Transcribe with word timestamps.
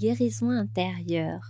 guérison 0.00 0.48
intérieure. 0.48 1.42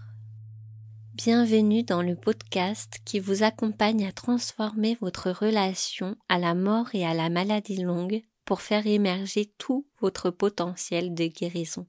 Bienvenue 1.14 1.84
dans 1.84 2.02
le 2.02 2.16
podcast 2.16 2.98
qui 3.04 3.20
vous 3.20 3.44
accompagne 3.44 4.04
à 4.04 4.10
transformer 4.10 4.98
votre 5.00 5.30
relation 5.30 6.16
à 6.28 6.36
la 6.40 6.56
mort 6.56 6.88
et 6.92 7.06
à 7.06 7.14
la 7.14 7.30
maladie 7.30 7.80
longue 7.80 8.22
pour 8.44 8.60
faire 8.60 8.88
émerger 8.88 9.52
tout 9.56 9.86
votre 10.00 10.30
potentiel 10.30 11.14
de 11.14 11.26
guérison. 11.26 11.86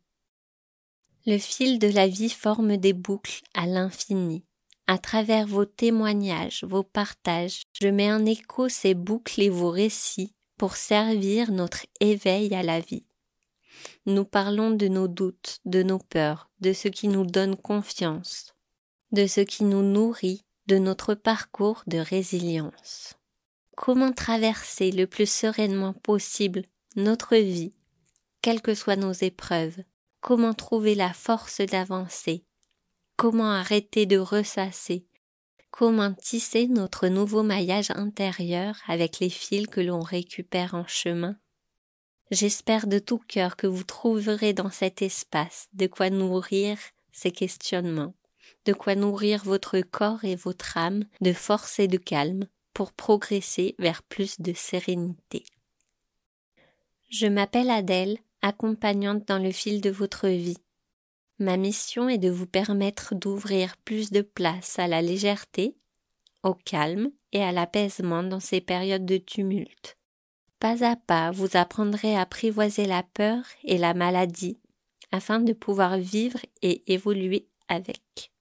Le 1.26 1.40
fil 1.40 1.80
de 1.80 1.88
la 1.88 2.08
vie 2.08 2.30
forme 2.30 2.78
des 2.78 2.94
boucles 2.94 3.42
à 3.56 3.66
l'infini. 3.66 4.46
À 4.86 5.00
travers 5.00 5.48
vos 5.48 5.66
témoignages, 5.66 6.64
vos 6.64 6.84
partages, 6.84 7.64
je 7.82 7.88
mets 7.88 8.14
en 8.14 8.24
écho 8.24 8.70
ces 8.70 8.94
boucles 8.94 9.42
et 9.42 9.50
vos 9.50 9.72
récits 9.72 10.36
pour 10.60 10.76
servir 10.76 11.52
notre 11.52 11.88
éveil 12.02 12.54
à 12.54 12.62
la 12.62 12.82
vie. 12.82 13.08
Nous 14.06 14.26
parlons 14.26 14.72
de 14.72 14.88
nos 14.88 15.08
doutes, 15.08 15.60
de 15.66 15.84
nos 15.84 16.00
peurs, 16.00 16.50
de 16.60 16.74
ce 16.74 16.88
qui 16.88 17.08
nous 17.08 17.26
donne 17.26 17.56
confiance, 17.56 18.54
de 19.12 19.28
ce 19.28 19.42
qui 19.42 19.64
nous 19.64 19.84
nourrit, 19.84 20.44
de 20.68 20.78
notre 20.78 21.16
parcours 21.16 21.84
de 21.88 21.98
résilience. 21.98 23.16
Comment 23.76 24.12
traverser 24.12 24.92
le 24.92 25.08
plus 25.08 25.30
sereinement 25.30 25.94
possible 25.94 26.64
notre 26.96 27.36
vie, 27.36 27.74
quelles 28.42 28.62
que 28.62 28.76
soient 28.76 28.96
nos 28.96 29.14
épreuves, 29.14 29.84
comment 30.20 30.54
trouver 30.54 30.96
la 30.96 31.14
force 31.14 31.62
d'avancer, 31.62 32.46
comment 33.16 33.52
arrêter 33.52 34.06
de 34.06 34.18
ressasser, 34.18 35.06
comment 35.72 36.14
tisser 36.14 36.68
notre 36.68 37.08
nouveau 37.08 37.44
maillage 37.44 37.92
intérieur 37.92 38.78
avec 38.88 39.20
les 39.20 39.30
fils 39.30 39.68
que 39.68 39.82
l'on 39.82 40.02
récupère 40.02 40.76
en 40.76 40.86
chemin? 40.86 41.36
J'espère 42.32 42.88
de 42.88 42.98
tout 42.98 43.18
cœur 43.18 43.58
que 43.58 43.68
vous 43.68 43.84
trouverez 43.84 44.54
dans 44.54 44.72
cet 44.72 45.02
espace 45.02 45.68
de 45.74 45.86
quoi 45.88 46.10
nourrir 46.10 46.78
ces 47.12 47.32
questionnements, 47.32 48.14
de 48.64 48.72
quoi 48.72 48.96
nourrir 48.96 49.44
votre 49.44 49.82
corps 49.82 50.24
et 50.24 50.38
votre 50.38 50.78
âme 50.78 51.04
de 51.20 51.34
force 51.34 51.78
et 51.80 51.90
de 51.90 51.98
calme 51.98 52.48
pour 52.74 52.94
progresser 52.94 53.76
vers 53.80 54.02
plus 54.02 54.40
de 54.40 54.54
sérénité. 54.54 55.44
Je 57.10 57.28
m'appelle 57.28 57.70
Adèle, 57.70 58.18
accompagnante 58.42 59.28
dans 59.28 59.40
le 59.40 59.52
fil 59.52 59.82
de 59.82 59.90
votre 59.90 60.30
vie. 60.30 60.64
Ma 61.38 61.58
mission 61.58 62.08
est 62.08 62.18
de 62.18 62.30
vous 62.30 62.48
permettre 62.48 63.14
d'ouvrir 63.14 63.76
plus 63.76 64.10
de 64.10 64.22
place 64.22 64.80
à 64.80 64.88
la 64.88 65.02
légèreté, 65.02 65.76
au 66.44 66.54
calme 66.54 67.12
et 67.34 67.44
à 67.44 67.52
l'apaisement 67.52 68.24
dans 68.24 68.40
ces 68.40 68.62
périodes 68.62 69.06
de 69.06 69.18
tumulte 69.18 69.98
pas 70.62 70.86
à 70.86 70.96
pas, 70.96 71.32
vous 71.32 71.58
apprendrez 71.58 72.16
à 72.16 72.22
apprivoiser 72.22 72.86
la 72.86 73.02
peur 73.02 73.44
et 73.64 73.80
la 73.80 73.96
maladie 73.96 74.60
afin 75.12 75.40
de 75.40 75.54
pouvoir 75.54 75.98
vivre 75.98 76.40
et 76.62 76.94
évoluer 76.94 77.50
avec. 77.68 78.32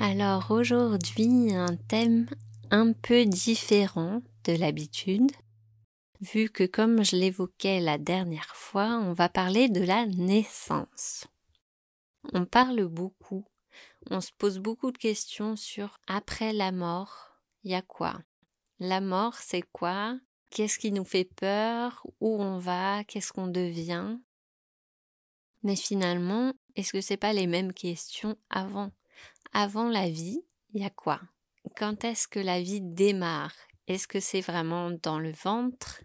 Alors 0.00 0.50
aujourd'hui, 0.50 1.54
un 1.54 1.76
thème 1.76 2.28
un 2.70 2.92
peu 2.92 3.26
différent 3.26 4.22
de 4.44 4.54
l'habitude, 4.54 5.30
vu 6.22 6.48
que 6.48 6.64
comme 6.64 7.04
je 7.04 7.16
l'évoquais 7.16 7.80
la 7.80 7.98
dernière 7.98 8.56
fois, 8.56 9.00
on 9.02 9.12
va 9.12 9.28
parler 9.28 9.68
de 9.68 9.84
la 9.84 10.06
naissance. 10.06 11.26
On 12.32 12.46
parle 12.46 12.86
beaucoup, 12.86 13.44
on 14.10 14.22
se 14.22 14.30
pose 14.38 14.60
beaucoup 14.60 14.92
de 14.92 14.98
questions 14.98 15.56
sur 15.56 15.98
après 16.06 16.54
la 16.54 16.72
mort, 16.72 17.36
il 17.64 17.72
y 17.72 17.74
a 17.74 17.82
quoi? 17.82 18.18
La 18.80 19.00
mort, 19.00 19.34
c'est 19.34 19.62
quoi? 19.72 20.18
Qu'est-ce 20.50 20.78
qui 20.78 20.90
nous 20.90 21.04
fait 21.04 21.24
peur? 21.24 22.04
Où 22.20 22.42
on 22.42 22.58
va? 22.58 23.04
Qu'est-ce 23.04 23.32
qu'on 23.32 23.46
devient? 23.46 24.18
Mais 25.62 25.76
finalement, 25.76 26.52
est-ce 26.74 26.92
que 26.92 27.00
c'est 27.00 27.18
pas 27.18 27.34
les 27.34 27.46
mêmes 27.46 27.72
questions 27.72 28.36
avant? 28.48 28.90
Avant 29.52 29.88
la 29.88 30.08
vie, 30.08 30.42
il 30.72 30.80
y 30.80 30.84
a 30.84 30.90
quoi? 30.90 31.20
Quand 31.76 32.04
est-ce 32.04 32.26
que 32.26 32.40
la 32.40 32.60
vie 32.60 32.80
démarre? 32.80 33.54
Est-ce 33.86 34.08
que 34.08 34.18
c'est 34.18 34.40
vraiment 34.40 34.90
dans 34.90 35.18
le 35.18 35.32
ventre? 35.32 36.02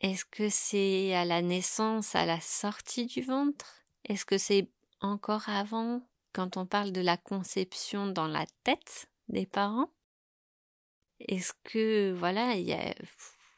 Est-ce 0.00 0.24
que 0.24 0.48
c'est 0.48 1.14
à 1.14 1.24
la 1.24 1.42
naissance, 1.42 2.14
à 2.14 2.26
la 2.26 2.40
sortie 2.40 3.06
du 3.06 3.22
ventre? 3.22 3.84
Est-ce 4.04 4.26
que 4.26 4.38
c'est 4.38 4.70
encore 5.00 5.48
avant? 5.48 6.02
Quand 6.32 6.56
on 6.56 6.66
parle 6.66 6.92
de 6.92 7.00
la 7.00 7.16
conception 7.16 8.06
dans 8.06 8.28
la 8.28 8.46
tête 8.62 9.10
des 9.28 9.46
parents 9.46 9.90
est-ce 11.28 11.52
que, 11.64 12.12
voilà, 12.12 12.54
y 12.56 12.72
a, 12.72 12.94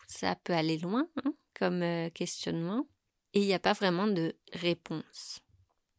ça 0.06 0.36
peut 0.36 0.52
aller 0.52 0.78
loin 0.78 1.08
hein, 1.24 1.34
comme 1.54 1.82
euh, 1.82 2.10
questionnement? 2.10 2.86
Et 3.34 3.40
il 3.40 3.46
n'y 3.46 3.54
a 3.54 3.58
pas 3.58 3.72
vraiment 3.72 4.06
de 4.06 4.34
réponse. 4.52 5.40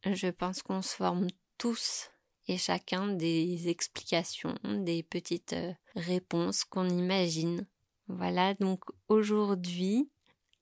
Je 0.04 0.28
pense 0.28 0.62
qu'on 0.62 0.82
se 0.82 0.94
forme 0.94 1.26
tous 1.58 2.10
et 2.46 2.58
chacun 2.58 3.08
des 3.08 3.68
explications, 3.68 4.54
des 4.64 5.02
petites 5.02 5.54
euh, 5.54 5.72
réponses 5.96 6.64
qu'on 6.64 6.88
imagine. 6.88 7.66
Voilà, 8.06 8.54
donc 8.54 8.84
aujourd'hui, 9.08 10.10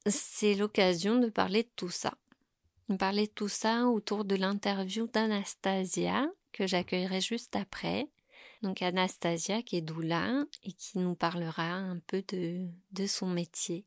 c'est 0.07 0.55
l'occasion 0.55 1.19
de 1.19 1.29
parler 1.29 1.65
de 1.65 1.71
tout 1.75 1.91
ça. 1.91 2.15
Parler 2.99 3.27
de 3.27 3.33
tout 3.33 3.49
ça 3.49 3.87
autour 3.87 4.25
de 4.25 4.37
l'interview 4.37 5.07
d'Anastasia 5.09 6.29
que 6.53 6.67
j'accueillerai 6.67 7.21
juste 7.21 7.57
après 7.57 8.09
donc 8.63 8.83
Anastasia 8.83 9.63
qui 9.63 9.77
est 9.77 9.83
doula 9.83 10.45
et 10.63 10.73
qui 10.73 10.99
nous 10.99 11.15
parlera 11.15 11.71
un 11.73 11.99
peu 12.07 12.23
de, 12.29 12.67
de 12.93 13.07
son 13.07 13.27
métier. 13.27 13.85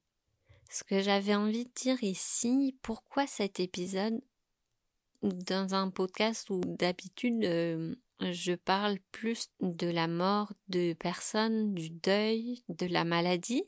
Ce 0.70 0.84
que 0.84 1.02
j'avais 1.02 1.36
envie 1.36 1.66
de 1.66 1.72
dire 1.76 2.04
ici, 2.04 2.78
pourquoi 2.82 3.28
cet 3.28 3.60
épisode 3.60 4.20
dans 5.22 5.74
un 5.74 5.90
podcast 5.90 6.50
où 6.50 6.62
d'habitude 6.66 7.44
euh, 7.46 7.96
je 8.22 8.54
parle 8.54 8.98
plus 9.12 9.50
de 9.62 9.88
la 9.88 10.08
mort 10.08 10.54
de 10.70 10.94
personnes, 10.94 11.74
du 11.74 11.90
deuil, 11.90 12.64
de 12.70 12.86
la 12.86 13.04
maladie, 13.04 13.64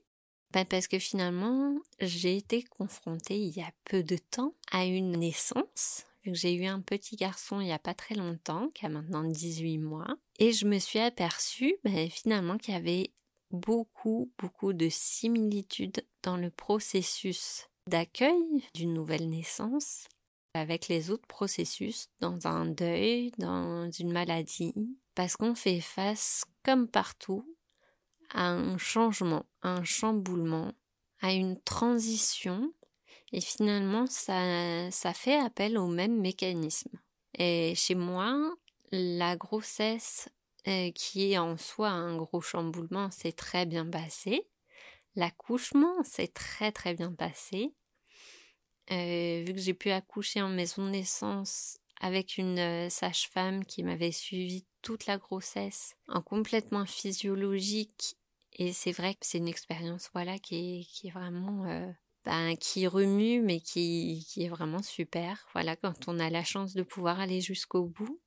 ben 0.51 0.65
parce 0.65 0.87
que 0.87 0.99
finalement 0.99 1.75
j'ai 1.99 2.37
été 2.37 2.63
confrontée 2.63 3.37
il 3.37 3.55
y 3.55 3.61
a 3.61 3.71
peu 3.83 4.03
de 4.03 4.17
temps 4.17 4.53
à 4.71 4.85
une 4.85 5.11
naissance 5.11 6.06
j'ai 6.33 6.53
eu 6.53 6.65
un 6.65 6.81
petit 6.81 7.15
garçon 7.15 7.59
il 7.61 7.65
n'y 7.65 7.73
a 7.73 7.79
pas 7.79 7.93
très 7.93 8.15
longtemps, 8.15 8.69
qui 8.73 8.85
a 8.85 8.89
maintenant 8.89 9.23
18 9.23 9.77
mois, 9.77 10.17
et 10.39 10.51
je 10.51 10.65
me 10.65 10.79
suis 10.79 10.99
aperçue 10.99 11.75
ben, 11.83 12.09
finalement 12.09 12.57
qu'il 12.57 12.73
y 12.73 12.77
avait 12.77 13.11
beaucoup, 13.51 14.31
beaucoup 14.37 14.73
de 14.73 14.89
similitudes 14.89 16.05
dans 16.23 16.37
le 16.37 16.49
processus 16.49 17.67
d'accueil 17.87 18.63
d'une 18.73 18.93
nouvelle 18.93 19.29
naissance 19.29 20.07
avec 20.53 20.87
les 20.87 21.11
autres 21.11 21.27
processus 21.27 22.09
dans 22.19 22.47
un 22.47 22.65
deuil, 22.65 23.31
dans 23.37 23.89
une 23.91 24.11
maladie, 24.11 24.73
parce 25.15 25.37
qu'on 25.37 25.55
fait 25.55 25.81
face, 25.81 26.45
comme 26.63 26.87
partout, 26.87 27.45
à 28.31 28.49
un 28.49 28.77
changement, 28.77 29.45
à 29.61 29.69
un 29.69 29.83
chamboulement, 29.83 30.73
à 31.21 31.33
une 31.33 31.59
transition 31.61 32.73
et 33.33 33.41
finalement, 33.41 34.07
ça, 34.07 34.89
ça 34.91 35.13
fait 35.13 35.37
appel 35.37 35.77
au 35.77 35.87
même 35.87 36.19
mécanisme. 36.19 36.97
Et 37.37 37.75
chez 37.75 37.95
moi, 37.95 38.55
la 38.91 39.35
grossesse, 39.35 40.29
euh, 40.67 40.91
qui 40.91 41.31
est 41.31 41.37
en 41.37 41.57
soi 41.57 41.89
un 41.89 42.15
gros 42.15 42.41
chamboulement, 42.41 43.11
s'est 43.11 43.33
très 43.33 43.65
bien 43.65 43.85
passé. 43.85 44.47
L'accouchement 45.15 46.03
s'est 46.03 46.29
très 46.29 46.71
très 46.71 46.93
bien 46.93 47.11
passé. 47.11 47.73
Euh, 48.91 49.43
vu 49.45 49.53
que 49.53 49.59
j'ai 49.59 49.73
pu 49.73 49.89
accoucher 49.91 50.41
en 50.41 50.49
maison 50.49 50.85
de 50.85 50.91
naissance 50.91 51.77
avec 51.99 52.37
une 52.37 52.59
euh, 52.59 52.89
sage-femme 52.89 53.65
qui 53.65 53.83
m'avait 53.83 54.13
suivi 54.13 54.65
toute 54.81 55.07
la 55.07 55.17
grossesse 55.17 55.95
en 56.07 56.21
complètement 56.21 56.85
physiologique 56.85 58.15
et 58.53 58.71
c'est 58.71 58.93
vrai 58.93 59.15
que 59.15 59.25
c'est 59.25 59.39
une 59.39 59.49
expérience 59.49 60.09
voilà 60.13 60.39
qui 60.39 60.87
est 61.03 61.09
vraiment 61.09 61.65
ben, 62.27 62.57
qui 62.57 62.87
remue 62.87 63.41
mais 63.41 63.61
qui, 63.61 64.25
qui 64.27 64.43
est 64.43 64.49
vraiment 64.49 64.83
super. 64.83 65.47
Voilà, 65.53 65.77
quand 65.77 66.09
on 66.09 66.19
a 66.19 66.29
la 66.29 66.43
chance 66.43 66.73
de 66.73 66.83
pouvoir 66.83 67.21
aller 67.21 67.39
jusqu'au 67.39 67.85
bout. 67.85 68.19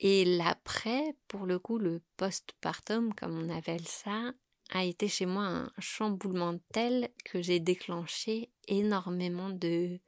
Et 0.00 0.26
l'après, 0.26 1.16
pour 1.28 1.46
le 1.46 1.58
coup, 1.58 1.78
le 1.78 2.02
postpartum, 2.18 3.14
comme 3.14 3.38
on 3.38 3.48
appelle 3.48 3.88
ça, 3.88 4.32
a 4.70 4.84
été 4.84 5.08
chez 5.08 5.24
moi 5.24 5.44
un 5.44 5.72
chamboulement 5.78 6.58
tel 6.74 7.08
que 7.24 7.40
j'ai 7.40 7.58
déclenché 7.58 8.50
énormément 8.66 9.48
de, 9.48 9.98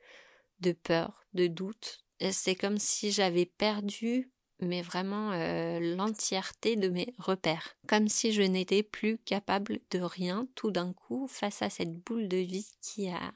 de 0.60 0.72
peur, 0.72 1.24
de 1.32 1.46
doute. 1.46 2.04
C'est 2.32 2.54
comme 2.54 2.76
si 2.76 3.10
j'avais 3.10 3.46
perdu 3.46 4.30
mais 4.60 4.82
vraiment 4.82 5.32
euh, 5.32 5.78
l'entièreté 5.96 6.76
de 6.76 6.88
mes 6.88 7.14
repères, 7.18 7.76
comme 7.88 8.08
si 8.08 8.32
je 8.32 8.42
n'étais 8.42 8.82
plus 8.82 9.18
capable 9.18 9.80
de 9.90 10.00
rien 10.00 10.46
tout 10.54 10.70
d'un 10.70 10.92
coup 10.92 11.26
face 11.26 11.62
à 11.62 11.70
cette 11.70 11.94
boule 11.94 12.28
de 12.28 12.36
vie 12.36 12.68
qui 12.80 13.08
a 13.08 13.32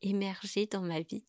émergé 0.00 0.66
dans 0.66 0.82
ma 0.82 1.00
vie. 1.00 1.24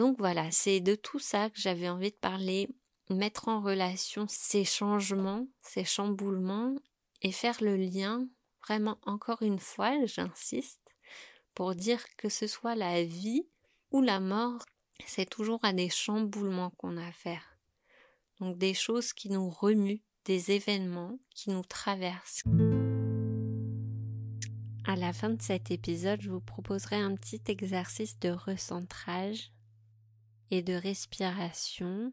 Donc 0.00 0.18
voilà, 0.18 0.50
c'est 0.50 0.80
de 0.80 0.94
tout 0.94 1.18
ça 1.18 1.50
que 1.50 1.58
j'avais 1.60 1.88
envie 1.88 2.10
de 2.10 2.16
parler, 2.16 2.68
mettre 3.10 3.48
en 3.48 3.60
relation 3.60 4.26
ces 4.28 4.64
changements, 4.64 5.48
ces 5.62 5.84
chamboulements 5.84 6.76
et 7.22 7.32
faire 7.32 7.58
le 7.60 7.76
lien, 7.76 8.28
vraiment 8.66 8.98
encore 9.02 9.42
une 9.42 9.58
fois, 9.58 10.04
j'insiste, 10.06 10.94
pour 11.54 11.74
dire 11.74 12.04
que 12.16 12.28
ce 12.28 12.46
soit 12.46 12.76
la 12.76 13.02
vie 13.02 13.48
ou 13.90 14.02
la 14.02 14.20
mort 14.20 14.64
c'est 15.06 15.28
toujours 15.28 15.60
à 15.62 15.72
des 15.72 15.88
chamboulements 15.88 16.70
qu'on 16.70 16.96
a 16.96 17.06
affaire. 17.06 17.57
Donc 18.40 18.58
des 18.58 18.74
choses 18.74 19.12
qui 19.12 19.30
nous 19.30 19.48
remuent, 19.50 20.02
des 20.24 20.52
événements 20.52 21.18
qui 21.34 21.50
nous 21.50 21.64
traversent. 21.64 22.44
À 24.86 24.96
la 24.96 25.12
fin 25.12 25.30
de 25.30 25.42
cet 25.42 25.70
épisode, 25.70 26.22
je 26.22 26.30
vous 26.30 26.40
proposerai 26.40 26.96
un 26.96 27.14
petit 27.14 27.42
exercice 27.48 28.18
de 28.20 28.30
recentrage 28.30 29.52
et 30.50 30.62
de 30.62 30.74
respiration 30.74 32.12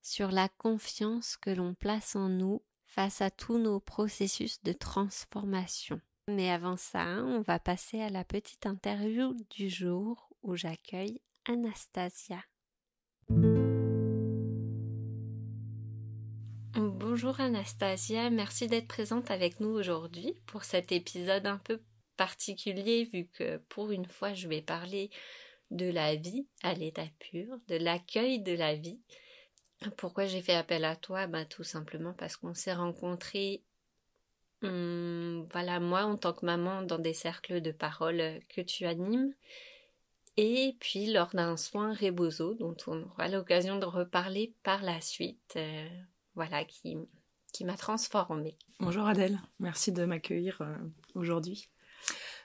sur 0.00 0.30
la 0.30 0.48
confiance 0.48 1.36
que 1.36 1.50
l'on 1.50 1.74
place 1.74 2.16
en 2.16 2.28
nous 2.28 2.62
face 2.86 3.20
à 3.20 3.30
tous 3.30 3.58
nos 3.58 3.80
processus 3.80 4.62
de 4.62 4.72
transformation. 4.72 6.00
Mais 6.28 6.50
avant 6.50 6.76
ça, 6.76 7.06
on 7.24 7.40
va 7.40 7.58
passer 7.58 8.00
à 8.00 8.08
la 8.08 8.24
petite 8.24 8.66
interview 8.66 9.34
du 9.50 9.68
jour 9.68 10.30
où 10.42 10.56
j'accueille 10.56 11.20
Anastasia. 11.46 12.42
Bonjour 17.20 17.40
Anastasia, 17.40 18.30
merci 18.30 18.68
d'être 18.68 18.86
présente 18.86 19.32
avec 19.32 19.58
nous 19.58 19.70
aujourd'hui 19.70 20.36
pour 20.46 20.62
cet 20.62 20.92
épisode 20.92 21.46
un 21.48 21.58
peu 21.58 21.80
particulier 22.16 23.08
vu 23.12 23.26
que 23.26 23.56
pour 23.70 23.90
une 23.90 24.06
fois 24.06 24.34
je 24.34 24.46
vais 24.46 24.62
parler 24.62 25.10
de 25.72 25.90
la 25.90 26.14
vie 26.14 26.46
à 26.62 26.74
l'état 26.74 27.08
pur, 27.18 27.58
de 27.66 27.74
l'accueil 27.74 28.38
de 28.38 28.52
la 28.52 28.76
vie. 28.76 29.00
Pourquoi 29.96 30.26
j'ai 30.26 30.40
fait 30.40 30.54
appel 30.54 30.84
à 30.84 30.94
toi? 30.94 31.26
Bah, 31.26 31.44
Tout 31.44 31.64
simplement 31.64 32.12
parce 32.12 32.36
qu'on 32.36 32.54
s'est 32.54 32.72
rencontrés 32.72 33.64
Hum, 34.62 35.48
voilà, 35.50 35.80
moi 35.80 36.04
en 36.04 36.16
tant 36.16 36.34
que 36.34 36.46
maman 36.46 36.82
dans 36.82 37.00
des 37.00 37.14
cercles 37.14 37.60
de 37.60 37.72
parole 37.72 38.38
que 38.48 38.60
tu 38.60 38.86
animes, 38.86 39.34
et 40.36 40.76
puis 40.78 41.12
lors 41.12 41.34
d'un 41.34 41.56
soin 41.56 41.92
Rebozo 41.94 42.54
dont 42.54 42.76
on 42.86 43.02
aura 43.02 43.26
l'occasion 43.26 43.76
de 43.76 43.86
reparler 43.86 44.54
par 44.62 44.84
la 44.84 45.00
suite, 45.00 45.54
euh, 45.56 45.88
voilà, 46.38 46.64
qui, 46.64 46.96
qui 47.52 47.64
m'a 47.64 47.76
transformée. 47.76 48.56
Bonjour 48.78 49.08
Adèle, 49.08 49.40
merci 49.58 49.90
de 49.90 50.04
m'accueillir 50.04 50.58
euh, 50.60 50.76
aujourd'hui. 51.16 51.68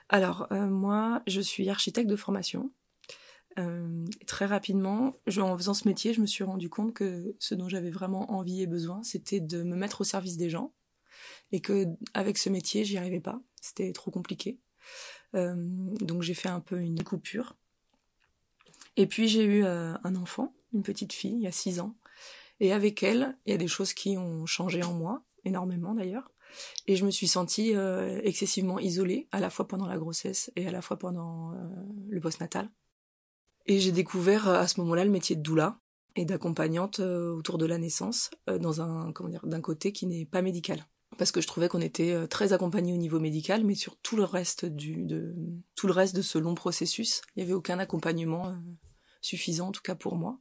Alors, 0.08 0.48
euh, 0.50 0.66
moi, 0.66 1.22
je 1.28 1.40
suis 1.40 1.70
architecte 1.70 2.10
de 2.10 2.16
formation. 2.16 2.72
très 4.26 4.46
rapidement, 4.46 5.14
en 5.38 5.56
faisant 5.56 5.74
ce 5.74 5.86
métier, 5.86 6.12
je 6.12 6.20
me 6.20 6.26
suis 6.26 6.42
rendu 6.42 6.68
compte 6.68 6.92
que 6.92 7.36
ce 7.38 7.54
dont 7.54 7.68
j'avais 7.68 7.92
vraiment 7.92 8.32
envie 8.32 8.62
et 8.62 8.66
besoin, 8.66 9.00
c'était 9.04 9.38
de 9.38 9.62
me 9.62 9.76
mettre 9.76 10.00
au 10.00 10.04
service 10.04 10.36
des 10.36 10.50
gens 10.50 10.72
et 11.52 11.60
que 11.60 11.86
avec 12.14 12.36
ce 12.36 12.50
métier, 12.50 12.84
j'y 12.84 12.98
arrivais 12.98 13.20
pas. 13.20 13.40
C'était 13.60 13.92
trop 13.92 14.10
compliqué. 14.10 14.58
Euh, 15.36 15.54
donc 16.00 16.22
j'ai 16.22 16.34
fait 16.34 16.48
un 16.48 16.58
peu 16.58 16.80
une 16.80 17.04
coupure. 17.04 17.54
Et 18.96 19.06
puis 19.06 19.28
j'ai 19.28 19.44
eu 19.44 19.64
euh, 19.64 19.94
un 20.02 20.16
enfant, 20.16 20.52
une 20.72 20.82
petite 20.82 21.12
fille, 21.12 21.34
il 21.34 21.42
y 21.42 21.46
a 21.46 21.52
six 21.52 21.78
ans. 21.78 21.94
Et 22.60 22.72
avec 22.72 23.02
elle, 23.02 23.36
il 23.46 23.52
y 23.52 23.54
a 23.54 23.58
des 23.58 23.68
choses 23.68 23.92
qui 23.94 24.16
ont 24.16 24.46
changé 24.46 24.82
en 24.82 24.92
moi, 24.92 25.24
énormément 25.44 25.94
d'ailleurs. 25.94 26.30
Et 26.86 26.96
je 26.96 27.04
me 27.04 27.10
suis 27.10 27.26
sentie 27.26 27.74
euh, 27.74 28.20
excessivement 28.22 28.78
isolée, 28.78 29.28
à 29.32 29.40
la 29.40 29.50
fois 29.50 29.66
pendant 29.66 29.86
la 29.86 29.98
grossesse 29.98 30.52
et 30.56 30.66
à 30.66 30.70
la 30.70 30.82
fois 30.82 30.98
pendant 30.98 31.52
le 32.08 32.20
postnatal. 32.20 32.70
Et 33.66 33.80
j'ai 33.80 33.92
découvert 33.92 34.48
à 34.48 34.68
ce 34.68 34.78
moment-là 34.80 35.04
le 35.04 35.10
métier 35.10 35.36
de 35.36 35.42
doula 35.42 35.80
et 36.16 36.24
d'accompagnante 36.24 37.00
autour 37.00 37.58
de 37.58 37.66
la 37.66 37.78
naissance, 37.78 38.30
dans 38.46 38.80
un 38.80 39.10
comment 39.12 39.30
dire, 39.30 39.44
d'un 39.46 39.60
côté 39.60 39.90
qui 39.90 40.06
n'est 40.06 40.26
pas 40.26 40.42
médical 40.42 40.86
parce 41.16 41.32
que 41.32 41.40
je 41.40 41.46
trouvais 41.46 41.68
qu'on 41.68 41.80
était 41.80 42.12
euh, 42.12 42.26
très 42.26 42.52
accompagné 42.52 42.92
au 42.92 42.96
niveau 42.96 43.20
médical, 43.20 43.64
mais 43.64 43.74
sur 43.74 43.96
tout 43.98 44.16
le 44.16 44.24
reste 44.24 44.64
du, 44.64 45.04
de 45.04 45.34
tout 45.74 45.86
le 45.86 45.92
reste 45.92 46.14
de 46.14 46.22
ce 46.22 46.38
long 46.38 46.54
processus, 46.54 47.22
il 47.34 47.40
n'y 47.40 47.44
avait 47.44 47.54
aucun 47.54 47.78
accompagnement 47.78 48.48
euh, 48.48 48.54
suffisant, 49.20 49.68
en 49.68 49.72
tout 49.72 49.82
cas 49.82 49.94
pour 49.94 50.16
moi, 50.16 50.38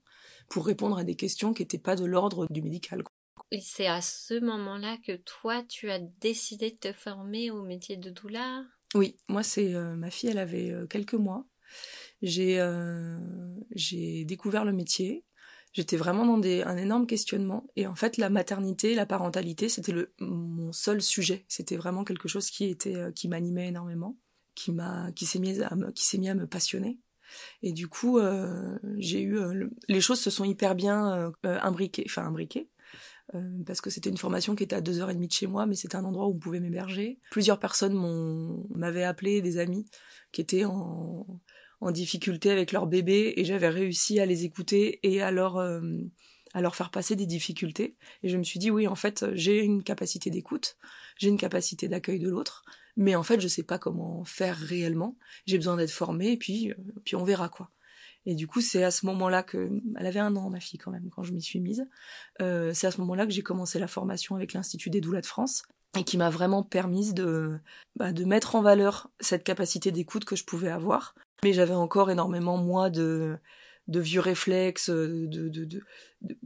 pour 0.54 0.66
répondre 0.66 0.98
à 0.98 1.04
des 1.04 1.16
questions 1.16 1.54
qui 1.54 1.64
n'étaient 1.64 1.78
pas 1.78 1.96
de 1.96 2.06
l'ordre 2.06 2.48
du 2.50 2.62
médical. 2.62 3.04
C'est 3.62 3.88
à 3.88 4.02
ce 4.02 4.40
moment-là 4.40 4.98
que 5.06 5.18
toi, 5.18 5.64
tu 5.64 5.92
as 5.92 6.00
décidé 6.00 6.72
de 6.72 6.78
te 6.78 6.94
former 6.94 7.52
au 7.52 7.64
métier 7.64 7.98
de 7.98 8.10
doula? 8.10 8.64
Oui, 8.96 9.18
moi, 9.28 9.44
c'est 9.44 9.74
euh, 9.74 9.96
ma 9.96 10.10
fille, 10.10 10.30
elle 10.30 10.38
avait 10.38 10.74
quelques 10.90 11.14
mois. 11.14 11.46
J'ai 12.22 12.62
j'ai 13.72 14.26
découvert 14.26 14.64
le 14.64 14.74
métier 14.74 15.26
j'étais 15.74 15.98
vraiment 15.98 16.26
dans 16.26 16.38
des, 16.38 16.62
un 16.62 16.78
énorme 16.78 17.06
questionnement. 17.06 17.68
Et 17.76 17.86
en 17.88 17.96
fait, 17.96 18.18
la 18.18 18.30
maternité, 18.30 18.96
la 18.96 19.06
parentalité, 19.06 19.68
c'était 19.68 19.92
le, 19.92 20.14
mon 20.20 20.72
seul 20.72 21.02
sujet. 21.02 21.46
C'était 21.50 21.76
vraiment 21.76 22.04
quelque 22.04 22.28
chose 22.28 22.50
qui 22.50 22.66
était, 22.66 22.96
euh, 22.96 23.12
qui 23.12 23.28
m'animait 23.28 23.68
énormément, 23.68 24.18
qui 24.56 24.72
m'a, 24.72 25.12
qui 25.12 25.26
s'est 25.26 25.40
mis 25.40 25.62
à 25.62 25.76
me, 25.76 25.92
qui 25.92 26.06
s'est 26.06 26.20
mis 26.20 26.30
à 26.30 26.36
me 26.36 26.48
passionner. 26.48 27.00
Et 27.62 27.74
du 27.74 27.88
coup, 27.88 28.20
euh, 28.20 28.78
j'ai 28.98 29.22
eu, 29.22 29.38
euh, 29.38 29.70
les 29.88 30.02
choses 30.02 30.20
se 30.20 30.30
sont 30.30 30.44
hyper 30.44 30.76
bien 30.76 31.34
euh, 31.46 31.60
imbriquées, 31.62 32.04
enfin 32.08 32.26
imbriquées. 32.26 32.70
parce 33.66 33.82
que 33.82 33.90
c'était 33.90 34.10
une 34.10 34.18
formation 34.18 34.56
qui 34.56 34.64
était 34.64 34.76
à 34.76 34.82
deux 34.82 35.00
heures 35.00 35.10
et 35.10 35.16
demie 35.16 35.28
de 35.28 35.34
chez 35.34 35.48
moi, 35.48 35.66
mais 35.66 35.76
c'était 35.76 35.96
un 35.96 36.06
endroit 36.06 36.28
où 36.28 36.32
on 36.32 36.40
pouvait 36.40 36.60
m'héberger. 36.60 37.20
Plusieurs 37.32 37.60
personnes 37.60 37.96
m'avaient 38.76 39.04
appelé, 39.04 39.42
des 39.42 39.58
amis 39.58 39.86
qui 40.32 40.42
étaient 40.42 40.66
en, 40.66 41.26
en 41.84 41.92
difficulté 41.92 42.50
avec 42.50 42.72
leur 42.72 42.88
bébé 42.88 43.34
et 43.36 43.44
j'avais 43.44 43.68
réussi 43.68 44.20
à 44.20 44.26
les 44.26 44.46
écouter 44.46 45.00
et 45.04 45.22
à 45.22 45.32
leur, 45.32 45.58
euh, 45.58 45.82
à 46.54 46.62
leur 46.62 46.76
faire 46.76 46.92
passer 46.92 47.16
des 47.16 47.26
difficultés. 47.26 47.98
Et 48.24 48.30
je 48.30 48.38
me 48.38 48.44
suis 48.44 48.58
dit, 48.58 48.72
oui, 48.72 48.88
en 48.88 48.96
fait, 48.96 49.26
j'ai 49.34 49.60
une 49.60 49.84
capacité 49.84 50.30
d'écoute, 50.30 50.78
j'ai 51.18 51.28
une 51.28 51.38
capacité 51.38 51.90
d'accueil 51.90 52.20
de 52.20 52.30
l'autre, 52.30 52.64
mais 52.98 53.16
en 53.16 53.24
fait, 53.24 53.40
je 53.40 53.48
sais 53.48 53.64
pas 53.64 53.80
comment 53.80 54.24
faire 54.24 54.58
réellement. 54.58 55.18
J'ai 55.46 55.58
besoin 55.58 55.78
d'être 55.78 55.92
formée 55.92 56.34
et 56.34 56.38
puis, 56.38 56.72
euh, 56.72 56.76
puis 57.04 57.16
on 57.16 57.24
verra 57.24 57.50
quoi. 57.50 57.70
Et 58.26 58.36
du 58.36 58.48
coup, 58.48 58.62
c'est 58.62 58.84
à 58.84 58.92
ce 58.92 59.06
moment-là 59.08 59.44
que, 59.44 59.70
elle 59.98 60.06
avait 60.06 60.20
un 60.20 60.36
an, 60.36 60.50
ma 60.50 60.60
fille, 60.60 60.80
quand 60.80 60.92
même, 60.92 61.10
quand 61.10 61.24
je 61.24 61.34
m'y 61.34 61.42
suis 61.42 61.60
mise. 61.60 61.86
Euh, 62.42 62.72
c'est 62.74 62.88
à 62.88 62.92
ce 62.92 63.02
moment-là 63.02 63.26
que 63.26 63.34
j'ai 63.34 63.44
commencé 63.44 63.80
la 63.80 63.88
formation 63.88 64.36
avec 64.36 64.54
l'Institut 64.54 64.90
des 64.90 65.02
doulas 65.02 65.22
de 65.22 65.26
France 65.26 65.64
et 65.98 66.04
qui 66.04 66.18
m'a 66.18 66.30
vraiment 66.30 66.64
permise 66.64 67.14
de, 67.14 67.60
bah, 67.96 68.14
de 68.14 68.24
mettre 68.24 68.56
en 68.56 68.62
valeur 68.62 69.10
cette 69.20 69.44
capacité 69.44 69.92
d'écoute 69.92 70.26
que 70.26 70.36
je 70.36 70.46
pouvais 70.46 70.72
avoir, 70.72 71.16
mais 71.44 71.54
j'avais 71.54 71.74
encore 71.74 72.10
énormément 72.10 72.58
moi 72.58 72.90
de 72.90 73.38
de 73.88 74.00
vieux 74.00 74.22
réflexes, 74.22 74.90
de, 74.90 75.26
de, 75.28 75.50
de, 75.50 75.82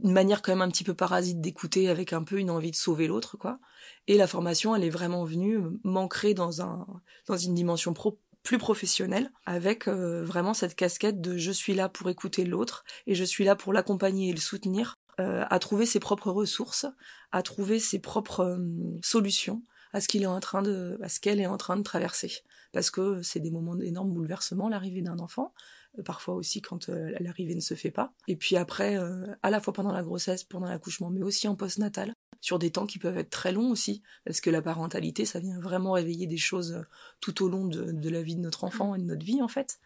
une 0.02 0.12
manière 0.12 0.42
quand 0.42 0.52
même 0.52 0.62
un 0.62 0.68
petit 0.68 0.84
peu 0.84 0.94
parasite 0.94 1.40
d'écouter 1.40 1.88
avec 1.88 2.12
un 2.12 2.22
peu 2.22 2.38
une 2.38 2.50
envie 2.50 2.70
de 2.70 2.76
sauver 2.76 3.06
l'autre, 3.06 3.36
quoi. 3.36 3.60
Et 4.06 4.16
la 4.16 4.26
formation, 4.26 4.74
elle 4.74 4.84
est 4.84 4.90
vraiment 4.90 5.24
venue 5.24 5.60
m'ancrer 5.84 6.34
dans 6.34 6.62
un 6.62 6.86
dans 7.26 7.36
une 7.36 7.54
dimension 7.54 7.94
plus 8.42 8.58
professionnelle, 8.58 9.30
avec 9.46 9.88
euh, 9.88 10.24
vraiment 10.24 10.54
cette 10.54 10.74
casquette 10.74 11.20
de 11.20 11.36
je 11.36 11.52
suis 11.52 11.74
là 11.74 11.88
pour 11.88 12.08
écouter 12.08 12.44
l'autre 12.44 12.84
et 13.06 13.14
je 13.14 13.24
suis 13.24 13.44
là 13.44 13.54
pour 13.56 13.72
l'accompagner 13.72 14.30
et 14.30 14.32
le 14.32 14.40
soutenir 14.40 14.98
euh, 15.20 15.44
à 15.48 15.58
trouver 15.58 15.86
ses 15.86 16.00
propres 16.00 16.30
ressources, 16.30 16.86
à 17.32 17.42
trouver 17.42 17.78
ses 17.78 17.98
propres 17.98 18.40
euh, 18.40 18.98
solutions 19.02 19.62
à 19.92 20.00
ce 20.00 20.08
qu'il 20.08 20.22
est 20.22 20.26
en 20.26 20.40
train 20.40 20.62
de, 20.62 20.98
à 21.02 21.08
ce 21.08 21.18
qu'elle 21.18 21.40
est 21.40 21.46
en 21.46 21.56
train 21.56 21.76
de 21.76 21.82
traverser 21.82 22.42
parce 22.72 22.90
que 22.90 23.22
c'est 23.22 23.40
des 23.40 23.50
moments 23.50 23.74
d'énorme 23.74 24.12
bouleversement, 24.12 24.68
l'arrivée 24.68 25.02
d'un 25.02 25.18
enfant, 25.18 25.52
euh, 25.54 25.77
parfois 26.04 26.34
aussi 26.34 26.60
quand 26.60 26.88
euh, 26.88 27.12
l'arrivée 27.20 27.54
ne 27.54 27.60
se 27.60 27.74
fait 27.74 27.90
pas. 27.90 28.12
Et 28.26 28.36
puis 28.36 28.56
après, 28.56 28.96
euh, 28.96 29.26
à 29.42 29.50
la 29.50 29.60
fois 29.60 29.72
pendant 29.72 29.92
la 29.92 30.02
grossesse, 30.02 30.44
pendant 30.44 30.68
l'accouchement, 30.68 31.10
mais 31.10 31.22
aussi 31.22 31.48
en 31.48 31.56
postnatal, 31.56 32.12
sur 32.40 32.58
des 32.58 32.70
temps 32.70 32.86
qui 32.86 32.98
peuvent 32.98 33.18
être 33.18 33.30
très 33.30 33.52
longs 33.52 33.70
aussi, 33.70 34.02
parce 34.24 34.40
que 34.40 34.50
la 34.50 34.62
parentalité, 34.62 35.24
ça 35.24 35.40
vient 35.40 35.58
vraiment 35.60 35.92
réveiller 35.92 36.26
des 36.26 36.36
choses 36.36 36.84
tout 37.20 37.44
au 37.44 37.48
long 37.48 37.66
de, 37.66 38.08
la 38.08 38.22
vie 38.22 38.36
de 38.36 38.40
notre 38.40 38.64
enfant 38.64 38.94
et 38.94 38.98
de 38.98 39.04
notre 39.04 39.24
vie 39.26 39.42
en 39.42 39.48
fait. 39.48 39.80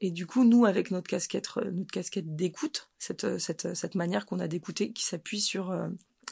Et 0.00 0.10
du 0.10 0.26
coup, 0.26 0.44
nous, 0.44 0.64
avec 0.64 0.90
notre 0.90 1.08
casquette, 1.08 1.48
notre 1.56 1.92
casquette 1.92 2.34
d'écoute, 2.34 2.90
cette, 2.98 3.38
cette, 3.38 3.74
cette 3.74 3.94
manière 3.94 4.26
qu'on 4.26 4.40
a 4.40 4.48
d'écouter 4.48 4.92
qui 4.92 5.04
s'appuie 5.04 5.40
sur 5.40 5.72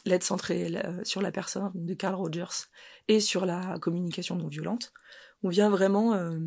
l'aide 0.03 0.23
centrée 0.23 0.73
sur 1.03 1.21
la 1.21 1.31
personne 1.31 1.71
de 1.73 1.93
Carl 1.93 2.15
Rogers 2.15 2.67
et 3.07 3.21
sur 3.21 3.45
la 3.45 3.79
communication 3.79 4.35
non 4.35 4.49
violente, 4.49 4.91
on 5.43 5.49
vient 5.49 5.69
vraiment 5.69 6.13
euh, 6.13 6.39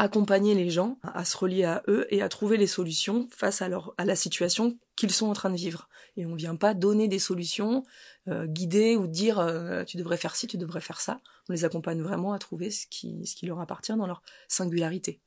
accompagner 0.00 0.54
les 0.54 0.70
gens 0.70 0.98
à 1.02 1.26
se 1.26 1.36
relier 1.36 1.64
à 1.64 1.82
eux 1.86 2.06
et 2.08 2.22
à 2.22 2.30
trouver 2.30 2.56
les 2.56 2.66
solutions 2.66 3.28
face 3.30 3.60
à, 3.60 3.68
leur, 3.68 3.94
à 3.98 4.06
la 4.06 4.16
situation 4.16 4.78
qu'ils 4.96 5.10
sont 5.10 5.26
en 5.26 5.34
train 5.34 5.50
de 5.50 5.56
vivre. 5.56 5.90
Et 6.16 6.24
on 6.24 6.34
vient 6.34 6.56
pas 6.56 6.72
donner 6.72 7.06
des 7.06 7.18
solutions, 7.18 7.84
euh, 8.26 8.46
guider 8.46 8.96
ou 8.96 9.06
dire 9.06 9.38
euh, 9.38 9.84
tu 9.84 9.98
devrais 9.98 10.16
faire 10.16 10.36
ci, 10.36 10.46
tu 10.46 10.56
devrais 10.56 10.80
faire 10.80 11.02
ça. 11.02 11.20
On 11.50 11.52
les 11.52 11.66
accompagne 11.66 12.00
vraiment 12.00 12.32
à 12.32 12.38
trouver 12.38 12.70
ce 12.70 12.86
qui, 12.86 13.26
ce 13.26 13.36
qui 13.36 13.44
leur 13.44 13.60
appartient 13.60 13.94
dans 13.94 14.06
leur 14.06 14.22
singularité. 14.48 15.20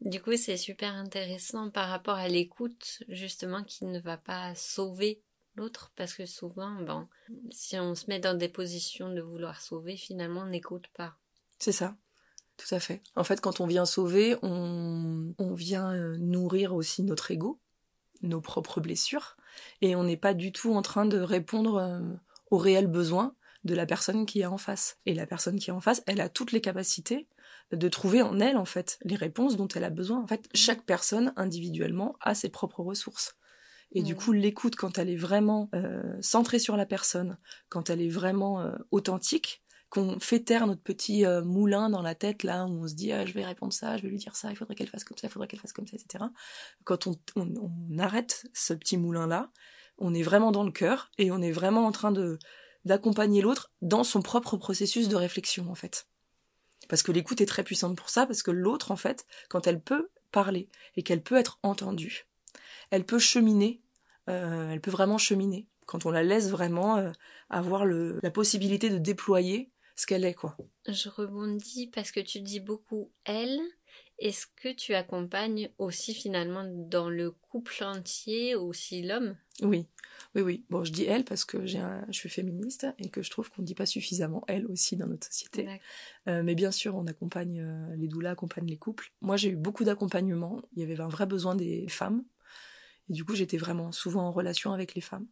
Du 0.00 0.22
coup, 0.22 0.36
c'est 0.38 0.56
super 0.56 0.94
intéressant 0.94 1.68
par 1.68 1.90
rapport 1.90 2.16
à 2.16 2.28
l'écoute, 2.28 3.02
justement, 3.08 3.62
qui 3.62 3.84
ne 3.84 4.00
va 4.00 4.16
pas 4.16 4.54
sauver 4.54 5.20
l'autre, 5.54 5.92
parce 5.96 6.14
que 6.14 6.24
souvent, 6.24 6.72
bon, 6.82 7.08
si 7.50 7.78
on 7.78 7.94
se 7.94 8.06
met 8.08 8.20
dans 8.20 8.36
des 8.36 8.48
positions 8.48 9.12
de 9.12 9.20
vouloir 9.20 9.60
sauver, 9.60 9.98
finalement, 9.98 10.40
on 10.40 10.50
n'écoute 10.50 10.86
pas. 10.94 11.14
C'est 11.58 11.72
ça. 11.72 11.94
Tout 12.56 12.74
à 12.74 12.80
fait. 12.80 13.02
En 13.16 13.24
fait, 13.24 13.40
quand 13.40 13.60
on 13.60 13.66
vient 13.66 13.84
sauver, 13.84 14.36
on, 14.42 15.34
vient 15.54 15.92
euh, 15.92 16.16
nourrir 16.18 16.74
aussi 16.74 17.02
notre 17.02 17.30
ego, 17.30 17.60
nos 18.22 18.40
propres 18.40 18.80
blessures, 18.80 19.36
et 19.80 19.96
on 19.96 20.04
n'est 20.04 20.16
pas 20.16 20.34
du 20.34 20.52
tout 20.52 20.74
en 20.74 20.82
train 20.82 21.06
de 21.06 21.18
répondre 21.18 21.76
euh, 21.76 22.00
aux 22.50 22.58
réels 22.58 22.86
besoins 22.86 23.34
de 23.64 23.74
la 23.74 23.86
personne 23.86 24.26
qui 24.26 24.40
est 24.40 24.46
en 24.46 24.58
face. 24.58 24.98
Et 25.06 25.14
la 25.14 25.26
personne 25.26 25.58
qui 25.58 25.70
est 25.70 25.72
en 25.72 25.80
face, 25.80 26.02
elle 26.06 26.20
a 26.20 26.28
toutes 26.28 26.52
les 26.52 26.60
capacités 26.60 27.26
de 27.72 27.88
trouver 27.88 28.22
en 28.22 28.38
elle, 28.38 28.56
en 28.56 28.64
fait, 28.64 28.98
les 29.04 29.16
réponses 29.16 29.56
dont 29.56 29.68
elle 29.68 29.84
a 29.84 29.90
besoin. 29.90 30.22
En 30.22 30.26
fait, 30.26 30.48
chaque 30.54 30.84
personne, 30.84 31.32
individuellement, 31.36 32.16
a 32.20 32.34
ses 32.34 32.50
propres 32.50 32.82
ressources. 32.82 33.36
Et 33.92 34.02
du 34.02 34.16
coup, 34.16 34.32
l'écoute, 34.32 34.74
quand 34.74 34.98
elle 34.98 35.08
est 35.08 35.16
vraiment 35.16 35.70
euh, 35.74 36.02
centrée 36.20 36.58
sur 36.58 36.76
la 36.76 36.84
personne, 36.84 37.38
quand 37.68 37.90
elle 37.90 38.02
est 38.02 38.08
vraiment 38.08 38.60
euh, 38.60 38.74
authentique, 38.90 39.62
qu'on 39.94 40.18
fait 40.18 40.40
taire 40.40 40.66
notre 40.66 40.82
petit 40.82 41.24
euh, 41.24 41.44
moulin 41.44 41.88
dans 41.88 42.02
la 42.02 42.16
tête, 42.16 42.42
là, 42.42 42.66
où 42.66 42.82
on 42.82 42.88
se 42.88 42.94
dit, 42.94 43.12
ah, 43.12 43.24
je 43.24 43.32
vais 43.32 43.44
répondre 43.44 43.72
ça, 43.72 43.96
je 43.96 44.02
vais 44.02 44.08
lui 44.08 44.18
dire 44.18 44.34
ça, 44.34 44.50
il 44.50 44.56
faudrait 44.56 44.74
qu'elle 44.74 44.88
fasse 44.88 45.04
comme 45.04 45.16
ça, 45.16 45.28
il 45.28 45.30
faudrait 45.30 45.46
qu'elle 45.46 45.60
fasse 45.60 45.72
comme 45.72 45.86
ça, 45.86 45.96
etc. 45.96 46.24
Quand 46.82 47.06
on, 47.06 47.16
on 47.36 47.98
arrête 47.98 48.44
ce 48.52 48.74
petit 48.74 48.96
moulin-là, 48.96 49.50
on 49.98 50.12
est 50.12 50.22
vraiment 50.22 50.50
dans 50.50 50.64
le 50.64 50.72
cœur 50.72 51.12
et 51.16 51.30
on 51.30 51.40
est 51.40 51.52
vraiment 51.52 51.86
en 51.86 51.92
train 51.92 52.10
de 52.10 52.38
d'accompagner 52.84 53.40
l'autre 53.40 53.72
dans 53.80 54.04
son 54.04 54.20
propre 54.20 54.58
processus 54.58 55.08
de 55.08 55.16
réflexion, 55.16 55.70
en 55.70 55.74
fait. 55.74 56.06
Parce 56.88 57.02
que 57.02 57.12
l'écoute 57.12 57.40
est 57.40 57.46
très 57.46 57.62
puissante 57.62 57.96
pour 57.96 58.10
ça, 58.10 58.26
parce 58.26 58.42
que 58.42 58.50
l'autre, 58.50 58.90
en 58.90 58.96
fait, 58.96 59.24
quand 59.48 59.66
elle 59.66 59.80
peut 59.80 60.10
parler 60.32 60.68
et 60.96 61.02
qu'elle 61.02 61.22
peut 61.22 61.36
être 61.36 61.58
entendue, 61.62 62.26
elle 62.90 63.06
peut 63.06 63.18
cheminer, 63.18 63.80
euh, 64.28 64.70
elle 64.70 64.82
peut 64.82 64.90
vraiment 64.90 65.16
cheminer. 65.16 65.66
Quand 65.86 66.04
on 66.04 66.10
la 66.10 66.22
laisse 66.22 66.50
vraiment 66.50 66.98
euh, 66.98 67.10
avoir 67.48 67.86
le, 67.86 68.18
la 68.22 68.30
possibilité 68.30 68.90
de 68.90 68.98
déployer 68.98 69.70
ce 69.96 70.06
qu'elle 70.06 70.24
est, 70.24 70.34
quoi. 70.34 70.56
Je 70.86 71.08
rebondis 71.08 71.88
parce 71.88 72.10
que 72.10 72.20
tu 72.20 72.40
dis 72.40 72.60
beaucoup 72.60 73.12
elle. 73.24 73.60
Est-ce 74.18 74.46
que 74.46 74.72
tu 74.72 74.94
accompagnes 74.94 75.70
aussi 75.78 76.14
finalement 76.14 76.64
dans 76.64 77.10
le 77.10 77.32
couple 77.32 77.82
entier 77.82 78.54
aussi 78.54 79.02
l'homme? 79.02 79.36
Oui, 79.62 79.86
oui, 80.34 80.42
oui. 80.42 80.64
Bon, 80.70 80.84
je 80.84 80.92
dis 80.92 81.04
elle 81.04 81.24
parce 81.24 81.44
que 81.44 81.66
j'ai 81.66 81.82
je 82.08 82.12
suis 82.12 82.28
féministe 82.28 82.86
et 82.98 83.08
que 83.08 83.22
je 83.22 83.30
trouve 83.30 83.50
qu'on 83.50 83.62
ne 83.62 83.66
dit 83.66 83.74
pas 83.74 83.86
suffisamment 83.86 84.44
elle 84.46 84.66
aussi 84.66 84.96
dans 84.96 85.08
notre 85.08 85.26
société. 85.26 85.68
Euh, 86.28 86.42
mais 86.44 86.54
bien 86.54 86.70
sûr, 86.70 86.94
on 86.94 87.06
accompagne, 87.06 87.60
euh, 87.60 87.96
les 87.96 88.06
doulas 88.06 88.30
accompagnent 88.30 88.68
les 88.68 88.78
couples. 88.78 89.12
Moi, 89.20 89.36
j'ai 89.36 89.50
eu 89.50 89.56
beaucoup 89.56 89.84
d'accompagnement. 89.84 90.62
Il 90.76 90.80
y 90.80 90.82
avait 90.84 91.00
un 91.00 91.08
vrai 91.08 91.26
besoin 91.26 91.56
des 91.56 91.88
femmes. 91.88 92.24
Et 93.08 93.12
du 93.12 93.24
coup, 93.24 93.34
j'étais 93.34 93.58
vraiment 93.58 93.92
souvent 93.92 94.22
en 94.22 94.32
relation 94.32 94.72
avec 94.72 94.94
les 94.94 95.00
femmes. 95.00 95.26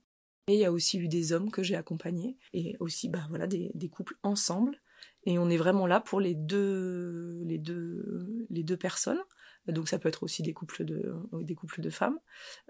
Et 0.48 0.54
il 0.54 0.58
y 0.58 0.64
a 0.64 0.72
aussi 0.72 0.98
eu 0.98 1.08
des 1.08 1.32
hommes 1.32 1.50
que 1.50 1.62
j'ai 1.62 1.76
accompagnés 1.76 2.36
et 2.52 2.76
aussi 2.80 3.08
bah, 3.08 3.26
voilà, 3.28 3.46
des, 3.46 3.70
des 3.74 3.88
couples 3.88 4.16
ensemble. 4.22 4.80
Et 5.24 5.38
on 5.38 5.48
est 5.48 5.56
vraiment 5.56 5.86
là 5.86 6.00
pour 6.00 6.20
les 6.20 6.34
deux, 6.34 7.42
les 7.44 7.58
deux, 7.58 8.46
les 8.50 8.64
deux 8.64 8.76
personnes. 8.76 9.22
Donc 9.68 9.88
ça 9.88 10.00
peut 10.00 10.08
être 10.08 10.24
aussi 10.24 10.42
des 10.42 10.52
couples 10.52 10.84
de, 10.84 11.14
des 11.42 11.54
couples 11.54 11.80
de 11.80 11.90
femmes. 11.90 12.18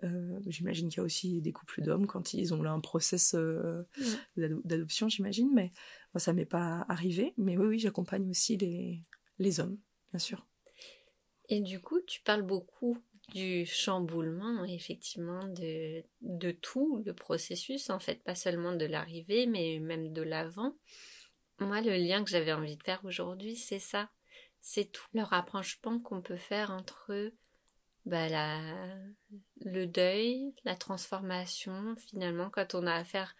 Euh, 0.02 0.38
j'imagine 0.46 0.90
qu'il 0.90 0.98
y 0.98 1.00
a 1.00 1.04
aussi 1.04 1.40
des 1.40 1.52
couples 1.52 1.80
d'hommes 1.80 2.06
quand 2.06 2.34
ils 2.34 2.52
ont 2.52 2.62
là 2.62 2.72
un 2.72 2.80
process 2.80 3.34
euh, 3.34 3.82
d'adoption, 4.36 5.08
j'imagine. 5.08 5.50
Mais 5.54 5.72
moi, 6.12 6.20
ça 6.20 6.34
m'est 6.34 6.44
pas 6.44 6.84
arrivé. 6.90 7.32
Mais 7.38 7.56
oui, 7.56 7.66
oui, 7.66 7.78
j'accompagne 7.78 8.28
aussi 8.28 8.58
les, 8.58 9.00
les 9.38 9.60
hommes, 9.60 9.78
bien 10.10 10.18
sûr. 10.18 10.46
Et 11.48 11.60
du 11.60 11.80
coup, 11.80 12.00
tu 12.06 12.20
parles 12.20 12.42
beaucoup 12.42 12.98
du 13.32 13.66
chamboulement, 13.66 14.64
effectivement, 14.64 15.42
de, 15.48 16.02
de 16.20 16.50
tout 16.50 17.02
le 17.04 17.14
processus, 17.14 17.90
en 17.90 17.98
fait, 17.98 18.22
pas 18.22 18.34
seulement 18.34 18.72
de 18.72 18.86
l'arrivée, 18.86 19.46
mais 19.46 19.78
même 19.80 20.12
de 20.12 20.22
l'avant. 20.22 20.74
Moi, 21.58 21.80
le 21.80 21.96
lien 21.96 22.24
que 22.24 22.30
j'avais 22.30 22.52
envie 22.52 22.76
de 22.76 22.82
faire 22.82 23.04
aujourd'hui, 23.04 23.56
c'est 23.56 23.78
ça. 23.78 24.10
C'est 24.60 24.90
tout 24.92 25.06
le 25.14 25.22
rapprochement 25.22 25.98
qu'on 25.98 26.22
peut 26.22 26.36
faire 26.36 26.70
entre 26.70 27.32
bah, 28.04 28.26
le 29.60 29.86
deuil, 29.86 30.54
la 30.64 30.76
transformation, 30.76 31.94
finalement, 31.96 32.50
quand 32.50 32.74
on 32.74 32.86
a 32.86 32.94
affaire 32.94 33.34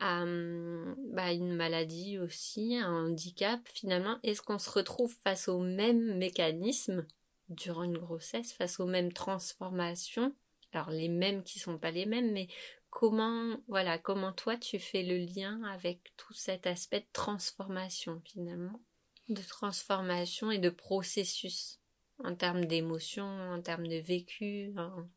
à 0.00 0.24
bah, 0.24 1.32
une 1.32 1.54
maladie 1.54 2.18
aussi, 2.18 2.76
un 2.76 3.06
handicap, 3.06 3.60
finalement, 3.72 4.18
est-ce 4.22 4.42
qu'on 4.42 4.58
se 4.58 4.70
retrouve 4.70 5.14
face 5.22 5.48
au 5.48 5.60
même 5.60 6.16
mécanisme? 6.18 7.06
Durant 7.48 7.82
une 7.82 7.98
grossesse, 7.98 8.52
face 8.52 8.80
aux 8.80 8.86
mêmes 8.86 9.12
transformations 9.12 10.34
alors 10.74 10.90
les 10.90 11.08
mêmes 11.08 11.42
qui 11.42 11.58
sont 11.58 11.78
pas 11.78 11.90
les 11.90 12.06
mêmes, 12.06 12.32
mais 12.32 12.48
comment 12.90 13.56
voilà 13.68 13.98
comment 13.98 14.32
toi 14.32 14.56
tu 14.56 14.78
fais 14.78 15.02
le 15.02 15.18
lien 15.18 15.62
avec 15.64 16.12
tout 16.16 16.34
cet 16.34 16.66
aspect 16.66 17.00
de 17.00 17.06
transformation 17.12 18.20
finalement? 18.24 18.80
De 19.28 19.40
transformation 19.40 20.50
et 20.50 20.58
de 20.58 20.70
processus 20.70 21.78
en 22.22 22.34
termes 22.34 22.64
d'émotion, 22.64 23.24
en 23.24 23.60
termes 23.62 23.86
de 23.86 23.96
vécu, 23.96 24.72
en, 24.76 25.08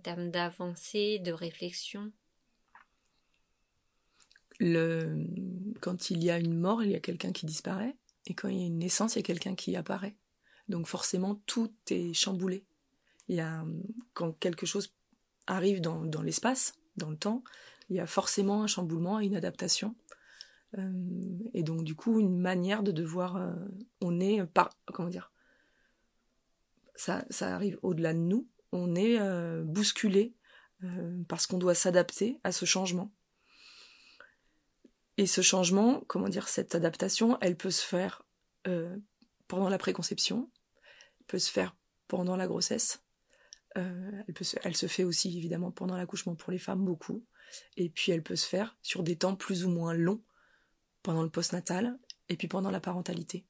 termes 0.00 0.30
d'avancée, 0.30 1.18
de 1.18 1.32
réflexion. 1.32 2.12
Le... 4.60 5.26
Quand 5.80 6.10
il 6.10 6.22
y 6.22 6.30
a 6.30 6.38
une 6.38 6.58
mort, 6.58 6.82
il 6.82 6.92
y 6.92 6.94
a 6.94 7.00
quelqu'un 7.00 7.32
qui 7.32 7.44
disparaît, 7.44 7.96
et 8.26 8.34
quand 8.34 8.48
il 8.48 8.58
y 8.58 8.62
a 8.62 8.66
une 8.66 8.78
naissance, 8.78 9.14
il 9.14 9.18
y 9.18 9.20
a 9.20 9.24
quelqu'un 9.24 9.54
qui 9.54 9.76
apparaît. 9.76 10.16
Donc 10.68 10.86
forcément, 10.86 11.40
tout 11.46 11.72
est 11.90 12.12
chamboulé. 12.14 12.64
Il 13.28 13.36
y 13.36 13.40
a, 13.40 13.64
quand 14.12 14.32
quelque 14.32 14.66
chose 14.66 14.94
arrive 15.46 15.80
dans, 15.80 16.04
dans 16.04 16.22
l'espace, 16.22 16.74
dans 16.96 17.10
le 17.10 17.16
temps, 17.16 17.42
il 17.90 17.96
y 17.96 18.00
a 18.00 18.06
forcément 18.06 18.62
un 18.62 18.66
chamboulement 18.66 19.20
et 19.20 19.26
une 19.26 19.36
adaptation. 19.36 19.94
Euh, 20.78 20.90
et 21.52 21.62
donc 21.62 21.84
du 21.84 21.94
coup 21.94 22.18
une 22.18 22.38
manière 22.38 22.82
de 22.82 22.90
devoir 22.90 23.36
euh, 23.36 23.52
on 24.00 24.18
est 24.18 24.44
par 24.44 24.70
comment 24.86 25.08
dire 25.08 25.30
ça, 26.96 27.24
ça 27.30 27.54
arrive 27.54 27.78
au-delà 27.82 28.12
de 28.12 28.18
nous 28.18 28.48
on 28.72 28.94
est 28.94 29.20
euh, 29.20 29.62
bousculé 29.62 30.34
parce 31.28 31.46
qu'on 31.46 31.56
doit 31.56 31.74
s'adapter 31.74 32.38
à 32.44 32.52
ce 32.52 32.66
changement 32.66 33.10
et 35.16 35.26
ce 35.26 35.40
changement 35.40 36.02
comment 36.08 36.28
dire 36.28 36.46
cette 36.46 36.74
adaptation 36.74 37.38
elle 37.40 37.56
peut 37.56 37.70
se 37.70 37.82
faire 37.82 38.22
pendant 39.48 39.70
la 39.70 39.78
préconception 39.78 40.50
peut 41.26 41.38
se 41.38 41.50
faire 41.50 41.76
pendant 42.08 42.36
la 42.36 42.46
grossesse 42.46 43.00
elle, 43.74 44.34
peut 44.34 44.44
elle 44.62 44.76
se 44.76 44.86
fait 44.86 45.04
aussi 45.04 45.36
évidemment 45.36 45.72
pendant 45.72 45.96
l'accouchement 45.96 46.36
pour 46.36 46.52
les 46.52 46.58
femmes 46.58 46.84
beaucoup 46.84 47.24
et 47.76 47.88
puis 47.88 48.12
elle 48.12 48.22
peut 48.22 48.36
se 48.36 48.46
faire 48.46 48.76
sur 48.82 49.02
des 49.02 49.16
temps 49.16 49.34
plus 49.34 49.64
ou 49.64 49.68
moins 49.68 49.94
longs 49.94 50.22
pendant 51.02 51.22
le 51.22 51.30
postnatal 51.30 51.98
et 52.28 52.36
puis 52.36 52.48
pendant 52.48 52.70
la 52.70 52.80
parentalité. 52.80 53.46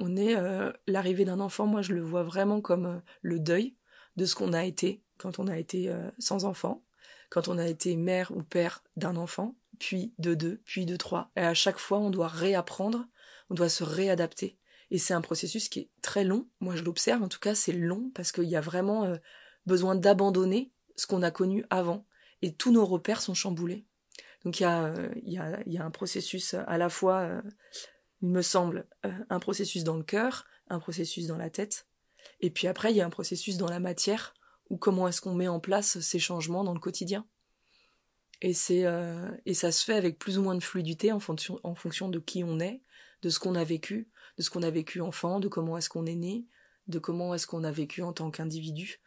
On 0.00 0.16
est 0.16 0.36
euh, 0.36 0.72
l'arrivée 0.86 1.24
d'un 1.24 1.40
enfant, 1.40 1.66
moi 1.66 1.82
je 1.82 1.92
le 1.92 2.02
vois 2.02 2.22
vraiment 2.22 2.60
comme 2.60 2.86
euh, 2.86 3.00
le 3.22 3.40
deuil 3.40 3.76
de 4.16 4.24
ce 4.24 4.34
qu'on 4.34 4.52
a 4.52 4.64
été 4.64 5.02
quand 5.16 5.38
on 5.38 5.48
a 5.48 5.58
été 5.58 5.88
euh, 5.88 6.10
sans 6.18 6.44
enfant, 6.44 6.84
quand 7.30 7.48
on 7.48 7.58
a 7.58 7.66
été 7.66 7.96
mère 7.96 8.30
ou 8.36 8.42
père 8.42 8.84
d'un 8.96 9.16
enfant, 9.16 9.56
puis 9.80 10.14
de 10.18 10.34
deux, 10.34 10.62
puis 10.64 10.86
de 10.86 10.96
trois. 10.96 11.30
Et 11.36 11.40
à 11.40 11.54
chaque 11.54 11.78
fois, 11.78 11.98
on 11.98 12.10
doit 12.10 12.28
réapprendre, 12.28 13.06
on 13.50 13.54
doit 13.54 13.68
se 13.68 13.82
réadapter. 13.82 14.58
Et 14.90 14.98
c'est 14.98 15.14
un 15.14 15.20
processus 15.20 15.68
qui 15.68 15.80
est 15.80 15.90
très 16.02 16.24
long. 16.24 16.48
Moi, 16.60 16.76
je 16.76 16.82
l'observe, 16.82 17.22
en 17.22 17.28
tout 17.28 17.40
cas, 17.40 17.54
c'est 17.54 17.72
long 17.72 18.10
parce 18.14 18.32
qu'il 18.32 18.44
y 18.44 18.56
a 18.56 18.60
vraiment 18.60 19.18
besoin 19.66 19.94
d'abandonner 19.94 20.72
ce 20.96 21.06
qu'on 21.06 21.22
a 21.22 21.30
connu 21.30 21.64
avant. 21.70 22.06
Et 22.42 22.54
tous 22.54 22.72
nos 22.72 22.86
repères 22.86 23.20
sont 23.20 23.34
chamboulés. 23.34 23.84
Donc 24.44 24.60
il 24.60 24.62
y 24.62 24.66
a, 24.66 24.94
y, 25.24 25.38
a, 25.38 25.60
y 25.66 25.78
a, 25.78 25.84
un 25.84 25.90
processus 25.90 26.54
à 26.54 26.78
la 26.78 26.88
fois, 26.88 27.20
euh, 27.20 27.42
il 28.22 28.28
me 28.28 28.42
semble, 28.42 28.86
euh, 29.04 29.12
un 29.30 29.40
processus 29.40 29.84
dans 29.84 29.96
le 29.96 30.04
cœur, 30.04 30.46
un 30.68 30.78
processus 30.78 31.26
dans 31.26 31.36
la 31.36 31.50
tête, 31.50 31.86
et 32.40 32.50
puis 32.50 32.68
après 32.68 32.92
il 32.92 32.96
y 32.96 33.00
a 33.00 33.06
un 33.06 33.10
processus 33.10 33.56
dans 33.56 33.68
la 33.68 33.80
matière, 33.80 34.34
ou 34.70 34.76
comment 34.76 35.08
est-ce 35.08 35.20
qu'on 35.20 35.34
met 35.34 35.48
en 35.48 35.60
place 35.60 35.98
ces 36.00 36.18
changements 36.18 36.62
dans 36.62 36.74
le 36.74 36.80
quotidien. 36.80 37.26
Et, 38.40 38.52
c'est, 38.52 38.84
euh, 38.84 39.28
et 39.46 39.54
ça 39.54 39.72
se 39.72 39.84
fait 39.84 39.94
avec 39.94 40.18
plus 40.18 40.38
ou 40.38 40.42
moins 40.42 40.54
de 40.54 40.62
fluidité 40.62 41.10
en 41.10 41.18
fonction, 41.18 41.58
en 41.64 41.74
fonction 41.74 42.08
de 42.08 42.20
qui 42.20 42.44
on 42.44 42.60
est, 42.60 42.82
de 43.22 43.30
ce 43.30 43.40
qu'on 43.40 43.56
a 43.56 43.64
vécu, 43.64 44.08
de 44.38 44.42
ce 44.42 44.50
qu'on 44.50 44.62
a 44.62 44.70
vécu 44.70 45.00
enfant, 45.00 45.40
de 45.40 45.48
comment 45.48 45.76
est-ce 45.76 45.88
qu'on 45.90 46.06
est 46.06 46.14
né, 46.14 46.46
de 46.86 46.98
comment 46.98 47.34
est-ce 47.34 47.46
qu'on 47.46 47.64
a 47.64 47.70
vécu 47.70 48.02
en 48.02 48.12
tant 48.12 48.30
qu'individu. 48.30 49.00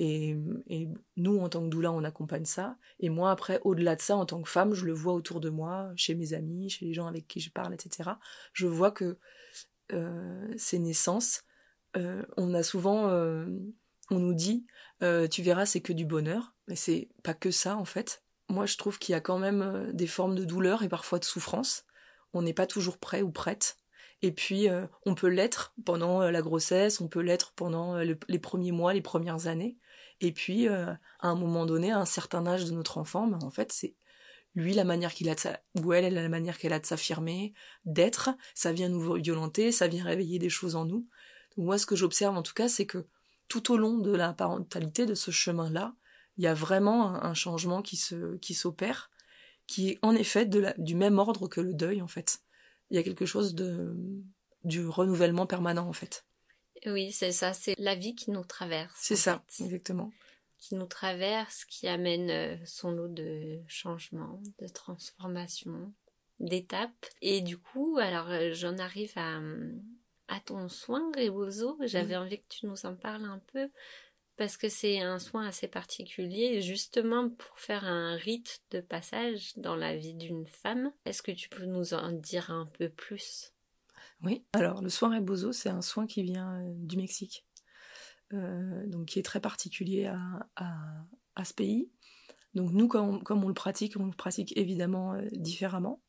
Et, 0.00 0.36
nous, 1.16 1.38
en 1.40 1.48
tant 1.48 1.62
que 1.64 1.68
doula, 1.68 1.90
on 1.90 2.04
accompagne 2.04 2.44
ça. 2.44 2.76
Et 3.00 3.08
moi, 3.08 3.32
après, 3.32 3.60
au-delà 3.64 3.96
de 3.96 4.00
ça, 4.00 4.16
en 4.16 4.26
tant 4.26 4.40
que 4.42 4.48
femme, 4.48 4.72
je 4.72 4.84
le 4.84 4.92
vois 4.92 5.12
autour 5.12 5.40
de 5.40 5.50
moi, 5.50 5.90
chez 5.96 6.14
mes 6.14 6.34
amis, 6.34 6.70
chez 6.70 6.86
les 6.86 6.94
gens 6.94 7.06
avec 7.06 7.26
qui 7.26 7.40
je 7.40 7.50
parle, 7.50 7.74
etc. 7.74 8.10
Je 8.52 8.66
vois 8.66 8.92
que 8.92 9.18
euh, 9.92 10.54
ces 10.56 10.78
naissances, 10.78 11.42
euh, 11.96 12.22
on 12.36 12.54
a 12.54 12.62
souvent, 12.62 13.08
euh, 13.08 13.46
on 14.10 14.20
nous 14.20 14.34
dit, 14.34 14.66
tu 15.00 15.42
verras, 15.42 15.66
c'est 15.66 15.80
que 15.80 15.92
du 15.92 16.04
bonheur. 16.04 16.54
Mais 16.68 16.76
c'est 16.76 17.08
pas 17.24 17.34
que 17.34 17.50
ça, 17.50 17.76
en 17.76 17.84
fait. 17.84 18.22
Moi, 18.48 18.66
je 18.66 18.76
trouve 18.76 18.98
qu'il 18.98 19.12
y 19.14 19.16
a 19.16 19.20
quand 19.20 19.38
même 19.38 19.90
des 19.92 20.06
formes 20.06 20.36
de 20.36 20.44
douleur 20.44 20.82
et 20.82 20.88
parfois 20.88 21.18
de 21.18 21.24
souffrance. 21.24 21.84
On 22.32 22.42
n'est 22.42 22.54
pas 22.54 22.66
toujours 22.66 22.98
prêt 22.98 23.22
ou 23.22 23.32
prête. 23.32 23.77
Et 24.22 24.32
puis, 24.32 24.66
on 25.06 25.14
peut 25.14 25.28
l'être 25.28 25.74
pendant 25.84 26.28
la 26.28 26.42
grossesse, 26.42 27.00
on 27.00 27.06
peut 27.08 27.20
l'être 27.20 27.52
pendant 27.52 27.96
les 27.98 28.38
premiers 28.38 28.72
mois, 28.72 28.92
les 28.92 29.00
premières 29.00 29.46
années. 29.46 29.78
Et 30.20 30.32
puis, 30.32 30.68
euh, 30.68 30.92
à 31.20 31.28
un 31.28 31.34
moment 31.34 31.66
donné, 31.66 31.92
à 31.92 31.98
un 31.98 32.04
certain 32.04 32.46
âge 32.46 32.64
de 32.64 32.72
notre 32.72 32.98
enfant, 32.98 33.26
ben, 33.26 33.38
en 33.42 33.50
fait, 33.50 33.72
c'est 33.72 33.94
lui 34.54 34.74
la 34.74 34.84
manière 34.84 35.14
qu'il 35.14 35.28
a 35.28 35.34
de 35.34 35.40
sa, 35.40 35.60
ou 35.80 35.92
elle, 35.92 36.04
elle 36.04 36.14
la 36.14 36.28
manière 36.28 36.58
qu'elle 36.58 36.72
a 36.72 36.80
de 36.80 36.86
s'affirmer, 36.86 37.52
d'être, 37.84 38.30
ça 38.54 38.72
vient 38.72 38.88
nous 38.88 39.14
violenter, 39.14 39.70
ça 39.70 39.86
vient 39.86 40.04
réveiller 40.04 40.38
des 40.38 40.48
choses 40.48 40.74
en 40.74 40.84
nous. 40.84 41.06
Moi, 41.56 41.78
ce 41.78 41.86
que 41.86 41.96
j'observe 41.96 42.36
en 42.36 42.42
tout 42.42 42.54
cas, 42.54 42.68
c'est 42.68 42.86
que 42.86 43.06
tout 43.46 43.72
au 43.72 43.76
long 43.76 43.98
de 43.98 44.14
la 44.14 44.32
parentalité, 44.32 45.06
de 45.06 45.14
ce 45.14 45.30
chemin-là, 45.30 45.94
il 46.36 46.44
y 46.44 46.46
a 46.46 46.54
vraiment 46.54 47.22
un, 47.22 47.34
changement 47.34 47.82
qui 47.82 47.96
se, 47.96 48.36
qui 48.36 48.54
s'opère, 48.54 49.10
qui 49.66 49.90
est 49.90 49.98
en 50.02 50.14
effet 50.14 50.46
du 50.46 50.94
même 50.94 51.18
ordre 51.18 51.48
que 51.48 51.60
le 51.60 51.74
deuil, 51.74 52.00
en 52.02 52.06
fait. 52.08 52.40
Il 52.90 52.96
y 52.96 52.98
a 52.98 53.02
quelque 53.02 53.26
chose 53.26 53.54
de, 53.54 53.94
du 54.64 54.86
renouvellement 54.86 55.46
permanent, 55.46 55.88
en 55.88 55.92
fait. 55.92 56.24
Oui, 56.86 57.12
c'est 57.12 57.32
ça, 57.32 57.52
c'est 57.52 57.74
la 57.78 57.94
vie 57.94 58.14
qui 58.14 58.30
nous 58.30 58.44
traverse. 58.44 58.94
C'est 59.00 59.16
ça, 59.16 59.44
exactement. 59.60 60.12
qui 60.58 60.74
nous 60.74 60.86
traverse, 60.86 61.64
qui 61.64 61.88
amène 61.88 62.30
euh, 62.30 62.56
son 62.64 62.90
lot 62.90 63.08
de 63.08 63.60
changements, 63.66 64.40
de 64.60 64.68
transformations, 64.68 65.92
d'étapes. 66.40 67.06
Et 67.20 67.40
du 67.40 67.58
coup, 67.58 67.98
alors 68.00 68.28
euh, 68.30 68.52
j'en 68.52 68.78
arrive 68.78 69.12
à, 69.16 69.40
à 70.28 70.40
ton 70.40 70.68
soin, 70.68 71.10
Rebozo. 71.16 71.76
J'avais 71.82 72.16
envie 72.16 72.38
que 72.38 72.48
tu 72.48 72.66
nous 72.66 72.86
en 72.86 72.94
parles 72.94 73.24
un 73.24 73.42
peu 73.52 73.68
parce 74.38 74.56
que 74.56 74.68
c'est 74.68 75.00
un 75.00 75.18
soin 75.18 75.46
assez 75.46 75.66
particulier, 75.66 76.62
justement 76.62 77.28
pour 77.28 77.58
faire 77.58 77.84
un 77.84 78.14
rite 78.14 78.62
de 78.70 78.80
passage 78.80 79.52
dans 79.56 79.74
la 79.74 79.96
vie 79.96 80.14
d'une 80.14 80.46
femme. 80.46 80.92
Est-ce 81.04 81.22
que 81.22 81.32
tu 81.32 81.48
peux 81.48 81.66
nous 81.66 81.92
en 81.92 82.12
dire 82.12 82.50
un 82.52 82.66
peu 82.66 82.88
plus? 82.88 83.52
Oui, 84.22 84.44
alors 84.52 84.80
le 84.80 84.90
soin 84.90 85.14
Rebozo, 85.14 85.52
c'est 85.52 85.68
un 85.68 85.82
soin 85.82 86.06
qui 86.06 86.22
vient 86.22 86.60
euh, 86.60 86.72
du 86.76 86.96
Mexique, 86.96 87.46
euh, 88.32 88.86
donc 88.86 89.06
qui 89.06 89.18
est 89.18 89.24
très 89.24 89.40
particulier 89.40 90.06
à, 90.06 90.48
à, 91.34 91.44
ce 91.44 91.52
pays. 91.52 91.90
Donc 92.54 92.72
nous, 92.72 92.86
comme 92.86 93.44
on, 93.44 93.48
le 93.48 93.54
pratique, 93.54 93.96
on 93.98 94.06
le 94.06 94.12
pratique 94.12 94.56
évidemment 94.56 95.14
euh, 95.14 95.28
différemment. 95.32 96.00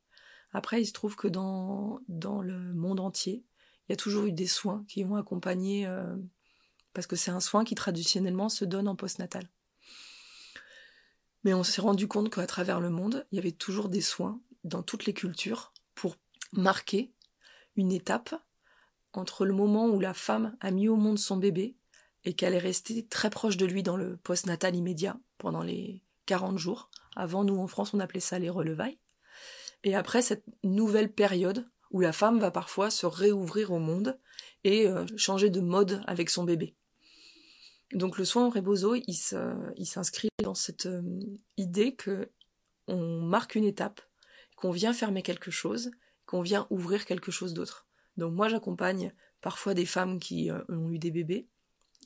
Après, 0.54 0.82
il 0.82 0.86
se 0.86 0.94
trouve 0.94 1.16
que 1.16 1.28
dans, 1.28 2.00
dans 2.08 2.42
le 2.42 2.74
monde 2.74 3.00
entier, 3.00 3.44
il 3.88 3.92
y 3.92 3.94
a 3.94 3.98
toujours 3.98 4.26
eu 4.26 4.32
des 4.32 4.48
soins 4.48 4.86
qui 4.88 5.04
ont 5.04 5.16
accompagné 5.16 5.88
parce 6.94 7.08
que 7.08 7.16
c'est 7.16 7.32
un 7.32 7.40
soin 7.40 7.64
qui 7.64 7.76
traditionnellement 7.76 8.50
se 8.50 8.66
donne 8.66 8.88
en 8.88 8.96
postnatal. 8.96 9.50
Mais 11.44 11.54
on 11.54 11.64
s'est 11.64 11.82
rendu 11.82 12.08
compte 12.08 12.34
qu'à 12.34 12.46
travers 12.48 12.80
le 12.80 12.90
monde, 12.90 13.26
il 13.32 13.38
y 13.38 13.40
avait 13.40 13.52
toujours 13.52 13.90
des 13.90 14.02
soins 14.02 14.42
dans 14.64 14.84
toutes 14.84 15.06
les 15.06 15.14
cultures 15.14 15.74
pour 15.96 16.16
marquer 16.52 17.14
une 17.76 17.92
étape 17.92 18.36
entre 19.14 19.46
le 19.46 19.54
moment 19.54 19.88
où 19.88 20.00
la 20.00 20.14
femme 20.14 20.56
a 20.60 20.72
mis 20.72 20.88
au 20.88 20.96
monde 20.96 21.18
son 21.18 21.38
bébé 21.38 21.76
et 22.26 22.34
qu'elle 22.34 22.54
est 22.54 22.60
restée 22.60 23.08
très 23.08 23.30
proche 23.30 23.58
de 23.58 23.66
lui 23.66 23.84
dans 23.84 23.98
le 23.98 24.18
postnatal 24.18 24.76
immédiat 24.76 25.18
pendant 25.38 25.64
les 25.64 26.04
40 26.26 26.58
jours. 26.58 26.90
Avant, 27.16 27.44
nous 27.44 27.58
en 27.58 27.68
France, 27.68 27.94
on 27.94 28.00
appelait 28.00 28.20
ça 28.20 28.40
les 28.40 28.50
relevailles. 28.50 29.00
Et 29.84 29.96
après 29.96 30.22
cette 30.22 30.44
nouvelle 30.64 31.12
période 31.12 31.70
où 31.92 32.02
la 32.02 32.14
femme 32.14 32.40
va 32.40 32.52
parfois 32.52 32.92
se 32.92 33.06
réouvrir 33.06 33.72
au 33.72 33.80
monde 33.80 34.20
et 34.64 34.88
euh, 34.88 35.06
changer 35.18 35.50
de 35.50 35.62
mode 35.62 36.04
avec 36.06 36.30
son 36.30 36.44
bébé. 36.44 36.76
Donc 37.94 38.18
le 38.18 38.26
soin 38.26 38.46
au 38.46 38.50
rebozo, 38.50 38.96
il 38.96 39.16
s'inscrit 39.16 40.30
dans 40.44 40.54
cette 40.54 40.86
euh, 40.86 41.02
idée 41.58 41.96
que 41.96 42.30
on 42.88 43.22
marque 43.22 43.56
une 43.56 43.64
étape, 43.64 44.02
qu'on 44.56 44.72
vient 44.72 44.94
fermer 44.94 45.22
quelque 45.22 45.52
chose, 45.52 45.92
qu'on 46.26 46.42
vient 46.42 46.68
ouvrir 46.70 47.06
quelque 47.06 47.32
chose 47.32 47.54
d'autre. 47.54 47.88
Donc 48.18 48.34
moi 48.34 48.50
j'accompagne 48.50 49.14
parfois 49.42 49.74
des 49.74 49.86
femmes 49.86 50.20
qui 50.20 50.52
euh, 50.52 50.62
ont 50.70 50.92
eu 50.92 51.00
des 51.00 51.12
bébés, 51.12 51.48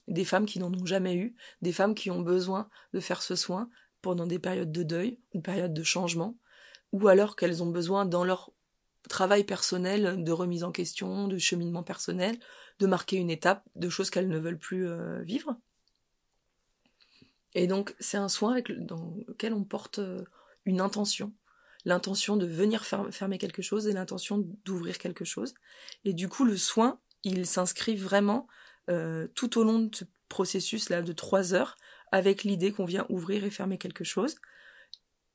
des 0.07 0.25
femmes 0.25 0.45
qui 0.45 0.59
n'en 0.59 0.73
ont 0.73 0.85
jamais 0.85 1.15
eu, 1.15 1.35
des 1.61 1.73
femmes 1.73 1.95
qui 1.95 2.11
ont 2.11 2.21
besoin 2.21 2.69
de 2.93 2.99
faire 2.99 3.21
ce 3.21 3.35
soin 3.35 3.69
pendant 4.01 4.27
des 4.27 4.39
périodes 4.39 4.71
de 4.71 4.83
deuil 4.83 5.19
ou 5.33 5.41
périodes 5.41 5.73
de 5.73 5.83
changement, 5.83 6.37
ou 6.91 7.07
alors 7.07 7.35
qu'elles 7.35 7.63
ont 7.63 7.69
besoin 7.69 8.05
dans 8.05 8.23
leur 8.23 8.51
travail 9.09 9.43
personnel 9.43 10.23
de 10.23 10.31
remise 10.31 10.63
en 10.63 10.71
question, 10.71 11.27
de 11.27 11.37
cheminement 11.37 11.83
personnel, 11.83 12.37
de 12.79 12.87
marquer 12.87 13.17
une 13.17 13.29
étape, 13.29 13.63
de 13.75 13.89
choses 13.89 14.09
qu'elles 14.09 14.29
ne 14.29 14.39
veulent 14.39 14.59
plus 14.59 14.87
euh, 14.87 15.21
vivre. 15.23 15.57
Et 17.55 17.67
donc, 17.67 17.95
c'est 17.99 18.17
un 18.17 18.29
soin 18.29 18.61
dans 18.77 19.15
lequel 19.27 19.53
on 19.53 19.63
porte 19.63 19.99
euh, 19.99 20.23
une 20.65 20.81
intention. 20.81 21.33
L'intention 21.85 22.37
de 22.37 22.45
venir 22.45 22.85
fermer 22.85 23.37
quelque 23.37 23.61
chose 23.61 23.87
et 23.87 23.93
l'intention 23.93 24.43
d'ouvrir 24.63 24.97
quelque 24.97 25.25
chose. 25.25 25.53
Et 26.05 26.13
du 26.13 26.29
coup, 26.29 26.45
le 26.45 26.55
soin, 26.55 26.99
il 27.23 27.45
s'inscrit 27.45 27.97
vraiment 27.97 28.47
euh, 28.89 29.27
tout 29.35 29.59
au 29.59 29.63
long 29.63 29.79
de 29.79 29.95
ce 29.95 30.05
processus-là 30.29 31.01
de 31.01 31.11
trois 31.11 31.53
heures 31.53 31.75
avec 32.11 32.43
l'idée 32.43 32.71
qu'on 32.71 32.85
vient 32.85 33.05
ouvrir 33.09 33.43
et 33.43 33.49
fermer 33.49 33.77
quelque 33.77 34.05
chose. 34.05 34.35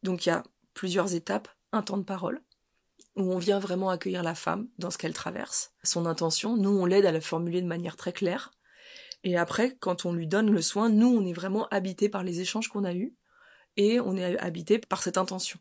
Donc, 0.03 0.25
il 0.25 0.31
y 0.31 0.33
a 0.33 0.43
plusieurs 0.75 1.15
étapes. 1.15 1.49
Un 1.71 1.83
temps 1.83 1.99
de 1.99 2.03
parole, 2.03 2.41
où 3.17 3.31
on 3.31 3.37
vient 3.37 3.59
vraiment 3.59 3.91
accueillir 3.91 4.23
la 4.23 4.35
femme 4.35 4.69
dans 4.79 4.91
ce 4.91 4.97
qu'elle 4.97 5.13
traverse. 5.13 5.73
Son 5.83 6.07
intention, 6.07 6.57
nous, 6.57 6.71
on 6.71 6.87
l'aide 6.87 7.05
à 7.05 7.13
la 7.13 7.21
formuler 7.21 7.61
de 7.61 7.67
manière 7.67 7.97
très 7.97 8.15
claire. 8.15 8.53
Et 9.25 9.37
après, 9.37 9.77
quand 9.81 10.05
on 10.05 10.13
lui 10.13 10.27
donne 10.27 10.51
le 10.51 10.63
soin, 10.63 10.89
nous, 10.89 11.09
on 11.09 11.27
est 11.27 11.33
vraiment 11.33 11.69
habité 11.69 12.09
par 12.09 12.23
les 12.23 12.41
échanges 12.41 12.69
qu'on 12.69 12.85
a 12.85 12.95
eus 12.95 13.15
et 13.77 14.01
on 14.01 14.17
est 14.17 14.39
habité 14.39 14.79
par 14.79 15.03
cette 15.03 15.19
intention. 15.19 15.59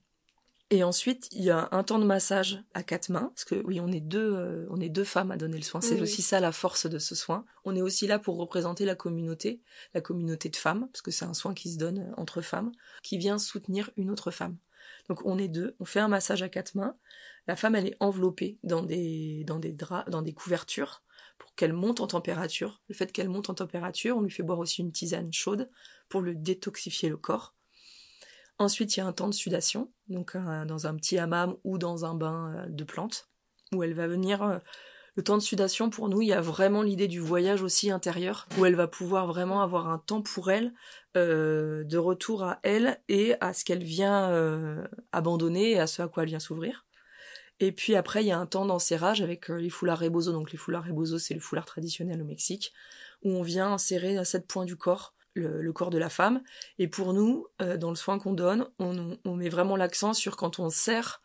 Et 0.70 0.84
ensuite, 0.84 1.30
il 1.32 1.44
y 1.44 1.50
a 1.50 1.70
un 1.72 1.84
temps 1.84 1.98
de 1.98 2.04
massage 2.04 2.62
à 2.74 2.84
quatre 2.84 3.08
mains, 3.10 3.32
parce 3.34 3.46
que 3.46 3.56
oui, 3.66 3.80
on 3.80 3.90
est 3.90 4.02
deux, 4.02 4.34
euh, 4.36 4.68
on 4.70 4.82
est 4.82 4.90
deux 4.90 5.06
femmes 5.06 5.32
à 5.32 5.38
donner 5.38 5.56
le 5.56 5.64
soin. 5.64 5.80
C'est 5.80 6.02
aussi 6.02 6.22
ça 6.22 6.42
la 6.42 6.52
force 6.52 6.88
de 6.88 7.00
ce 7.00 7.16
soin. 7.16 7.46
On 7.64 7.74
est 7.74 7.82
aussi 7.82 8.06
là 8.06 8.20
pour 8.20 8.38
représenter 8.38 8.84
la 8.84 8.96
communauté, 8.96 9.62
la 9.94 10.02
communauté 10.02 10.50
de 10.50 10.58
femmes, 10.58 10.90
parce 10.92 11.02
que 11.02 11.12
c'est 11.12 11.24
un 11.24 11.34
soin 11.34 11.54
qui 11.54 11.72
se 11.72 11.78
donne 11.78 12.14
entre 12.18 12.42
femmes, 12.42 12.74
qui 13.02 13.18
vient 13.18 13.38
soutenir 13.38 13.92
une 13.96 14.12
autre 14.12 14.30
femme. 14.30 14.58
Donc 15.08 15.26
on 15.26 15.38
est 15.38 15.48
deux, 15.48 15.76
on 15.80 15.86
fait 15.86 16.02
un 16.02 16.10
massage 16.10 16.44
à 16.44 16.50
quatre 16.50 16.76
mains. 16.76 16.98
La 17.48 17.56
femme, 17.56 17.76
elle 17.76 17.88
est 17.88 17.96
enveloppée 18.02 18.58
dans 18.64 18.84
des, 18.84 19.46
dans 19.46 19.60
des 19.60 19.72
draps, 19.72 20.10
dans 20.10 20.22
des 20.22 20.34
couvertures 20.34 21.02
pour 21.38 21.54
qu'elle 21.56 21.74
monte 21.74 22.00
en 22.02 22.08
température. 22.08 22.82
Le 22.90 22.96
fait 22.96 23.12
qu'elle 23.12 23.30
monte 23.30 23.50
en 23.50 23.54
température, 23.54 24.18
on 24.18 24.22
lui 24.22 24.32
fait 24.32 24.44
boire 24.44 24.60
aussi 24.60 24.82
une 24.82 24.92
tisane 24.92 25.32
chaude 25.34 25.70
pour 26.10 26.22
le 26.22 26.36
détoxifier 26.36 27.10
le 27.10 27.18
corps. 27.18 27.56
Ensuite, 28.60 28.96
il 28.96 29.02
y 29.02 29.04
a 29.04 29.06
un 29.06 29.14
temps 29.14 29.28
de 29.28 29.34
sudation, 29.34 29.92
donc 30.10 30.36
dans 30.36 30.88
un 30.88 30.96
petit 30.96 31.18
hammam 31.18 31.56
ou 31.64 31.78
dans 31.78 32.06
un 32.06 32.16
bain 32.16 32.56
euh, 32.56 32.66
de 32.68 32.84
plantes, 32.84 33.30
où 33.74 33.84
elle 33.84 33.94
va 33.94 34.08
venir. 34.08 34.42
Euh, 34.42 34.58
le 35.16 35.24
temps 35.24 35.38
de 35.38 35.42
sudation, 35.42 35.90
pour 35.90 36.10
nous, 36.10 36.22
il 36.22 36.28
y 36.28 36.34
a 36.34 36.42
vraiment 36.42 36.84
l'idée 36.84 37.08
du 37.08 37.20
voyage 37.20 37.64
aussi 37.64 37.90
intérieur, 37.90 38.48
où 38.58 38.66
elle 38.66 38.76
va 38.76 38.88
pouvoir 38.88 39.26
vraiment 39.26 39.62
avoir 39.62 39.90
un 39.90 39.98
temps 39.98 40.22
pour 40.22 40.52
elle, 40.52 40.74
euh, 41.16 41.84
de 41.84 41.98
retour 41.98 42.44
à 42.44 42.60
elle 42.62 43.00
et 43.10 43.36
à 43.42 43.54
ce 43.54 43.66
qu'elle 43.66 43.84
vient 43.84 44.32
abandonner 45.12 45.72
et 45.72 45.80
à 45.80 45.88
ce 45.88 46.04
à 46.04 46.08
quoi 46.08 46.24
elle 46.24 46.30
vient 46.30 46.40
s'ouvrir. 46.40 46.87
Et 47.60 47.72
puis 47.72 47.96
après, 47.96 48.24
il 48.24 48.28
y 48.28 48.32
a 48.32 48.38
un 48.38 48.46
temps 48.46 48.66
d'enserrage 48.66 49.22
avec 49.22 49.50
euh, 49.50 49.56
les 49.60 49.70
foulards 49.70 50.00
rebozo. 50.00 50.32
Donc 50.32 50.52
les 50.52 50.58
foulards 50.58 50.86
rebozo, 50.86 51.18
c'est 51.18 51.34
le 51.34 51.40
foulard 51.40 51.66
traditionnel 51.66 52.22
au 52.22 52.26
Mexique, 52.26 52.74
où 53.24 53.32
on 53.32 53.42
vient 53.42 53.74
insérer 53.74 54.18
à 54.18 54.26
sept 54.26 54.48
points 54.48 54.66
du 54.66 54.76
corps 54.76 55.16
le, 55.38 55.72
corps 55.72 55.90
de 55.90 55.98
la 55.98 56.10
femme. 56.10 56.42
Et 56.80 56.88
pour 56.88 57.14
nous, 57.14 57.48
euh, 57.62 57.78
dans 57.78 57.90
le 57.90 57.96
soin 57.96 58.20
qu'on 58.20 58.34
donne, 58.34 58.68
on, 58.80 59.18
on, 59.24 59.36
met 59.36 59.50
vraiment 59.50 59.76
l'accent 59.76 60.14
sur 60.14 60.36
quand 60.36 60.60
on 60.60 60.70
serre, 60.70 61.22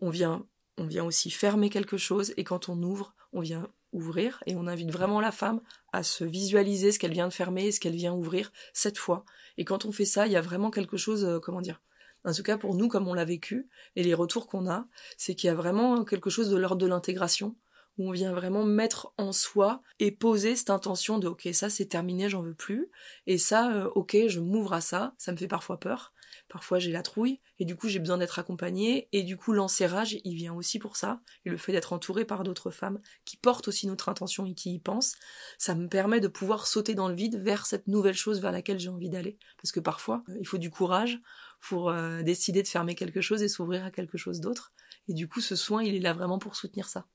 on 0.00 0.10
vient, 0.10 0.44
on 0.78 0.86
vient 0.86 1.04
aussi 1.04 1.30
fermer 1.30 1.70
quelque 1.70 1.96
chose, 1.96 2.34
et 2.36 2.44
quand 2.44 2.68
on 2.68 2.82
ouvre, 2.82 3.14
on 3.32 3.40
vient 3.40 3.68
ouvrir, 3.92 4.42
et 4.46 4.56
on 4.56 4.66
invite 4.66 4.90
vraiment 4.90 5.20
la 5.20 5.32
femme 5.32 5.60
à 5.92 6.02
se 6.02 6.24
visualiser 6.24 6.92
ce 6.92 6.98
qu'elle 6.98 7.12
vient 7.12 7.28
de 7.28 7.32
fermer 7.32 7.66
et 7.66 7.72
ce 7.72 7.80
qu'elle 7.80 7.94
vient 7.94 8.14
ouvrir 8.14 8.52
cette 8.72 8.98
fois. 8.98 9.24
Et 9.58 9.64
quand 9.64 9.84
on 9.84 9.92
fait 9.92 10.06
ça, 10.06 10.26
il 10.26 10.32
y 10.32 10.36
a 10.36 10.40
vraiment 10.40 10.70
quelque 10.70 10.96
chose, 10.96 11.24
euh, 11.24 11.38
comment 11.38 11.60
dire, 11.60 11.80
en 12.24 12.32
tout 12.32 12.42
cas 12.42 12.58
pour 12.58 12.74
nous 12.74 12.88
comme 12.88 13.08
on 13.08 13.14
l'a 13.14 13.24
vécu 13.24 13.68
et 13.96 14.02
les 14.02 14.14
retours 14.14 14.46
qu'on 14.46 14.68
a, 14.68 14.86
c'est 15.16 15.34
qu'il 15.34 15.48
y 15.48 15.50
a 15.50 15.54
vraiment 15.54 16.04
quelque 16.04 16.30
chose 16.30 16.50
de 16.50 16.56
l'ordre 16.56 16.80
de 16.80 16.86
l'intégration 16.86 17.56
où 17.98 18.08
on 18.08 18.12
vient 18.12 18.32
vraiment 18.32 18.64
mettre 18.64 19.12
en 19.18 19.32
soi 19.32 19.82
et 19.98 20.10
poser 20.10 20.56
cette 20.56 20.70
intention 20.70 21.18
de 21.18 21.28
ok 21.28 21.48
ça 21.52 21.68
c'est 21.68 21.86
terminé 21.86 22.28
j'en 22.28 22.40
veux 22.42 22.54
plus. 22.54 22.90
Et 23.26 23.38
ça 23.38 23.72
euh, 23.74 23.90
ok 23.94 24.16
je 24.28 24.40
m'ouvre 24.40 24.72
à 24.72 24.80
ça 24.80 25.14
ça 25.18 25.32
me 25.32 25.36
fait 25.36 25.48
parfois 25.48 25.78
peur. 25.78 26.12
Parfois 26.48 26.78
j'ai 26.78 26.92
la 26.92 27.02
trouille 27.02 27.40
et 27.58 27.64
du 27.64 27.76
coup 27.76 27.88
j'ai 27.88 27.98
besoin 27.98 28.18
d'être 28.18 28.38
accompagnée. 28.38 29.08
Et 29.12 29.22
du 29.22 29.36
coup 29.36 29.52
l'enserrage 29.52 30.16
il 30.24 30.34
vient 30.34 30.54
aussi 30.54 30.78
pour 30.78 30.96
ça. 30.96 31.20
Et 31.44 31.50
le 31.50 31.58
fait 31.58 31.72
d'être 31.72 31.92
entourée 31.92 32.24
par 32.24 32.42
d'autres 32.44 32.70
femmes 32.70 33.00
qui 33.24 33.36
portent 33.36 33.68
aussi 33.68 33.86
notre 33.86 34.08
intention 34.08 34.46
et 34.46 34.54
qui 34.54 34.72
y 34.72 34.78
pensent 34.78 35.16
ça 35.58 35.74
me 35.74 35.88
permet 35.88 36.20
de 36.20 36.28
pouvoir 36.28 36.66
sauter 36.66 36.94
dans 36.94 37.08
le 37.08 37.14
vide 37.14 37.42
vers 37.42 37.66
cette 37.66 37.88
nouvelle 37.88 38.14
chose 38.14 38.40
vers 38.40 38.52
laquelle 38.52 38.78
j'ai 38.78 38.88
envie 38.88 39.10
d'aller. 39.10 39.38
Parce 39.60 39.72
que 39.72 39.80
parfois 39.80 40.24
euh, 40.30 40.36
il 40.40 40.46
faut 40.46 40.58
du 40.58 40.70
courage 40.70 41.20
pour 41.62 41.90
euh, 41.90 42.22
décider 42.22 42.62
de 42.62 42.68
fermer 42.68 42.94
quelque 42.94 43.20
chose 43.20 43.42
et 43.42 43.48
s'ouvrir 43.48 43.84
à 43.84 43.90
quelque 43.90 44.18
chose 44.18 44.40
d'autre. 44.40 44.72
Et 45.08 45.14
du 45.14 45.28
coup, 45.28 45.40
ce 45.40 45.56
soin, 45.56 45.82
il 45.82 45.94
est 45.94 46.00
là 46.00 46.12
vraiment 46.12 46.38
pour 46.38 46.56
soutenir 46.56 46.88
ça. 46.88 47.06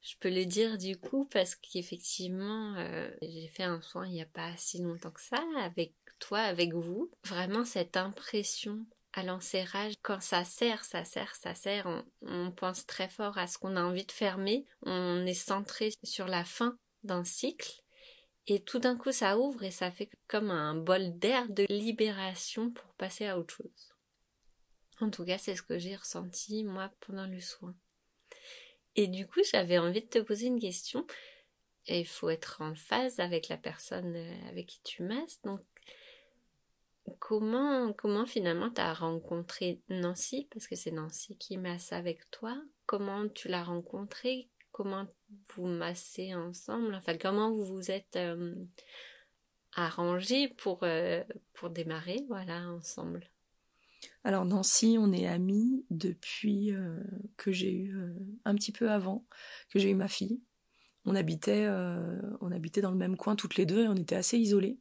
Je 0.00 0.14
peux 0.18 0.30
le 0.30 0.44
dire 0.46 0.78
du 0.78 0.96
coup 0.96 1.28
parce 1.30 1.54
qu'effectivement, 1.54 2.74
euh, 2.76 3.08
j'ai 3.22 3.46
fait 3.46 3.62
un 3.62 3.80
soin 3.80 4.04
il 4.06 4.12
n'y 4.12 4.22
a 4.22 4.26
pas 4.26 4.50
si 4.56 4.82
longtemps 4.82 5.12
que 5.12 5.20
ça 5.20 5.40
avec 5.60 5.94
toi, 6.18 6.40
avec 6.40 6.74
vous. 6.74 7.10
Vraiment 7.24 7.64
cette 7.64 7.96
impression 7.96 8.84
à 9.12 9.22
l'enserrage, 9.22 9.94
quand 10.02 10.20
ça 10.20 10.42
sert, 10.42 10.84
ça 10.84 11.04
sert, 11.04 11.36
ça 11.36 11.54
sert, 11.54 11.86
on, 11.86 12.02
on 12.22 12.50
pense 12.50 12.86
très 12.86 13.10
fort 13.10 13.36
à 13.36 13.46
ce 13.46 13.58
qu'on 13.58 13.76
a 13.76 13.82
envie 13.82 14.06
de 14.06 14.12
fermer, 14.12 14.64
on 14.86 15.26
est 15.26 15.34
centré 15.34 15.92
sur 16.02 16.26
la 16.26 16.44
fin 16.44 16.76
d'un 17.04 17.22
cycle 17.22 17.81
et 18.46 18.60
tout 18.60 18.78
d'un 18.78 18.96
coup, 18.96 19.12
ça 19.12 19.38
ouvre 19.38 19.62
et 19.62 19.70
ça 19.70 19.90
fait 19.90 20.10
comme 20.26 20.50
un 20.50 20.74
bol 20.74 21.18
d'air 21.18 21.48
de 21.48 21.64
libération 21.68 22.70
pour 22.70 22.92
passer 22.94 23.26
à 23.26 23.38
autre 23.38 23.54
chose. 23.54 23.94
En 25.00 25.10
tout 25.10 25.24
cas, 25.24 25.38
c'est 25.38 25.56
ce 25.56 25.62
que 25.62 25.78
j'ai 25.78 25.96
ressenti, 25.96 26.64
moi, 26.64 26.90
pendant 27.00 27.26
le 27.26 27.40
soin. 27.40 27.74
Et 28.94 29.06
du 29.06 29.26
coup, 29.26 29.40
j'avais 29.50 29.78
envie 29.78 30.02
de 30.02 30.06
te 30.06 30.18
poser 30.18 30.46
une 30.46 30.60
question. 30.60 31.06
Il 31.86 32.06
faut 32.06 32.30
être 32.30 32.60
en 32.60 32.74
phase 32.74 33.18
avec 33.20 33.48
la 33.48 33.56
personne 33.56 34.14
euh, 34.14 34.48
avec 34.48 34.66
qui 34.66 34.80
tu 34.84 35.02
masses. 35.02 35.40
Donc, 35.42 35.60
comment, 37.18 37.92
comment 37.92 38.26
finalement 38.26 38.70
tu 38.70 38.80
as 38.80 38.94
rencontré 38.94 39.80
Nancy? 39.88 40.46
Parce 40.52 40.68
que 40.68 40.76
c'est 40.76 40.92
Nancy 40.92 41.36
qui 41.36 41.56
masse 41.56 41.92
avec 41.92 42.30
toi. 42.30 42.56
Comment 42.86 43.28
tu 43.28 43.48
l'as 43.48 43.64
rencontrée? 43.64 44.48
Comment 44.72 45.06
vous 45.54 45.66
massez 45.66 46.34
ensemble, 46.34 46.94
enfin 46.94 47.16
comment 47.16 47.52
vous 47.52 47.64
vous 47.64 47.90
êtes 47.90 48.16
euh, 48.16 48.54
arrangé 49.74 50.48
pour, 50.48 50.84
pour 51.54 51.70
démarrer, 51.70 52.24
voilà, 52.28 52.68
ensemble? 52.70 53.24
Alors 54.24 54.44
Nancy, 54.44 54.96
on 54.98 55.12
est 55.12 55.26
amis 55.26 55.86
depuis 55.90 56.72
que 57.36 57.52
j'ai 57.52 57.72
eu 57.72 57.96
un 58.44 58.54
petit 58.54 58.72
peu 58.72 58.90
avant 58.90 59.24
que 59.70 59.78
j'ai 59.78 59.90
eu 59.90 59.94
ma 59.94 60.08
fille. 60.08 60.42
On 61.04 61.14
habitait, 61.14 61.68
on 62.40 62.52
habitait 62.52 62.80
dans 62.80 62.90
le 62.90 62.96
même 62.96 63.16
coin 63.16 63.36
toutes 63.36 63.56
les 63.56 63.66
deux 63.66 63.84
et 63.84 63.88
on 63.88 63.94
était 63.94 64.16
assez 64.16 64.38
isolés. 64.38 64.78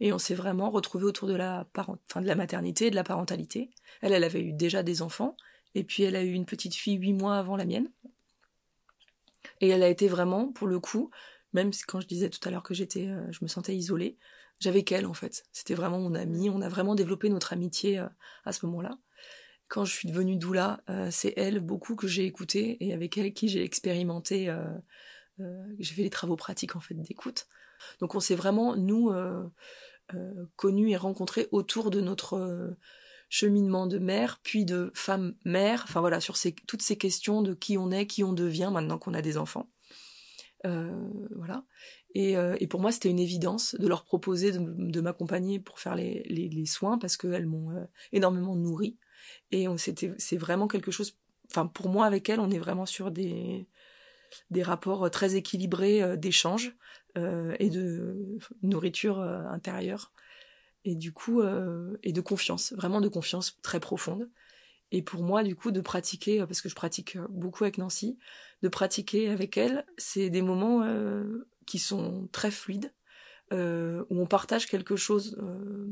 Et 0.00 0.12
on 0.12 0.18
s'est 0.18 0.34
vraiment 0.34 0.70
retrouvés 0.70 1.04
autour 1.04 1.28
de 1.28 1.34
la, 1.34 1.68
de 1.74 2.26
la 2.26 2.34
maternité 2.34 2.86
et 2.86 2.90
de 2.90 2.96
la 2.96 3.04
parentalité. 3.04 3.70
Elle, 4.00 4.12
elle 4.12 4.24
avait 4.24 4.42
eu 4.42 4.52
déjà 4.52 4.82
des 4.82 5.00
enfants, 5.00 5.36
et 5.74 5.84
puis 5.84 6.02
elle 6.02 6.16
a 6.16 6.24
eu 6.24 6.32
une 6.32 6.46
petite 6.46 6.74
fille 6.74 6.96
huit 6.96 7.12
mois 7.12 7.36
avant 7.36 7.56
la 7.56 7.64
mienne. 7.64 7.90
Et 9.60 9.68
elle 9.68 9.82
a 9.82 9.88
été 9.88 10.08
vraiment, 10.08 10.52
pour 10.52 10.66
le 10.66 10.80
coup, 10.80 11.10
même 11.52 11.70
quand 11.86 12.00
je 12.00 12.06
disais 12.06 12.30
tout 12.30 12.46
à 12.46 12.50
l'heure 12.50 12.62
que 12.62 12.74
j'étais, 12.74 13.08
euh, 13.08 13.30
je 13.30 13.38
me 13.42 13.48
sentais 13.48 13.76
isolée, 13.76 14.18
j'avais 14.58 14.84
qu'elle 14.84 15.06
en 15.06 15.14
fait. 15.14 15.44
C'était 15.52 15.74
vraiment 15.74 15.98
mon 15.98 16.14
amie. 16.14 16.50
On 16.50 16.62
a 16.62 16.68
vraiment 16.68 16.94
développé 16.94 17.28
notre 17.28 17.52
amitié 17.52 17.98
euh, 17.98 18.08
à 18.44 18.52
ce 18.52 18.64
moment-là. 18.66 18.98
Quand 19.68 19.84
je 19.84 19.92
suis 19.92 20.08
devenue 20.08 20.36
doula, 20.36 20.82
euh, 20.90 21.08
c'est 21.10 21.32
elle 21.36 21.60
beaucoup 21.60 21.96
que 21.96 22.06
j'ai 22.06 22.24
écouté 22.24 22.76
et 22.84 22.92
avec 22.92 23.16
elle 23.18 23.32
qui 23.32 23.48
j'ai 23.48 23.62
expérimenté. 23.64 24.54
j'ai 25.78 25.94
fait 25.94 26.02
des 26.02 26.10
travaux 26.10 26.36
pratiques 26.36 26.76
en 26.76 26.80
fait 26.80 26.94
d'écoute. 26.94 27.46
Donc 28.00 28.14
on 28.14 28.20
s'est 28.20 28.36
vraiment 28.36 28.76
nous 28.76 29.10
connus 30.56 30.90
et 30.90 30.96
rencontrés 30.96 31.48
autour 31.52 31.90
de 31.90 32.00
notre 32.00 32.76
cheminement 33.32 33.86
de 33.86 33.98
mère, 33.98 34.40
puis 34.42 34.66
de 34.66 34.90
femme 34.94 35.34
mère. 35.46 35.84
Enfin 35.88 36.00
voilà, 36.00 36.20
sur 36.20 36.36
ces, 36.36 36.52
toutes 36.52 36.82
ces 36.82 36.98
questions 36.98 37.40
de 37.40 37.54
qui 37.54 37.78
on 37.78 37.90
est, 37.90 38.06
qui 38.06 38.22
on 38.24 38.34
devient 38.34 38.70
maintenant 38.70 38.98
qu'on 38.98 39.14
a 39.14 39.22
des 39.22 39.38
enfants. 39.38 39.70
voilà. 40.64 41.64
Euh, 42.16 42.56
et, 42.60 42.66
pour 42.66 42.80
moi, 42.80 42.92
c'était 42.92 43.08
une 43.08 43.18
évidence 43.18 43.74
de 43.74 43.88
leur 43.88 44.04
proposer 44.04 44.52
de, 44.52 45.00
m'accompagner 45.00 45.58
pour 45.58 45.78
faire 45.78 45.94
les, 45.94 46.22
les, 46.24 46.66
soins 46.66 46.98
parce 46.98 47.16
qu'elles 47.16 47.46
m'ont 47.46 47.70
euh, 47.70 47.84
énormément 48.12 48.54
nourri. 48.54 48.98
Et 49.50 49.66
c'est 49.76 50.36
vraiment 50.36 50.68
quelque 50.68 50.90
chose. 50.90 51.16
Enfin, 51.50 51.66
pour 51.66 51.88
moi, 51.88 52.06
avec 52.06 52.28
elles, 52.28 52.40
on 52.40 52.50
est 52.50 52.58
vraiment 52.58 52.86
sur 52.86 53.10
des, 53.10 53.66
des 54.50 54.62
rapports 54.62 55.10
très 55.10 55.36
équilibrés 55.36 56.02
euh, 56.02 56.16
d'échange 56.16 56.76
et 57.58 57.68
de 57.68 58.38
nourriture 58.62 59.20
intérieure. 59.20 60.12
Et 60.84 60.96
du 60.96 61.12
coup, 61.12 61.42
et 62.02 62.12
de 62.12 62.20
confiance, 62.20 62.72
vraiment 62.72 63.00
de 63.00 63.08
confiance 63.08 63.58
très 63.62 63.78
profonde. 63.78 64.28
Et 64.90 65.00
pour 65.00 65.22
moi, 65.22 65.42
du 65.42 65.54
coup, 65.54 65.70
de 65.70 65.80
pratiquer, 65.80 66.38
parce 66.40 66.60
que 66.60 66.68
je 66.68 66.74
pratique 66.74 67.16
beaucoup 67.30 67.64
avec 67.64 67.78
Nancy, 67.78 68.18
de 68.62 68.68
pratiquer 68.68 69.28
avec 69.28 69.56
elle, 69.56 69.86
c'est 69.96 70.28
des 70.28 70.42
moments 70.42 70.84
qui 71.66 71.78
sont 71.78 72.28
très 72.32 72.50
fluides, 72.50 72.92
euh, 73.52 74.04
où 74.08 74.20
on 74.20 74.26
partage 74.26 74.66
quelque 74.66 74.96
chose 74.96 75.36
euh, 75.42 75.86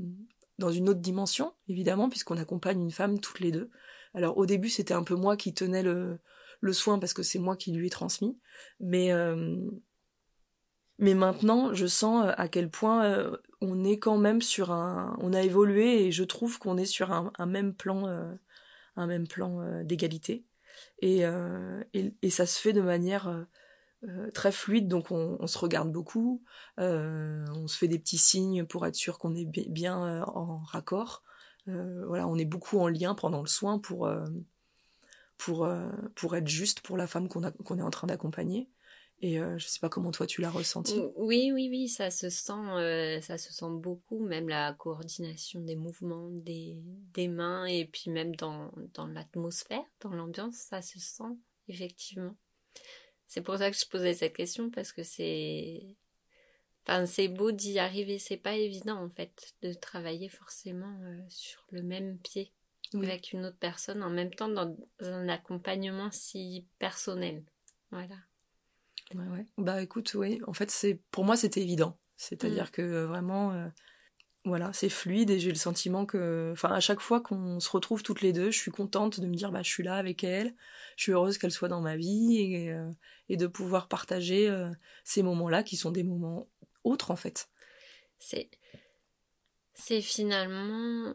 dans 0.59 0.70
une 0.70 0.88
autre 0.88 1.00
dimension, 1.00 1.53
évidemment, 1.68 2.09
puisqu'on 2.09 2.38
accompagne 2.38 2.81
une 2.81 2.90
femme 2.90 3.20
toutes 3.20 3.40
les 3.40 3.53
deux. 3.53 3.70
Alors 4.14 4.38
au 4.38 4.46
début, 4.46 4.70
c'était 4.70 4.94
un 4.94 5.03
peu 5.03 5.14
moi 5.14 5.37
qui 5.37 5.53
tenais 5.53 5.83
le, 5.83 6.18
le 6.61 6.72
soin 6.72 6.98
parce 6.98 7.12
que 7.12 7.22
c'est 7.22 7.38
moi 7.38 7.57
qui 7.57 7.72
lui 7.72 7.88
ai 7.88 7.90
transmis, 7.90 8.38
mais 8.79 9.12
euh, 9.12 9.57
mais 11.00 11.14
maintenant, 11.14 11.74
je 11.74 11.86
sens 11.86 12.32
à 12.36 12.48
quel 12.48 12.70
point 12.70 13.32
on 13.60 13.84
est 13.84 13.98
quand 13.98 14.18
même 14.18 14.40
sur 14.42 14.70
un, 14.70 15.16
on 15.20 15.32
a 15.32 15.42
évolué 15.42 16.06
et 16.06 16.12
je 16.12 16.24
trouve 16.24 16.58
qu'on 16.58 16.76
est 16.76 16.84
sur 16.84 17.12
un, 17.12 17.46
même 17.46 17.74
plan, 17.74 18.06
un 18.96 19.06
même 19.06 19.26
plan 19.26 19.82
d'égalité 19.82 20.44
et, 21.00 21.24
ça 22.30 22.46
se 22.46 22.60
fait 22.60 22.72
de 22.72 22.82
manière 22.82 23.46
euh, 24.04 24.30
très 24.30 24.52
fluide, 24.52 24.88
donc 24.88 25.10
on, 25.10 25.46
se 25.46 25.58
regarde 25.58 25.92
beaucoup, 25.92 26.42
euh, 26.78 27.46
on 27.54 27.66
se 27.66 27.76
fait 27.76 27.88
des 27.88 27.98
petits 27.98 28.18
signes 28.18 28.64
pour 28.64 28.86
être 28.86 28.94
sûr 28.94 29.18
qu'on 29.18 29.34
est 29.34 29.44
bien 29.44 30.04
euh, 30.06 30.22
en 30.22 30.58
raccord. 30.58 31.22
voilà, 31.66 32.26
on 32.26 32.36
est 32.36 32.46
beaucoup 32.46 32.78
en 32.78 32.88
lien 32.88 33.14
pendant 33.14 33.42
le 33.42 33.48
soin 33.48 33.78
pour, 33.78 34.10
pour, 35.36 35.68
pour 36.14 36.36
être 36.36 36.48
juste 36.48 36.80
pour 36.80 36.96
la 36.96 37.06
femme 37.06 37.28
qu'on 37.28 37.78
est 37.78 37.82
en 37.82 37.90
train 37.90 38.06
d'accompagner. 38.06 38.68
Et 39.22 39.37
je 39.37 39.66
sais 39.66 39.80
pas 39.80 39.90
comment 39.90 40.12
toi 40.12 40.26
tu 40.26 40.40
l'as 40.40 40.50
ressenti. 40.50 40.98
Oui, 41.16 41.50
oui, 41.52 41.68
oui, 41.70 41.88
ça 41.88 42.11
se 42.11 42.30
sent, 42.30 43.20
ça 43.20 43.37
se 43.37 43.52
sent 43.52 43.70
beaucoup, 43.70 44.18
même 44.20 44.48
la 44.48 44.72
coordination 44.72 45.61
des 45.61 45.76
mouvements, 45.76 46.28
des, 46.30 46.78
des 47.12 47.28
mains, 47.28 47.66
et 47.66 47.85
puis 47.85 48.11
même 48.11 48.35
dans, 48.35 48.72
dans 48.94 49.06
l'atmosphère, 49.06 49.85
dans 50.00 50.11
l'ambiance, 50.11 50.54
ça 50.56 50.80
se 50.80 50.98
sent 50.98 51.37
effectivement. 51.68 52.35
C'est 53.26 53.42
pour 53.42 53.59
ça 53.59 53.70
que 53.70 53.76
je 53.76 53.87
posais 53.87 54.14
cette 54.14 54.35
question 54.35 54.70
parce 54.70 54.92
que 54.92 55.02
c'est. 55.02 55.96
Enfin, 56.85 57.06
c'est 57.06 57.28
beau 57.28 57.52
d'y 57.52 57.78
arriver, 57.78 58.18
c'est 58.18 58.37
pas 58.38 58.56
évident 58.56 59.04
en 59.04 59.11
fait 59.11 59.54
de 59.62 59.72
travailler 59.74 60.28
forcément 60.28 60.98
euh, 61.02 61.20
sur 61.28 61.64
le 61.70 61.83
même 61.83 62.18
pied 62.18 62.52
avec 62.94 63.33
une 63.33 63.44
autre 63.44 63.59
personne 63.59 64.02
en 64.02 64.11
même 64.11 64.35
temps 64.35 64.48
dans 64.48 64.74
un 65.00 65.28
accompagnement 65.28 66.11
si 66.11 66.66
personnel. 66.78 67.44
Voilà. 67.92 68.16
Ouais, 69.14 69.27
ouais. 69.27 69.46
Bah 69.59 69.83
écoute, 69.83 70.14
oui, 70.14 70.40
en 70.46 70.53
fait, 70.53 70.70
c'est 70.70 71.01
pour 71.11 71.25
moi 71.25 71.37
c'était 71.37 71.62
évident. 71.62 71.99
C'est-à-dire 72.16 72.66
mm. 72.66 72.70
que 72.70 73.05
vraiment, 73.05 73.53
euh, 73.53 73.68
voilà, 74.44 74.73
c'est 74.73 74.88
fluide 74.88 75.31
et 75.31 75.38
j'ai 75.38 75.51
le 75.51 75.57
sentiment 75.57 76.07
que, 76.07 76.51
enfin, 76.53 76.70
à 76.70 76.81
chaque 76.81 77.01
fois 77.01 77.20
qu'on 77.20 77.61
se 77.61 77.70
retrouve 77.70 78.03
toutes 78.03 78.23
les 78.23 78.33
deux, 78.33 78.51
je 78.51 78.59
suis 78.59 78.70
contente 78.70 79.20
de 79.20 79.27
me 79.27 79.35
dire, 79.35 79.53
bah, 79.53 79.62
je 79.62 79.68
suis 79.68 79.83
là 79.83 79.96
avec 79.96 80.25
elle, 80.25 80.55
je 80.96 81.05
suis 81.05 81.12
heureuse 81.12 81.38
qu'elle 81.38 81.51
soit 81.51 81.68
dans 81.68 81.81
ma 81.81 81.96
vie 81.96 82.38
et, 82.38 82.70
euh, 82.73 82.90
de 83.29 83.46
pouvoir 83.46 83.88
partager 83.88 84.49
euh, 84.49 84.70
ces 85.05 85.23
moments-là 85.23 85.62
qui 85.62 85.77
sont 85.77 85.90
des 85.90 86.05
moments 86.05 86.49
autres 86.85 87.11
en 87.11 87.16
fait. 87.16 87.49
C'est, 88.18 88.51
c'est 89.75 90.01
finalement 90.01 91.14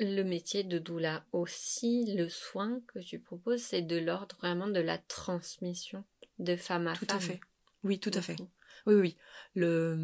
le 0.00 0.22
métier 0.22 0.64
de 0.64 0.78
doula 0.78 1.24
aussi, 1.32 2.14
le 2.16 2.28
soin 2.28 2.80
que 2.88 2.98
tu 2.98 3.20
proposes, 3.20 3.62
c'est 3.62 3.82
de 3.82 3.96
l'ordre 3.96 4.36
vraiment 4.36 4.68
de 4.68 4.80
la 4.80 4.98
transmission 4.98 6.04
de 6.38 6.56
femme 6.56 6.86
à 6.86 6.94
femme. 6.94 7.06
Tout 7.06 7.14
à 7.14 7.20
fait. 7.20 7.40
Oui, 7.82 7.98
tout 7.98 8.10
à 8.14 8.22
fait. 8.22 8.36
Oui, 8.86 8.94
oui. 8.94 9.16
Le, 9.54 9.96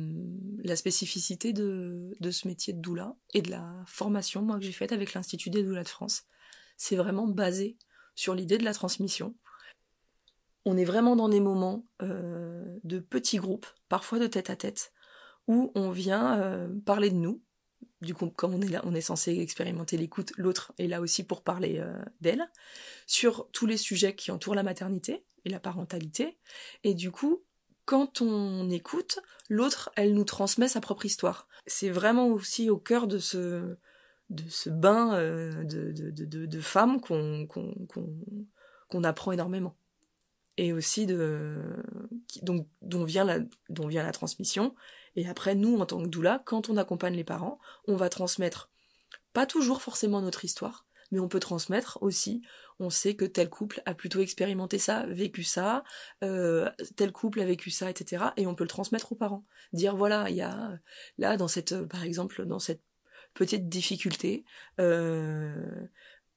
la 0.62 0.76
spécificité 0.76 1.52
de, 1.52 2.14
de 2.20 2.30
ce 2.30 2.48
métier 2.48 2.72
de 2.72 2.80
doula 2.80 3.16
et 3.34 3.42
de 3.42 3.50
la 3.50 3.84
formation 3.86 4.42
moi 4.42 4.58
que 4.58 4.64
j'ai 4.64 4.72
faite 4.72 4.92
avec 4.92 5.14
l'Institut 5.14 5.50
des 5.50 5.62
doulas 5.62 5.82
de 5.82 5.88
France, 5.88 6.24
c'est 6.76 6.96
vraiment 6.96 7.26
basé 7.26 7.76
sur 8.14 8.34
l'idée 8.34 8.58
de 8.58 8.64
la 8.64 8.74
transmission. 8.74 9.34
On 10.64 10.76
est 10.76 10.84
vraiment 10.84 11.16
dans 11.16 11.28
des 11.28 11.40
moments 11.40 11.86
euh, 12.02 12.78
de 12.84 13.00
petits 13.00 13.38
groupes, 13.38 13.66
parfois 13.88 14.18
de 14.18 14.26
tête 14.26 14.50
à 14.50 14.56
tête, 14.56 14.92
où 15.46 15.72
on 15.74 15.90
vient 15.90 16.38
euh, 16.38 16.68
parler 16.84 17.10
de 17.10 17.16
nous. 17.16 17.42
Du 18.00 18.14
coup, 18.14 18.30
comme 18.30 18.54
on 18.54 18.62
est 18.62 18.68
là, 18.68 18.80
on 18.84 18.94
est 18.94 19.02
censé 19.02 19.38
expérimenter 19.38 19.98
l'écoute, 19.98 20.32
l'autre 20.36 20.72
est 20.78 20.86
là 20.86 21.02
aussi 21.02 21.22
pour 21.22 21.42
parler 21.42 21.78
euh, 21.78 22.02
d'elle, 22.20 22.48
sur 23.06 23.48
tous 23.52 23.66
les 23.66 23.76
sujets 23.76 24.14
qui 24.14 24.30
entourent 24.30 24.54
la 24.54 24.62
maternité 24.62 25.22
et 25.44 25.50
la 25.50 25.60
parentalité. 25.60 26.38
Et 26.82 26.94
du 26.94 27.10
coup, 27.10 27.42
quand 27.84 28.22
on 28.22 28.70
écoute, 28.70 29.18
l'autre, 29.50 29.90
elle 29.96 30.14
nous 30.14 30.24
transmet 30.24 30.68
sa 30.68 30.80
propre 30.80 31.04
histoire. 31.04 31.46
C'est 31.66 31.90
vraiment 31.90 32.28
aussi 32.28 32.70
au 32.70 32.78
cœur 32.78 33.06
de 33.06 33.18
ce, 33.18 33.76
bain 34.66 35.14
euh, 35.14 35.62
de, 35.64 36.60
femmes 36.60 37.02
qu'on 37.02 39.04
apprend 39.04 39.32
énormément. 39.32 39.76
Et 40.56 40.72
aussi 40.72 41.04
de, 41.04 41.58
donc, 42.42 42.66
dont 42.80 43.04
vient 43.04 43.24
la 43.24 44.12
transmission. 44.12 44.74
Et 45.16 45.28
après, 45.28 45.54
nous, 45.54 45.78
en 45.78 45.86
tant 45.86 46.02
que 46.02 46.08
doula, 46.08 46.42
quand 46.44 46.68
on 46.68 46.76
accompagne 46.76 47.14
les 47.14 47.24
parents, 47.24 47.58
on 47.86 47.96
va 47.96 48.08
transmettre 48.08 48.70
pas 49.32 49.46
toujours 49.46 49.82
forcément 49.82 50.20
notre 50.20 50.44
histoire, 50.44 50.86
mais 51.10 51.20
on 51.20 51.28
peut 51.28 51.40
transmettre 51.40 51.98
aussi 52.02 52.42
on 52.80 52.90
sait 52.90 53.14
que 53.14 53.26
tel 53.26 53.50
couple 53.50 53.82
a 53.84 53.94
plutôt 53.94 54.20
expérimenté 54.20 54.78
ça, 54.78 55.04
vécu 55.06 55.44
ça, 55.44 55.84
euh, 56.24 56.68
tel 56.96 57.12
couple 57.12 57.40
a 57.40 57.44
vécu 57.44 57.70
ça, 57.70 57.90
etc. 57.90 58.24
Et 58.36 58.46
on 58.46 58.54
peut 58.54 58.64
le 58.64 58.68
transmettre 58.68 59.12
aux 59.12 59.16
parents. 59.16 59.44
Dire 59.72 59.94
voilà, 59.94 60.30
il 60.30 60.36
y 60.36 60.40
a 60.40 60.78
là 61.18 61.36
dans 61.36 61.46
cette, 61.46 61.82
par 61.84 62.02
exemple, 62.02 62.46
dans 62.46 62.58
cette 62.58 62.82
petite 63.34 63.68
difficulté, 63.68 64.44
euh, 64.80 65.86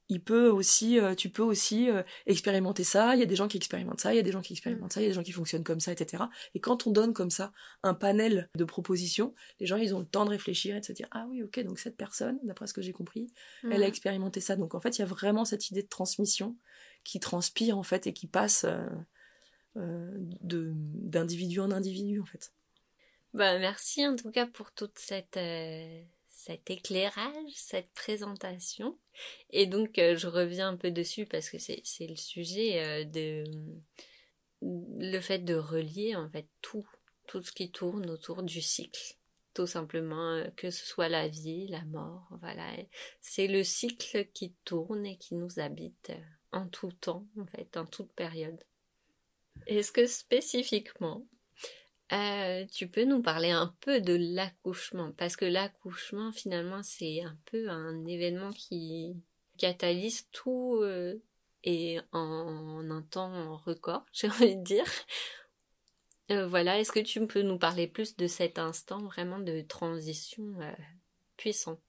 il 0.09 0.21
peut 0.21 0.49
aussi, 0.49 0.99
euh, 0.99 1.15
tu 1.15 1.29
peux 1.29 1.43
aussi 1.43 1.89
euh, 1.89 2.03
expérimenter 2.25 2.83
ça. 2.83 3.15
Il 3.15 3.19
y 3.19 3.23
a 3.23 3.25
des 3.25 3.35
gens 3.35 3.47
qui 3.47 3.57
expérimentent 3.57 4.01
ça, 4.01 4.13
il 4.13 4.17
y 4.17 4.19
a 4.19 4.23
des 4.23 4.31
gens 4.31 4.41
qui 4.41 4.53
expérimentent 4.53 4.91
ça, 4.91 5.01
il 5.01 5.03
y 5.03 5.07
a 5.07 5.09
des 5.09 5.15
gens 5.15 5.23
qui 5.23 5.31
fonctionnent 5.31 5.63
comme 5.63 5.79
ça, 5.79 5.91
etc. 5.91 6.23
Et 6.53 6.59
quand 6.59 6.87
on 6.87 6.91
donne 6.91 7.13
comme 7.13 7.29
ça 7.29 7.53
un 7.83 7.93
panel 7.93 8.49
de 8.55 8.63
propositions, 8.65 9.33
les 9.59 9.65
gens 9.65 9.77
ils 9.77 9.95
ont 9.95 9.99
le 9.99 10.05
temps 10.05 10.25
de 10.25 10.29
réfléchir 10.29 10.75
et 10.75 10.79
de 10.79 10.85
se 10.85 10.91
dire 10.91 11.07
ah 11.11 11.25
oui 11.29 11.43
ok 11.43 11.59
donc 11.61 11.79
cette 11.79 11.97
personne, 11.97 12.39
d'après 12.43 12.67
ce 12.67 12.73
que 12.73 12.81
j'ai 12.81 12.93
compris, 12.93 13.31
elle 13.63 13.83
a 13.83 13.87
expérimenté 13.87 14.41
ça. 14.41 14.55
Donc 14.55 14.75
en 14.75 14.79
fait 14.79 14.97
il 14.97 15.01
y 15.01 15.03
a 15.03 15.07
vraiment 15.07 15.45
cette 15.45 15.69
idée 15.69 15.83
de 15.83 15.87
transmission 15.87 16.55
qui 17.03 17.19
transpire 17.19 17.77
en 17.77 17.83
fait 17.83 18.07
et 18.07 18.13
qui 18.13 18.27
passe 18.27 18.65
euh, 19.77 20.11
de 20.41 20.73
d'individu 20.75 21.59
en 21.59 21.71
individu 21.71 22.19
en 22.19 22.25
fait. 22.25 22.51
Bah 23.33 23.57
merci 23.57 24.05
en 24.05 24.15
tout 24.15 24.31
cas 24.31 24.45
pour 24.45 24.71
toute 24.71 24.99
cette 24.99 25.39
cet 26.45 26.69
éclairage, 26.69 27.53
cette 27.55 27.91
présentation. 27.93 28.97
Et 29.49 29.65
donc, 29.65 29.97
euh, 29.97 30.15
je 30.15 30.27
reviens 30.27 30.69
un 30.69 30.77
peu 30.77 30.91
dessus 30.91 31.25
parce 31.25 31.49
que 31.49 31.57
c'est 31.57 32.07
le 32.07 32.15
sujet 32.15 32.83
euh, 32.83 33.05
de 33.05 33.43
le 34.61 35.19
fait 35.19 35.39
de 35.39 35.55
relier 35.55 36.15
en 36.15 36.29
fait 36.29 36.47
tout, 36.61 36.87
tout 37.27 37.41
ce 37.41 37.51
qui 37.51 37.69
tourne 37.69 38.09
autour 38.09 38.43
du 38.43 38.61
cycle 38.61 39.17
tout 39.53 39.67
simplement, 39.67 40.31
euh, 40.31 40.49
que 40.55 40.71
ce 40.71 40.85
soit 40.85 41.09
la 41.09 41.27
vie, 41.27 41.67
la 41.67 41.85
mort, 41.85 42.27
voilà. 42.41 42.71
C'est 43.21 43.47
le 43.47 43.63
cycle 43.63 44.25
qui 44.33 44.55
tourne 44.65 45.05
et 45.05 45.17
qui 45.17 45.35
nous 45.35 45.59
habite 45.59 46.11
en 46.51 46.67
tout 46.67 46.91
temps, 46.91 47.27
en 47.39 47.45
fait, 47.45 47.77
en 47.77 47.85
toute 47.85 48.11
période. 48.13 48.63
Est-ce 49.67 49.91
que 49.91 50.07
spécifiquement, 50.07 51.27
euh, 52.11 52.65
tu 52.71 52.87
peux 52.87 53.05
nous 53.05 53.21
parler 53.21 53.51
un 53.51 53.73
peu 53.81 54.01
de 54.01 54.17
l'accouchement? 54.19 55.11
Parce 55.17 55.35
que 55.35 55.45
l'accouchement, 55.45 56.31
finalement, 56.31 56.83
c'est 56.83 57.21
un 57.21 57.37
peu 57.45 57.69
un 57.69 58.05
événement 58.05 58.51
qui 58.51 59.15
catalyse 59.57 60.27
tout 60.31 60.83
et 61.63 61.99
en 62.11 62.89
un 62.89 63.01
temps 63.03 63.55
record, 63.57 64.05
j'ai 64.13 64.29
envie 64.29 64.55
de 64.55 64.63
dire. 64.63 64.85
Euh, 66.31 66.47
voilà, 66.47 66.79
est-ce 66.79 66.91
que 66.91 66.99
tu 66.99 67.25
peux 67.27 67.41
nous 67.41 67.57
parler 67.57 67.87
plus 67.87 68.15
de 68.15 68.27
cet 68.27 68.57
instant 68.57 69.01
vraiment 69.03 69.39
de 69.39 69.61
transition 69.61 70.43
euh, 70.61 70.71
puissant? 71.35 71.79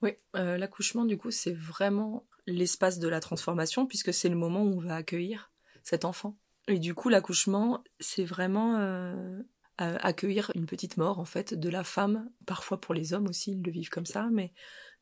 Oui, 0.00 0.16
euh, 0.36 0.56
l'accouchement 0.56 1.04
du 1.04 1.16
coup 1.16 1.30
c'est 1.30 1.52
vraiment 1.52 2.26
l'espace 2.46 2.98
de 2.98 3.08
la 3.08 3.20
transformation 3.20 3.86
puisque 3.86 4.12
c'est 4.12 4.28
le 4.28 4.36
moment 4.36 4.62
où 4.62 4.78
on 4.78 4.80
va 4.80 4.96
accueillir 4.96 5.52
cet 5.82 6.04
enfant. 6.04 6.36
Et 6.68 6.78
du 6.78 6.94
coup 6.94 7.08
l'accouchement 7.08 7.82
c'est 8.00 8.24
vraiment 8.24 8.76
accueillir 9.78 10.52
une 10.54 10.66
petite 10.66 10.96
mort 10.96 11.18
en 11.18 11.24
fait 11.24 11.54
de 11.54 11.68
la 11.68 11.82
femme, 11.82 12.30
parfois 12.46 12.80
pour 12.80 12.94
les 12.94 13.14
hommes 13.14 13.26
aussi 13.26 13.52
ils 13.52 13.62
le 13.62 13.70
vivent 13.72 13.90
comme 13.90 14.06
ça, 14.06 14.28
mais 14.30 14.52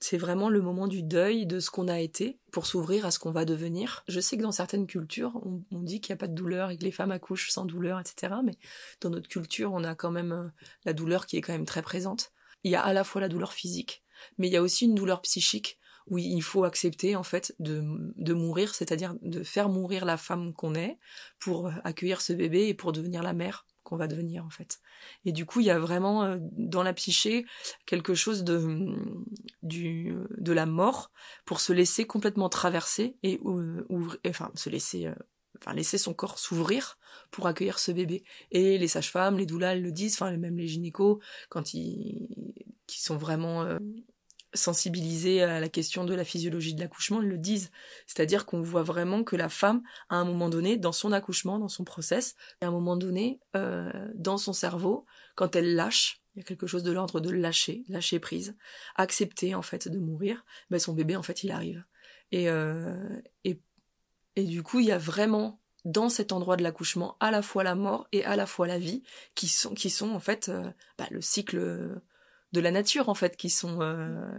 c'est 0.02 0.16
vraiment 0.16 0.48
le 0.48 0.62
moment 0.62 0.88
du 0.88 1.02
deuil 1.02 1.46
de 1.46 1.60
ce 1.60 1.70
qu'on 1.70 1.86
a 1.86 2.00
été 2.00 2.38
pour 2.52 2.66
s'ouvrir 2.66 3.04
à 3.04 3.10
ce 3.10 3.18
qu'on 3.18 3.30
va 3.30 3.44
devenir. 3.44 4.02
Je 4.08 4.18
sais 4.18 4.38
que 4.38 4.42
dans 4.42 4.50
certaines 4.50 4.86
cultures, 4.86 5.38
on, 5.44 5.82
dit 5.82 6.00
qu'il 6.00 6.12
n'y 6.12 6.14
a 6.14 6.20
pas 6.20 6.26
de 6.26 6.34
douleur 6.34 6.70
et 6.70 6.78
que 6.78 6.84
les 6.84 6.90
femmes 6.90 7.10
accouchent 7.10 7.50
sans 7.50 7.66
douleur, 7.66 8.00
etc. 8.00 8.34
Mais 8.42 8.56
dans 9.02 9.10
notre 9.10 9.28
culture, 9.28 9.72
on 9.72 9.84
a 9.84 9.94
quand 9.94 10.10
même 10.10 10.32
euh, 10.32 10.48
la 10.86 10.94
douleur 10.94 11.26
qui 11.26 11.36
est 11.36 11.42
quand 11.42 11.52
même 11.52 11.66
très 11.66 11.82
présente. 11.82 12.32
Il 12.64 12.70
y 12.70 12.76
a 12.76 12.82
à 12.82 12.94
la 12.94 13.04
fois 13.04 13.20
la 13.20 13.28
douleur 13.28 13.52
physique, 13.52 14.02
mais 14.38 14.48
il 14.48 14.52
y 14.52 14.56
a 14.56 14.62
aussi 14.62 14.86
une 14.86 14.94
douleur 14.94 15.20
psychique 15.20 15.78
où 16.10 16.18
il 16.18 16.42
faut 16.42 16.64
accepter 16.64 17.16
en 17.16 17.22
fait 17.22 17.54
de, 17.58 17.82
de 18.16 18.34
mourir, 18.34 18.74
c'est-à-dire 18.74 19.14
de 19.22 19.42
faire 19.42 19.68
mourir 19.68 20.04
la 20.04 20.16
femme 20.16 20.52
qu'on 20.52 20.74
est 20.74 20.98
pour 21.38 21.70
accueillir 21.84 22.20
ce 22.20 22.32
bébé 22.32 22.68
et 22.68 22.74
pour 22.74 22.92
devenir 22.92 23.22
la 23.22 23.32
mère 23.32 23.66
qu'on 23.82 23.96
va 23.96 24.08
devenir 24.08 24.44
en 24.44 24.50
fait. 24.50 24.80
Et 25.24 25.32
du 25.32 25.46
coup, 25.46 25.60
il 25.60 25.66
y 25.66 25.70
a 25.70 25.78
vraiment 25.78 26.24
euh, 26.24 26.38
dans 26.40 26.82
la 26.82 26.92
psyché 26.92 27.46
quelque 27.86 28.14
chose 28.14 28.44
de 28.44 28.94
du 29.62 30.14
de 30.36 30.52
la 30.52 30.66
mort 30.66 31.10
pour 31.44 31.60
se 31.60 31.72
laisser 31.72 32.06
complètement 32.06 32.48
traverser 32.48 33.16
et 33.22 33.38
ouvrir, 33.42 34.18
enfin 34.26 34.50
se 34.54 34.68
laisser 34.68 35.06
euh, 35.06 35.14
enfin 35.58 35.74
laisser 35.74 35.98
son 35.98 36.14
corps 36.14 36.38
s'ouvrir 36.38 36.98
pour 37.30 37.46
accueillir 37.46 37.78
ce 37.78 37.92
bébé. 37.92 38.24
Et 38.50 38.78
les 38.78 38.88
sages-femmes, 38.88 39.38
les 39.38 39.46
doulas 39.46 39.74
le 39.74 39.92
disent, 39.92 40.14
enfin 40.14 40.36
même 40.36 40.58
les 40.58 40.68
gynécos 40.68 41.20
quand 41.48 41.74
ils 41.74 42.28
qui 42.86 43.00
sont 43.00 43.16
vraiment 43.16 43.62
euh, 43.62 43.78
sensibilisés 44.54 45.42
à 45.42 45.60
la 45.60 45.68
question 45.68 46.04
de 46.04 46.14
la 46.14 46.24
physiologie 46.24 46.74
de 46.74 46.80
l'accouchement, 46.80 47.22
ils 47.22 47.28
le 47.28 47.38
disent. 47.38 47.70
C'est-à-dire 48.06 48.46
qu'on 48.46 48.60
voit 48.60 48.82
vraiment 48.82 49.24
que 49.24 49.36
la 49.36 49.48
femme, 49.48 49.82
à 50.08 50.16
un 50.16 50.24
moment 50.24 50.48
donné, 50.48 50.76
dans 50.76 50.92
son 50.92 51.12
accouchement, 51.12 51.58
dans 51.58 51.68
son 51.68 51.84
process, 51.84 52.34
à 52.60 52.66
un 52.66 52.70
moment 52.70 52.96
donné, 52.96 53.40
euh, 53.56 53.90
dans 54.14 54.38
son 54.38 54.52
cerveau, 54.52 55.06
quand 55.34 55.56
elle 55.56 55.74
lâche, 55.74 56.20
il 56.34 56.40
y 56.40 56.42
a 56.42 56.44
quelque 56.44 56.66
chose 56.66 56.82
de 56.82 56.92
l'ordre 56.92 57.20
de 57.20 57.30
lâcher, 57.30 57.84
lâcher 57.88 58.18
prise, 58.18 58.56
accepter 58.96 59.54
en 59.54 59.62
fait 59.62 59.88
de 59.88 59.98
mourir, 59.98 60.44
ben 60.70 60.78
son 60.78 60.92
bébé 60.92 61.16
en 61.16 61.22
fait 61.22 61.42
il 61.42 61.50
arrive. 61.50 61.84
Et, 62.32 62.48
euh, 62.48 63.20
et, 63.44 63.60
et 64.36 64.44
du 64.44 64.62
coup 64.62 64.78
il 64.80 64.86
y 64.86 64.92
a 64.92 64.98
vraiment 64.98 65.60
dans 65.84 66.08
cet 66.08 66.32
endroit 66.32 66.56
de 66.56 66.62
l'accouchement 66.62 67.16
à 67.20 67.30
la 67.30 67.42
fois 67.42 67.64
la 67.64 67.74
mort 67.74 68.06
et 68.12 68.24
à 68.24 68.36
la 68.36 68.46
fois 68.46 68.66
la 68.66 68.78
vie 68.78 69.02
qui 69.34 69.48
sont 69.48 69.74
qui 69.74 69.90
sont 69.90 70.10
en 70.10 70.20
fait 70.20 70.48
euh, 70.48 70.70
bah, 70.98 71.06
le 71.10 71.20
cycle 71.20 72.00
de 72.52 72.60
la 72.60 72.70
nature 72.70 73.08
en 73.08 73.14
fait 73.14 73.36
qui 73.36 73.50
sont 73.50 73.80
euh, 73.80 74.30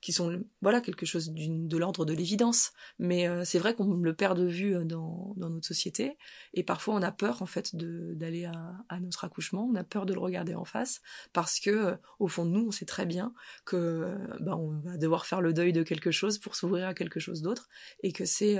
qui 0.00 0.12
sont 0.12 0.44
voilà 0.62 0.80
quelque 0.80 1.06
chose 1.06 1.32
de 1.34 1.76
l'ordre 1.76 2.04
de 2.04 2.12
l'évidence. 2.12 2.72
Mais 2.98 3.28
euh, 3.28 3.44
c'est 3.44 3.58
vrai 3.58 3.74
qu'on 3.74 3.94
le 3.94 4.14
perd 4.14 4.38
de 4.38 4.44
vue 4.44 4.76
euh, 4.76 4.84
dans, 4.84 5.34
dans 5.36 5.50
notre 5.50 5.66
société. 5.66 6.16
Et 6.54 6.62
parfois 6.62 6.94
on 6.94 7.02
a 7.02 7.10
peur 7.10 7.42
en 7.42 7.46
fait 7.46 7.74
d'aller 7.74 8.44
à, 8.44 8.76
à, 8.88 9.00
notre 9.00 9.24
accouchement. 9.24 9.68
On 9.70 9.74
a 9.74 9.84
peur 9.84 10.06
de 10.06 10.14
le 10.14 10.20
regarder 10.20 10.54
en 10.54 10.64
face 10.64 11.00
parce 11.32 11.60
que 11.60 11.96
au 12.18 12.28
fond 12.28 12.44
de 12.44 12.50
nous 12.50 12.68
on 12.68 12.70
sait 12.70 12.86
très 12.86 13.06
bien 13.06 13.34
que 13.64 14.16
ben 14.40 14.54
on 14.54 14.78
va 14.80 14.96
devoir 14.96 15.26
faire 15.26 15.40
le 15.40 15.52
deuil 15.52 15.72
de 15.72 15.82
quelque 15.82 16.10
chose 16.10 16.38
pour 16.38 16.54
s'ouvrir 16.54 16.86
à 16.86 16.94
quelque 16.94 17.20
chose 17.20 17.42
d'autre 17.42 17.68
et 18.02 18.12
que 18.12 18.24
c'est 18.24 18.58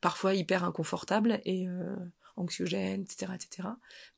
parfois 0.00 0.34
hyper 0.34 0.64
inconfortable 0.64 1.40
et 1.44 1.66
anxiogène, 2.36 3.02
etc., 3.02 3.32
etc. 3.34 3.68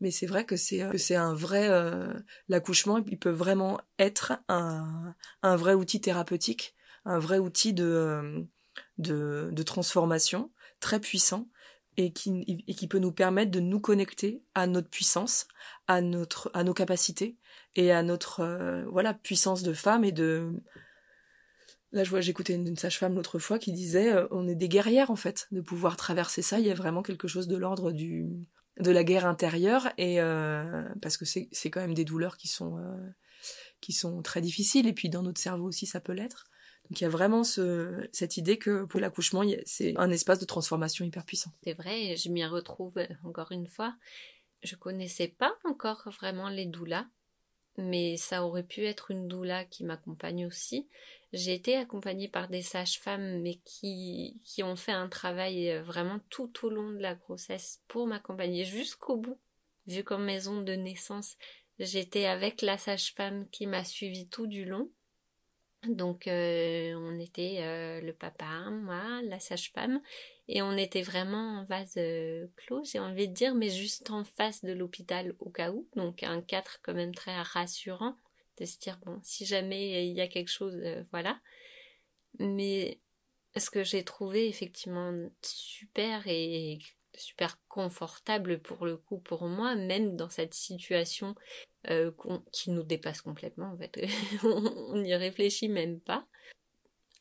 Mais 0.01 0.11
c'est 0.11 0.27
vrai 0.27 0.45
que 0.45 0.57
c'est 0.57 0.89
que 0.91 0.99
c'est 0.99 1.17
un 1.17 1.35
vrai 1.35 1.69
euh, 1.69 2.13
l'accouchement, 2.49 2.99
il 2.99 3.19
peut 3.19 3.31
vraiment 3.31 3.81
être 3.99 4.35
un, 4.49 5.15
un 5.43 5.57
vrai 5.57 5.75
outil 5.75 6.01
thérapeutique, 6.01 6.75
un 7.05 7.19
vrai 7.19 7.39
outil 7.39 7.73
de 7.73 7.85
euh, 7.85 8.43
de, 8.99 9.51
de 9.53 9.63
transformation 9.63 10.51
très 10.81 11.01
puissant 11.01 11.49
et 11.97 12.13
qui, 12.13 12.45
et 12.67 12.75
qui 12.75 12.89
peut 12.89 12.99
nous 12.99 13.13
permettre 13.13 13.51
de 13.51 13.61
nous 13.61 13.81
connecter 13.81 14.43
à 14.55 14.67
notre 14.67 14.89
puissance, 14.89 15.47
à 15.87 16.01
notre 16.01 16.51
à 16.55 16.65
nos 16.65 16.75
capacités 16.75 17.37
et 17.77 17.93
à 17.93 18.03
notre 18.03 18.41
euh, 18.41 18.85
voilà 18.91 19.15
puissance 19.15 19.63
de 19.63 19.73
femme 19.73 20.05
et 20.05 20.13
de 20.13 20.53
Là, 21.95 22.03
je 22.03 22.11
vois, 22.11 22.21
j'écoutais 22.21 22.55
une, 22.55 22.77
sage-femme 22.77 23.15
l'autre 23.15 23.39
fois 23.39 23.61
qui 23.61 23.71
disait, 23.71 24.13
euh, 24.13 24.27
on 24.33 24.49
est 24.49 24.57
des 24.57 24.69
guerrières 24.69 25.13
en 25.13 25.17
fait, 25.17 25.47
de 25.53 25.61
pouvoir 25.61 25.97
traverser 25.97 26.43
ça. 26.43 26.59
Il 26.59 26.67
y 26.67 26.71
a 26.71 26.75
vraiment 26.75 27.03
quelque 27.03 27.29
chose 27.29 27.47
de 27.47 27.57
l'ordre 27.57 27.93
du 27.93 28.29
de 28.81 28.91
la 28.91 29.05
guerre 29.05 29.25
intérieure 29.25 29.89
et 29.99 30.21
euh, 30.21 30.83
parce 31.01 31.17
que 31.17 31.25
c'est 31.25 31.49
c'est 31.53 31.71
quand 31.71 31.81
même 31.81 31.95
des 31.95 32.05
douleurs 32.05 32.37
qui 32.37 32.49
sont 32.49 32.79
euh, 32.79 32.97
qui 33.81 33.93
sont 33.93 34.21
très 34.23 34.41
difficiles 34.41 34.89
et 34.89 34.93
puis 34.93 35.09
dans 35.09 35.23
notre 35.23 35.41
cerveau 35.41 35.67
aussi 35.69 35.87
ça 35.87 36.01
peut 36.01 36.13
l'être. 36.13 36.47
Donc 36.91 37.01
il 37.01 37.05
y 37.05 37.07
a 37.07 37.11
vraiment 37.11 37.45
ce, 37.45 38.09
cette 38.11 38.37
idée 38.37 38.59
que 38.59 38.85
pour 38.87 38.99
l'accouchement, 38.99 39.45
c'est 39.65 39.95
un 39.97 40.11
espace 40.11 40.41
de 40.41 40.45
transformation 40.45 41.05
hyper 41.05 41.25
puissant. 41.25 41.53
C'est 41.63 41.75
vrai, 41.75 42.17
je 42.17 42.29
m'y 42.29 42.45
retrouve 42.45 42.99
encore 43.23 43.53
une 43.53 43.69
fois. 43.69 43.95
Je 44.65 44.75
connaissais 44.75 45.29
pas 45.29 45.55
encore 45.65 46.03
vraiment 46.11 46.49
les 46.49 46.67
doulas, 46.67 47.07
mais 47.77 48.17
ça 48.17 48.45
aurait 48.45 48.63
pu 48.63 48.85
être 48.85 49.11
une 49.11 49.29
doula 49.29 49.65
qui 49.65 49.85
m'accompagne 49.85 50.47
aussi. 50.47 50.89
J'ai 51.33 51.55
été 51.55 51.77
accompagnée 51.77 52.29
par 52.29 52.49
des 52.49 52.63
sages-femmes, 52.63 53.41
mais 53.43 53.57
qui, 53.65 54.41
qui 54.45 54.63
ont 54.63 54.77
fait 54.77 54.93
un 54.93 55.09
travail 55.09 55.71
euh, 55.71 55.83
vraiment 55.83 56.21
tout 56.31 56.53
au 56.65 56.71
long 56.71 56.91
de 56.91 57.01
la 57.01 57.17
grossesse 57.17 57.83
pour 57.89 58.07
m'accompagner 58.07 58.65
jusqu'au 58.65 59.17
bout. 59.17 59.39
Vu 59.89 60.05
qu'en 60.05 60.19
maison 60.19 60.63
de 60.63 60.75
naissance, 60.75 61.37
j'étais 61.81 62.27
avec 62.27 62.63
la 62.63 62.79
sage-femme 62.79 63.49
qui 63.51 63.67
m'a 63.67 63.85
suivie 63.85 64.29
tout 64.29 64.47
du 64.47 64.65
long. 64.65 64.89
Donc 65.89 66.29
euh, 66.29 66.95
on 66.95 67.19
était 67.19 67.59
euh, 67.61 68.01
le 68.01 68.13
papa, 68.13 68.71
moi, 68.71 69.21
la 69.25 69.41
sage-femme, 69.41 70.01
et 70.49 70.63
on 70.63 70.77
était 70.77 71.03
vraiment 71.03 71.61
en 71.61 71.65
vase 71.65 71.99
clos, 72.57 72.85
j'ai 72.85 72.99
envie 72.99 73.29
de 73.29 73.35
dire, 73.35 73.55
mais 73.55 73.71
juste 73.71 74.11
en 74.11 74.25
face 74.25 74.65
de 74.65 74.73
l'hôpital 74.73 75.35
au 75.39 75.51
cas 75.51 75.71
où, 75.71 75.89
donc 75.97 76.23
un 76.23 76.43
cadre 76.43 76.79
quand 76.83 76.95
même 76.95 77.15
très 77.15 77.41
rassurant 77.41 78.17
de 78.59 78.65
se 78.65 78.79
dire 78.79 78.99
bon 79.05 79.19
si 79.23 79.45
jamais 79.47 80.07
il 80.07 80.15
y 80.15 80.21
a 80.21 80.29
quelque 80.29 80.51
chose 80.51 80.77
euh, 80.83 81.03
voilà. 81.11 81.41
Mais 82.39 83.01
ce 83.57 83.71
que 83.71 83.85
j'ai 83.85 84.05
trouvé 84.05 84.49
effectivement 84.49 85.13
super 85.43 86.27
et 86.27 86.79
super 87.17 87.59
confortable 87.69 88.61
pour 88.61 88.87
le 88.87 88.97
coup 88.97 89.19
pour 89.19 89.47
moi 89.47 89.77
même 89.77 90.17
dans 90.17 90.29
cette 90.29 90.55
situation 90.55 91.37
euh, 91.89 92.11
qui 92.53 92.71
nous 92.71 92.83
dépasse 92.83 93.23
complètement 93.23 93.73
en 93.73 93.79
fait. 93.79 94.01
On 94.45 94.99
n'y 94.99 95.15
réfléchit 95.15 95.69
même 95.69 96.01
pas 96.01 96.27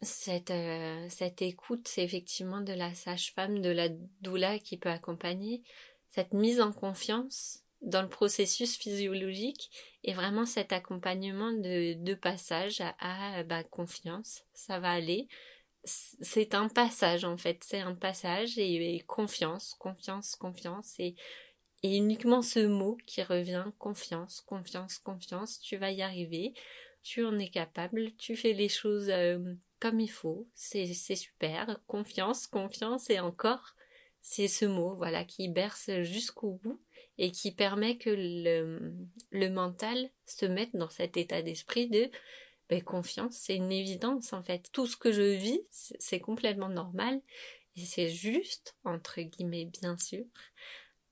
cette, 0.04 0.52
euh, 0.52 1.08
cette 1.10 1.42
écoute 1.42 1.90
effectivement 1.98 2.62
de 2.62 2.74
la 2.74 2.94
sage-femme 2.94 3.62
de 3.62 3.70
la 3.70 3.90
doula 4.22 4.60
qui 4.60 4.78
peut 4.78 4.90
accompagner. 4.90 5.64
Cette 6.10 6.34
mise 6.34 6.62
en 6.62 6.72
confiance 6.72 7.64
dans 7.82 8.02
le 8.02 8.10
processus 8.10 8.78
physiologique 8.78 9.70
et 10.04 10.14
vraiment 10.14 10.46
cet 10.46 10.72
accompagnement 10.72 11.52
de, 11.52 12.14
passage 12.14 12.82
à, 13.00 13.44
bah, 13.44 13.64
confiance, 13.64 14.44
ça 14.54 14.80
va 14.80 14.92
aller. 14.92 15.28
C'est 15.84 16.56
un 16.56 16.70
passage 16.70 17.26
en 17.26 17.38
fait, 17.38 17.62
c'est 17.64 17.82
un 17.82 17.96
passage 17.96 18.58
et, 18.58 19.04
confiance, 19.06 19.76
confiance, 19.80 20.36
confiance 20.38 20.96
et, 21.00 21.16
et 21.84 21.98
uniquement 21.98 22.42
ce 22.42 22.66
mot 22.66 22.98
qui 23.06 23.22
revient 23.22 23.66
confiance, 23.80 24.42
confiance, 24.42 25.00
confiance, 25.00 25.60
tu 25.60 25.76
vas 25.76 25.92
y 25.92 26.02
arriver, 26.02 26.54
tu 27.04 27.26
en 27.26 27.38
es 27.38 27.50
capable, 27.50 28.16
tu 28.16 28.38
fais 28.38 28.54
les 28.54 28.70
choses 28.70 29.10
euh, 29.10 29.56
comme 29.84 30.00
il 30.00 30.10
faut, 30.10 30.48
c'est 30.56 30.94
super, 30.94 31.78
confiance, 31.88 32.48
confiance 32.48 33.10
et 33.10 33.20
encore 33.20 33.76
c'est 34.22 34.48
ce 34.48 34.64
mot 34.64 34.96
voilà 34.96 35.26
qui 35.26 35.50
berce 35.50 35.90
jusqu'au 36.04 36.54
bout 36.64 36.82
et 37.18 37.32
qui 37.32 37.52
permet 37.52 37.98
que 37.98 38.10
le, 38.10 39.50
mental 39.50 40.10
se 40.26 40.46
mette 40.46 40.74
dans 40.74 40.90
cet 40.90 41.18
état 41.18 41.42
d'esprit 41.42 41.90
de 41.90 42.10
ben, 42.70 42.82
confiance, 42.82 43.36
c'est 43.36 43.58
une 43.58 43.74
évidence 43.74 44.32
en 44.32 44.42
fait. 44.42 44.70
Tout 44.72 44.88
ce 44.88 44.96
que 44.96 45.12
je 45.12 45.36
vis, 45.36 45.60
c'est 45.70 46.22
complètement 46.22 46.70
normal 46.70 47.22
et 47.76 47.84
c'est 47.84 48.08
juste, 48.08 48.78
entre 48.86 49.20
guillemets 49.20 49.66
bien 49.66 49.98
sûr, 49.98 50.24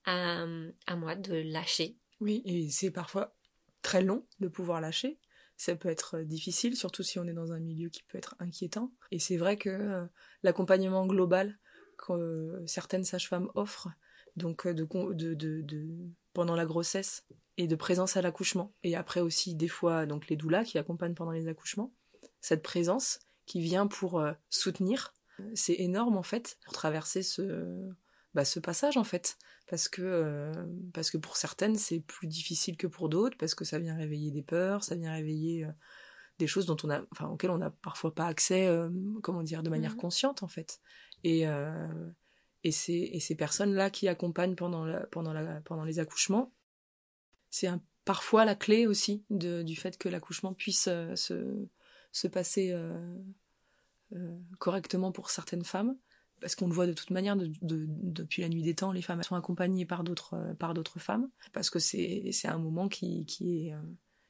à, 0.06 0.46
à 0.88 0.96
moi 0.96 1.16
de 1.16 1.34
lâcher. 1.34 1.98
Oui, 2.22 2.42
et 2.46 2.70
c'est 2.70 2.92
parfois 2.92 3.36
très 3.82 4.02
long 4.02 4.26
de 4.40 4.48
pouvoir 4.48 4.80
lâcher. 4.80 5.20
Ça 5.62 5.76
peut 5.76 5.90
être 5.90 6.22
difficile, 6.22 6.76
surtout 6.76 7.04
si 7.04 7.20
on 7.20 7.28
est 7.28 7.34
dans 7.34 7.52
un 7.52 7.60
milieu 7.60 7.90
qui 7.90 8.02
peut 8.02 8.18
être 8.18 8.34
inquiétant. 8.40 8.92
Et 9.12 9.20
c'est 9.20 9.38
vrai 9.38 9.58
que 9.58 10.08
l'accompagnement 10.42 11.06
global 11.06 11.60
que 12.00 12.64
certaines 12.66 13.04
sages-femmes 13.04 13.48
offrent, 13.54 13.90
donc 14.36 14.68
de, 14.68 14.88
pendant 16.34 16.56
la 16.56 16.66
grossesse 16.66 17.28
et 17.58 17.68
de 17.68 17.76
présence 17.76 18.18
à 18.18 18.24
l'accouchement, 18.24 18.74
et 18.82 18.96
après 18.96 19.22
aussi 19.22 19.54
des 19.54 19.68
fois 19.68 20.08
donc 20.08 20.30
les 20.30 20.36
doulas 20.36 20.64
qui 20.64 20.80
accompagnent 20.80 21.14
pendant 21.14 21.30
les 21.30 21.48
accouchements, 21.48 21.94
cette 22.40 22.64
présence 22.64 23.20
qui 23.46 23.62
vient 23.62 23.86
pour 23.86 24.20
soutenir, 24.50 25.14
c'est 25.54 25.76
énorme 25.76 26.18
en 26.18 26.24
fait 26.24 26.58
pour 26.66 26.74
traverser 26.74 27.22
ce, 27.22 27.88
bah, 28.34 28.46
ce 28.46 28.60
passage 28.60 28.98
en 28.98 29.04
fait. 29.04 29.38
Parce 29.68 29.88
que 29.88 30.02
euh, 30.02 30.52
parce 30.94 31.12
que 31.12 31.18
pour 31.18 31.38
certaines 31.38 31.76
c'est 31.76 32.00
plus 32.00 32.28
difficile 32.28 32.78
que 32.78 32.88
pour 32.88 33.10
d'autres 33.10 33.38
parce 33.38 33.56
que 33.56 33.66
ça 33.66 33.80
vient 33.80 33.96
réveiller 33.96 34.32
des 34.32 34.42
peurs 34.42 34.84
ça 34.84 34.96
vient 34.96 35.14
réveiller 35.14 35.66
euh, 35.66 35.72
des 36.40 36.48
choses 36.48 36.66
dont 36.66 36.78
on 36.84 36.90
a 36.90 37.04
enfin 37.12 37.28
auxquelles 37.28 37.52
on 37.52 37.58
n'a 37.58 37.70
parfois 37.70 38.14
pas 38.14 38.26
accès 38.26 38.68
euh, 38.68 38.90
comment 39.22 39.44
dire 39.44 39.64
de 39.64 39.70
manière 39.70 39.94
mmh 39.94 39.98
consciente 39.98 40.44
en 40.44 40.48
fait. 40.48 40.80
Et 41.24 41.46
et 42.64 42.72
ces 42.72 43.10
et 43.14 43.20
ces 43.20 43.36
personnes 43.36 43.74
là 43.74 43.90
qui 43.90 44.08
accompagnent 44.08 44.56
pendant 44.56 44.86
la, 44.86 45.02
pendant 45.08 45.34
la 45.34 45.62
pendant 45.62 45.84
les 45.84 46.00
accouchements 46.00 46.52
c'est 47.50 47.70
parfois 48.06 48.46
la 48.46 48.56
clé 48.56 48.88
aussi 48.88 49.24
de, 49.30 49.62
du 49.62 49.76
fait 49.76 49.98
que 49.98 50.10
l'accouchement 50.10 50.54
puisse 50.54 50.86
se 50.86 51.68
se 52.12 52.28
passer 52.28 52.76
correctement 54.58 55.12
pour 55.12 55.30
certaines 55.30 55.64
femmes 55.64 55.96
parce 56.42 56.56
qu'on 56.56 56.68
le 56.68 56.74
voit 56.74 56.88
de 56.88 56.94
toute 56.94 57.12
manière 57.12 57.38
depuis 57.38 58.42
la 58.42 58.50
nuit 58.50 58.64
des 58.64 58.74
temps, 58.74 58.92
les 58.92 59.02
femmes 59.02 59.24
sont 59.24 59.36
accompagnées 59.36 59.86
par 59.86 60.04
d'autres 60.04 60.34
euh, 60.34 60.54
par 60.56 60.74
d'autres 60.74 61.00
femmes 61.00 61.30
parce 61.54 61.70
que 61.70 61.80
c'est 61.80 62.30
c'est 62.34 62.48
un 62.48 62.58
moment 62.58 62.90
qui 62.90 63.26
qui 63.26 63.68
est 63.68 63.74
euh, 63.74 63.82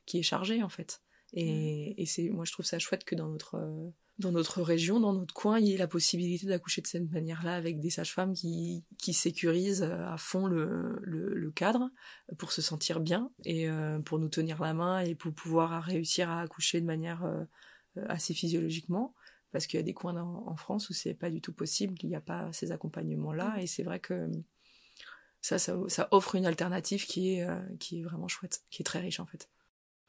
qui 0.05 0.19
est 0.19 0.23
chargé 0.23 0.61
en 0.61 0.69
fait. 0.69 1.01
Et, 1.33 2.01
et 2.01 2.05
c'est 2.05 2.29
moi 2.29 2.43
je 2.43 2.51
trouve 2.51 2.65
ça 2.65 2.77
chouette 2.77 3.05
que 3.05 3.15
dans 3.15 3.29
notre 3.29 3.55
euh, 3.55 3.89
dans 4.19 4.33
notre 4.33 4.61
région, 4.61 4.99
dans 4.99 5.13
notre 5.13 5.33
coin, 5.33 5.57
il 5.57 5.67
y 5.67 5.73
ait 5.73 5.77
la 5.77 5.87
possibilité 5.87 6.45
d'accoucher 6.45 6.81
de 6.81 6.87
cette 6.87 7.09
manière-là 7.09 7.55
avec 7.55 7.79
des 7.79 7.89
sages-femmes 7.89 8.33
qui, 8.33 8.83
qui 8.99 9.13
sécurisent 9.13 9.81
à 9.81 10.15
fond 10.17 10.45
le, 10.45 10.99
le, 11.01 11.33
le, 11.33 11.51
cadre 11.51 11.89
pour 12.37 12.51
se 12.51 12.61
sentir 12.61 12.99
bien 12.99 13.31
et 13.45 13.67
pour 14.05 14.19
nous 14.19 14.29
tenir 14.29 14.61
la 14.61 14.75
main 14.75 14.99
et 14.99 15.15
pour 15.15 15.33
pouvoir 15.33 15.81
réussir 15.81 16.29
à 16.29 16.41
accoucher 16.41 16.81
de 16.81 16.85
manière 16.85 17.25
assez 18.09 18.35
physiologiquement 18.35 19.15
parce 19.51 19.67
qu'il 19.67 19.77
y 19.77 19.81
a 19.81 19.83
des 19.83 19.93
coins 19.93 20.15
en, 20.17 20.55
France 20.55 20.89
où 20.89 20.93
c'est 20.93 21.13
pas 21.13 21.29
du 21.29 21.41
tout 21.41 21.53
possible, 21.53 21.95
il 22.01 22.09
n'y 22.09 22.15
a 22.15 22.21
pas 22.21 22.51
ces 22.53 22.71
accompagnements-là, 22.71 23.57
mm. 23.57 23.59
et 23.59 23.67
c'est 23.67 23.83
vrai 23.83 23.99
que 23.99 24.29
ça, 25.41 25.57
ça, 25.57 26.07
offre 26.11 26.35
une 26.35 26.45
alternative 26.45 27.05
qui 27.05 27.35
est, 27.35 27.43
euh, 27.43 27.59
qui 27.79 27.99
est 27.99 28.03
vraiment 28.03 28.27
chouette, 28.27 28.61
qui 28.69 28.81
est 28.81 28.85
très 28.85 28.99
riche 28.99 29.19
en 29.19 29.25
fait. 29.25 29.49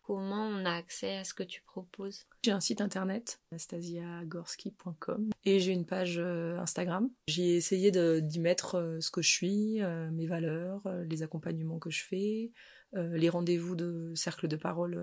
Comment 0.03 0.47
on 0.47 0.65
a 0.65 0.73
accès 0.73 1.19
à 1.19 1.25
ce 1.25 1.33
que 1.33 1.45
tu 1.45 1.63
proposes? 1.63 2.27
J'ai 2.43 2.51
un 2.51 2.61
site 2.61 2.81
internet, 2.81 3.41
anastasiagorski.com, 3.53 5.31
et 5.45 5.61
j'ai 5.61 5.73
une 5.73 5.87
page 5.87 6.19
euh, 6.19 6.59
Instagram. 6.59 7.09
J'ai 7.29 7.57
essayé 7.57 7.93
d'y 8.21 8.41
mettre 8.41 8.75
euh, 8.75 9.01
ce 9.01 9.11
que 9.11 9.23
je 9.23 9.31
suis, 9.31 9.81
mes 10.13 10.27
valeurs, 10.27 10.83
les 11.09 11.23
accompagnements 11.23 11.79
que 11.79 11.91
je 11.91 12.05
fais, 12.05 12.53
les 12.95 13.31
rendez-vous 13.31 13.75
de 13.75 14.13
cercle 14.15 14.49
de 14.49 14.57
parole 14.57 15.03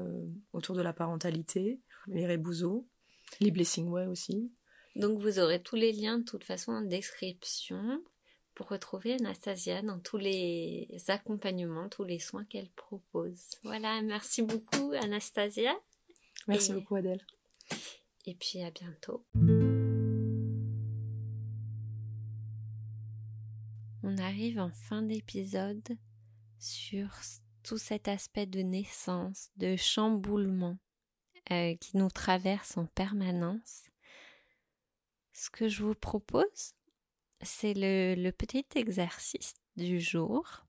autour 0.53 0.75
de 0.75 0.81
la 0.83 0.93
parentalité, 0.93 1.81
les 2.07 2.27
rébouzeaux. 2.27 2.87
Les 3.39 3.51
Blessing 3.51 3.87
Way 3.89 4.07
aussi. 4.07 4.51
Donc 4.95 5.19
vous 5.19 5.39
aurez 5.39 5.61
tous 5.61 5.75
les 5.75 5.91
liens 5.91 6.19
de 6.19 6.25
toute 6.25 6.43
façon 6.43 6.71
en 6.71 6.81
description 6.81 8.03
pour 8.55 8.67
retrouver 8.67 9.13
Anastasia 9.13 9.81
dans 9.81 9.99
tous 9.99 10.17
les 10.17 10.89
accompagnements, 11.07 11.87
tous 11.87 12.03
les 12.03 12.19
soins 12.19 12.43
qu'elle 12.43 12.69
propose. 12.71 13.51
Voilà, 13.63 14.01
merci 14.01 14.41
beaucoup 14.41 14.91
Anastasia. 15.01 15.73
Merci 16.47 16.73
beaucoup 16.73 16.95
Adèle. 16.95 17.25
Et 18.25 18.35
puis 18.35 18.61
à 18.61 18.71
bientôt. 18.71 19.25
On 24.03 24.17
arrive 24.17 24.59
en 24.59 24.71
fin 24.71 25.01
d'épisode 25.01 25.97
sur 26.57 27.09
tout 27.63 27.77
cet 27.77 28.07
aspect 28.07 28.45
de 28.45 28.59
naissance, 28.59 29.49
de 29.55 29.75
chamboulement 29.75 30.77
euh, 31.51 31.75
qui 31.75 31.97
nous 31.97 32.09
traverse 32.09 32.77
en 32.77 32.85
permanence. 32.85 33.85
Ce 35.33 35.49
que 35.49 35.67
je 35.67 35.83
vous 35.83 35.95
propose, 35.95 36.73
c'est 37.41 37.73
le, 37.75 38.29
petit 38.31 38.65
exercice 38.75 39.55
du 39.75 39.99
jour 39.99 40.65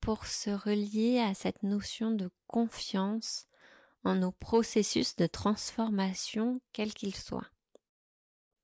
pour 0.00 0.26
se 0.26 0.50
relier 0.50 1.20
à 1.20 1.32
cette 1.32 1.62
notion 1.62 2.10
de 2.10 2.30
confiance 2.46 3.46
en 4.02 4.16
nos 4.16 4.32
processus 4.32 5.16
de 5.16 5.26
transformation, 5.26 6.60
quels 6.72 6.92
qu'ils 6.92 7.16
soient. 7.16 7.48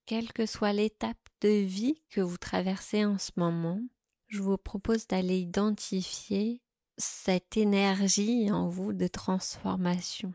Quelle 0.05 0.33
que 0.33 0.45
soit 0.45 0.73
l'étape 0.73 1.29
de 1.41 1.49
vie 1.49 2.03
que 2.11 2.21
vous 2.21 2.37
traversez 2.37 3.05
en 3.05 3.17
ce 3.17 3.31
moment, 3.37 3.81
je 4.27 4.43
vous 4.43 4.59
propose 4.59 5.07
d'aller 5.07 5.39
identifier 5.39 6.61
cette 6.99 7.57
énergie 7.57 8.51
en 8.51 8.69
vous 8.69 8.93
de 8.93 9.07
transformation 9.07 10.35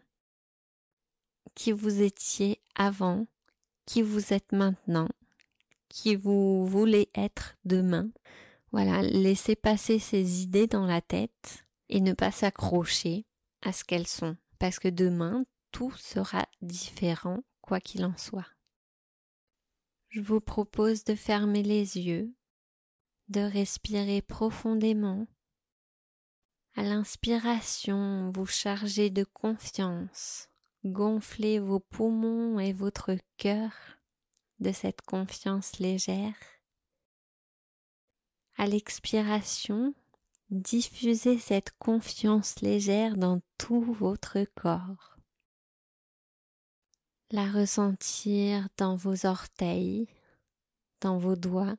qui 1.55 1.71
vous 1.71 2.01
étiez 2.01 2.61
avant, 2.75 3.27
qui 3.85 4.01
vous 4.01 4.33
êtes 4.33 4.51
maintenant, 4.51 5.09
qui 5.89 6.15
vous 6.15 6.67
voulez 6.67 7.09
être 7.15 7.55
demain. 7.63 8.09
Voilà, 8.71 9.01
laissez 9.01 9.55
passer 9.55 9.99
ces 9.99 10.41
idées 10.41 10.67
dans 10.67 10.85
la 10.85 11.01
tête 11.01 11.65
et 11.89 12.01
ne 12.01 12.13
pas 12.13 12.31
s'accrocher 12.31 13.25
à 13.61 13.71
ce 13.71 13.83
qu'elles 13.83 14.07
sont, 14.07 14.35
parce 14.59 14.79
que 14.79 14.89
demain, 14.89 15.45
tout 15.71 15.91
sera 15.91 16.45
différent, 16.61 17.43
quoi 17.61 17.79
qu'il 17.79 18.05
en 18.05 18.17
soit. 18.17 18.47
Je 20.09 20.21
vous 20.21 20.41
propose 20.41 21.03
de 21.03 21.15
fermer 21.15 21.63
les 21.63 21.97
yeux, 21.97 22.33
de 23.27 23.41
respirer 23.41 24.21
profondément. 24.21 25.27
À 26.75 26.83
l'inspiration, 26.83 28.29
vous 28.31 28.45
chargez 28.45 29.09
de 29.09 29.23
confiance, 29.23 30.49
gonflez 30.85 31.59
vos 31.59 31.79
poumons 31.79 32.59
et 32.59 32.71
votre 32.71 33.15
cœur 33.37 33.71
de 34.59 34.71
cette 34.71 35.01
confiance 35.01 35.79
légère. 35.79 36.35
À 38.57 38.67
l'expiration, 38.67 39.93
diffusez 40.49 41.39
cette 41.39 41.71
confiance 41.77 42.61
légère 42.61 43.17
dans 43.17 43.41
tout 43.57 43.93
votre 43.93 44.45
corps. 44.55 45.17
La 47.31 47.51
ressentir 47.51 48.69
dans 48.77 48.95
vos 48.95 49.25
orteils, 49.25 50.07
dans 51.01 51.17
vos 51.17 51.35
doigts, 51.35 51.75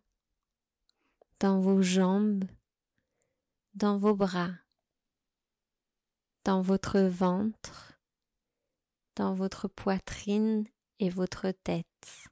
dans 1.38 1.61
vos 1.61 1.81
jambes, 1.81 2.45
dans 3.75 3.97
vos 3.99 4.14
bras, 4.14 4.53
dans 6.45 6.61
votre 6.61 7.01
ventre, 7.01 7.96
dans 9.16 9.35
votre 9.35 9.66
poitrine 9.66 10.64
et 11.00 11.11
votre 11.11 11.50
tête. 11.50 12.29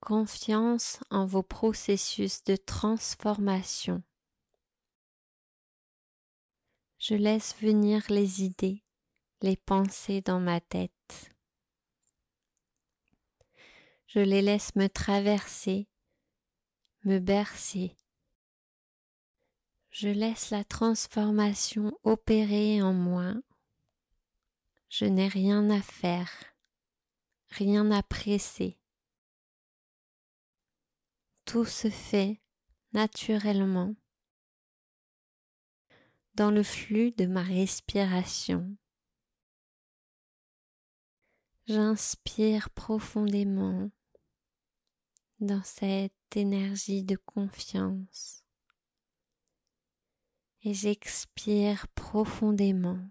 Confiance 0.00 1.00
en 1.10 1.26
vos 1.26 1.42
processus 1.42 2.44
de 2.44 2.56
transformation. 2.56 4.02
Je 6.98 7.14
laisse 7.14 7.56
venir 7.60 8.04
les 8.08 8.44
idées, 8.44 8.84
les 9.42 9.56
pensées 9.56 10.20
dans 10.20 10.40
ma 10.40 10.60
tête. 10.60 11.30
Je 14.06 14.20
les 14.20 14.42
laisse 14.42 14.76
me 14.76 14.88
traverser, 14.88 15.88
me 17.04 17.18
bercer. 17.18 17.96
Je 19.90 20.08
laisse 20.08 20.50
la 20.50 20.64
transformation 20.64 21.98
opérer 22.04 22.82
en 22.82 22.92
moi 22.92 23.34
je 24.96 25.06
n'ai 25.06 25.26
rien 25.26 25.70
à 25.70 25.82
faire, 25.82 26.30
rien 27.48 27.90
à 27.90 28.04
presser. 28.04 28.78
Tout 31.44 31.64
se 31.64 31.90
fait 31.90 32.40
naturellement 32.92 33.96
dans 36.34 36.52
le 36.52 36.62
flux 36.62 37.10
de 37.10 37.26
ma 37.26 37.42
respiration. 37.42 38.76
J'inspire 41.66 42.70
profondément 42.70 43.90
dans 45.40 45.64
cette 45.64 46.36
énergie 46.36 47.02
de 47.02 47.16
confiance 47.16 48.44
et 50.62 50.72
j'expire 50.72 51.88
profondément 51.88 53.10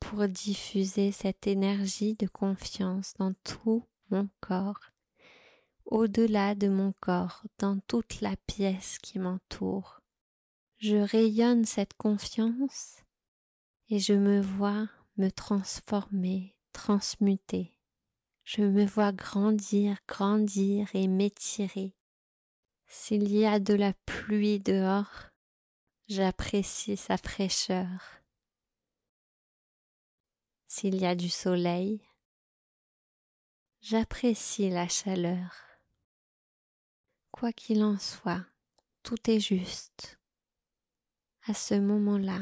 pour 0.00 0.26
diffuser 0.26 1.12
cette 1.12 1.46
énergie 1.46 2.14
de 2.14 2.26
confiance 2.26 3.14
dans 3.18 3.34
tout 3.44 3.84
mon 4.10 4.28
corps, 4.40 4.80
au-delà 5.84 6.54
de 6.54 6.68
mon 6.68 6.92
corps, 7.00 7.44
dans 7.58 7.78
toute 7.86 8.20
la 8.20 8.34
pièce 8.46 8.98
qui 8.98 9.18
m'entoure. 9.18 10.00
je 10.78 10.96
rayonne 10.96 11.64
cette 11.64 11.94
confiance 11.94 13.04
et 13.90 13.98
je 13.98 14.14
me 14.14 14.40
vois 14.40 14.88
me 15.16 15.30
transformer, 15.30 16.56
transmuter. 16.72 17.76
Je 18.44 18.62
me 18.62 18.86
vois 18.86 19.12
grandir, 19.12 19.98
grandir 20.08 20.88
et 20.94 21.06
m'étirer. 21.06 21.94
S'il 22.86 23.30
y 23.30 23.44
a 23.44 23.60
de 23.60 23.74
la 23.74 23.92
pluie 24.06 24.58
dehors, 24.58 25.30
j'apprécie 26.08 26.96
sa 26.96 27.16
fraîcheur. 27.16 28.19
S'il 30.72 31.00
y 31.00 31.04
a 31.04 31.16
du 31.16 31.28
soleil, 31.28 32.00
j'apprécie 33.80 34.70
la 34.70 34.86
chaleur. 34.86 35.50
Quoi 37.32 37.52
qu'il 37.52 37.82
en 37.82 37.98
soit, 37.98 38.46
tout 39.02 39.28
est 39.28 39.40
juste. 39.40 40.20
À 41.48 41.54
ce 41.54 41.74
moment-là, 41.74 42.40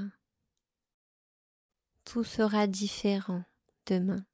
tout 2.05 2.23
sera 2.23 2.67
différent 2.67 3.45
demain. 3.87 4.27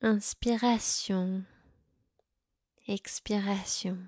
Inspiration, 0.00 1.44
expiration. 2.88 3.98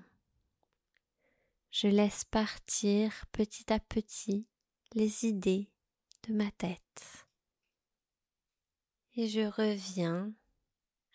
Je 1.69 1.87
laisse 1.87 2.23
partir 2.23 3.27
petit 3.31 3.71
à 3.71 3.79
petit 3.79 4.47
les 4.95 5.25
idées 5.27 5.69
de 6.27 6.33
ma 6.33 6.49
tête. 6.49 7.24
Et 9.17 9.29
je 9.29 9.41
reviens 9.41 10.33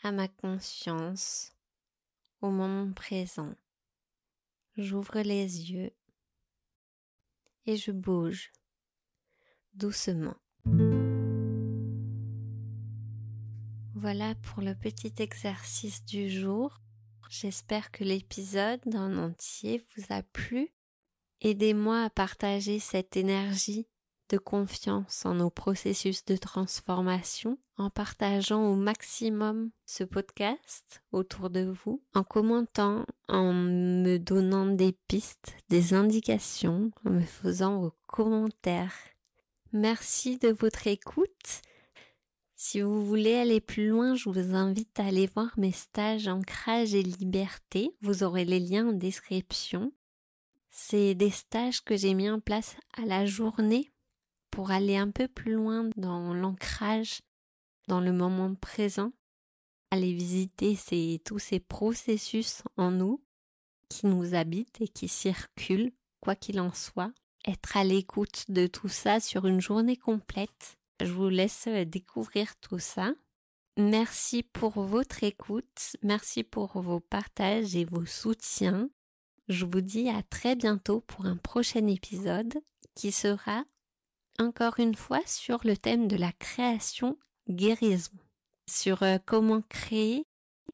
à 0.03 0.11
ma 0.11 0.27
conscience 0.27 1.53
au 2.41 2.51
moment 2.51 2.91
présent. 2.95 3.55
J'ouvre 4.77 5.21
les 5.21 5.71
yeux 5.71 5.93
et 7.67 7.77
je 7.77 7.91
bouge 7.93 8.53
doucement. 9.75 10.37
Voilà 13.95 14.35
pour 14.37 14.63
le 14.63 14.75
petit 14.75 15.13
exercice 15.19 16.03
du 16.07 16.31
jour. 16.31 16.81
J'espère 17.29 17.91
que 17.91 18.03
l'épisode 18.03 18.81
en 18.95 19.15
entier 19.19 19.85
vous 19.95 20.05
a 20.09 20.23
plu. 20.23 20.73
Aidez-moi 21.43 22.05
à 22.05 22.11
partager 22.11 22.79
cette 22.79 23.19
énergie 23.19 23.87
de 24.31 24.39
confiance 24.39 25.27
en 25.27 25.35
nos 25.35 25.51
processus 25.51 26.25
de 26.25 26.37
transformation 26.37 27.59
en 27.77 27.91
partageant 27.91 28.65
au 28.65 28.77
maximum 28.77 29.71
ce 29.87 30.05
podcast 30.05 31.03
autour 31.13 31.51
de 31.51 31.75
vous, 31.85 32.03
en 32.15 32.23
commentant, 32.23 33.05
en 33.29 33.53
me 33.53 34.19
donnant 34.19 34.67
des 34.67 34.93
pistes, 35.09 35.55
des 35.69 35.95
indications, 35.95 36.93
en 37.05 37.11
me 37.11 37.23
faisant 37.23 37.81
vos 37.81 37.93
commentaires. 38.07 38.95
Merci 39.73 40.39
de 40.39 40.49
votre 40.49 40.87
écoute. 40.87 41.63
Si 42.55 42.81
vous 42.81 43.05
voulez 43.05 43.35
aller 43.35 43.61
plus 43.61 43.89
loin, 43.89 44.15
je 44.15 44.29
vous 44.29 44.55
invite 44.55 45.01
à 45.01 45.07
aller 45.07 45.27
voir 45.35 45.53
mes 45.57 45.73
stages 45.73 46.29
ancrage 46.29 46.95
et 46.95 47.03
liberté. 47.03 47.97
Vous 48.01 48.23
aurez 48.23 48.45
les 48.45 48.61
liens 48.61 48.89
en 48.89 48.93
description. 48.93 49.93
C'est 50.69 51.15
des 51.15 51.31
stages 51.31 51.83
que 51.83 51.97
j'ai 51.97 52.15
mis 52.15 52.31
en 52.31 52.39
place 52.39 52.77
à 52.97 53.07
la 53.07 53.27
journée 53.27 53.91
pour 54.51 54.71
aller 54.71 54.97
un 54.97 55.11
peu 55.11 55.29
plus 55.29 55.53
loin 55.53 55.89
dans 55.97 56.35
l'ancrage, 56.35 57.23
dans 57.89 58.01
le 58.01 58.13
moment 58.13 58.55
présent, 58.55 59.13
aller 59.91 60.13
visiter 60.13 60.77
tous 61.25 61.39
ces 61.39 61.61
processus 61.61 62.63
en 62.77 62.91
nous 62.91 63.23
qui 63.89 64.07
nous 64.07 64.35
habitent 64.35 64.81
et 64.81 64.89
qui 64.89 65.09
circulent, 65.09 65.93
quoi 66.21 66.37
qu'il 66.37 66.61
en 66.61 66.73
soit, 66.73 67.13
être 67.47 67.77
à 67.77 67.85
l'écoute 67.85 68.45
de 68.49 68.67
tout 68.67 68.89
ça 68.89 69.21
sur 69.21 69.47
une 69.47 69.61
journée 69.61 69.97
complète. 69.97 70.79
Je 71.01 71.13
vous 71.13 71.29
laisse 71.29 71.67
découvrir 71.87 72.57
tout 72.61 72.79
ça. 72.79 73.13
Merci 73.77 74.43
pour 74.43 74.81
votre 74.83 75.25
écoute, 75.25 75.97
merci 76.03 76.45
pour 76.45 76.81
vos 76.81 77.01
partages 77.01 77.75
et 77.75 77.85
vos 77.85 78.05
soutiens. 78.05 78.91
Je 79.49 79.65
vous 79.65 79.81
dis 79.81 80.09
à 80.09 80.23
très 80.23 80.55
bientôt 80.55 81.01
pour 81.01 81.25
un 81.25 81.37
prochain 81.37 81.87
épisode 81.87 82.61
qui 82.95 83.11
sera 83.11 83.65
encore 84.41 84.79
une 84.79 84.95
fois 84.95 85.21
sur 85.27 85.61
le 85.65 85.77
thème 85.77 86.09
de 86.09 86.17
la 86.17 86.33
création 86.33 87.17
guérison, 87.49 88.11
sur 88.69 89.03
euh, 89.03 89.19
comment 89.25 89.63
créer 89.69 90.25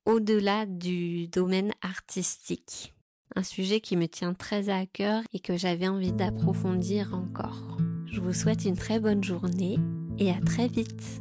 au-delà 0.05 0.67
du 0.67 1.27
domaine 1.29 1.73
artistique. 1.83 2.95
Un 3.35 3.43
sujet 3.43 3.81
qui 3.81 3.97
me 3.97 4.07
tient 4.07 4.35
très 4.35 4.69
à 4.69 4.87
cœur 4.87 5.23
et 5.33 5.41
que 5.41 5.57
j'avais 5.57 5.89
envie 5.89 6.13
d'approfondir 6.13 7.13
encore. 7.13 7.77
Je 8.07 8.21
vous 8.21 8.33
souhaite 8.33 8.65
une 8.65 8.77
très 8.77 9.01
bonne 9.01 9.25
journée 9.25 9.79
et 10.19 10.31
à 10.31 10.41
très 10.41 10.69
vite. 10.69 11.21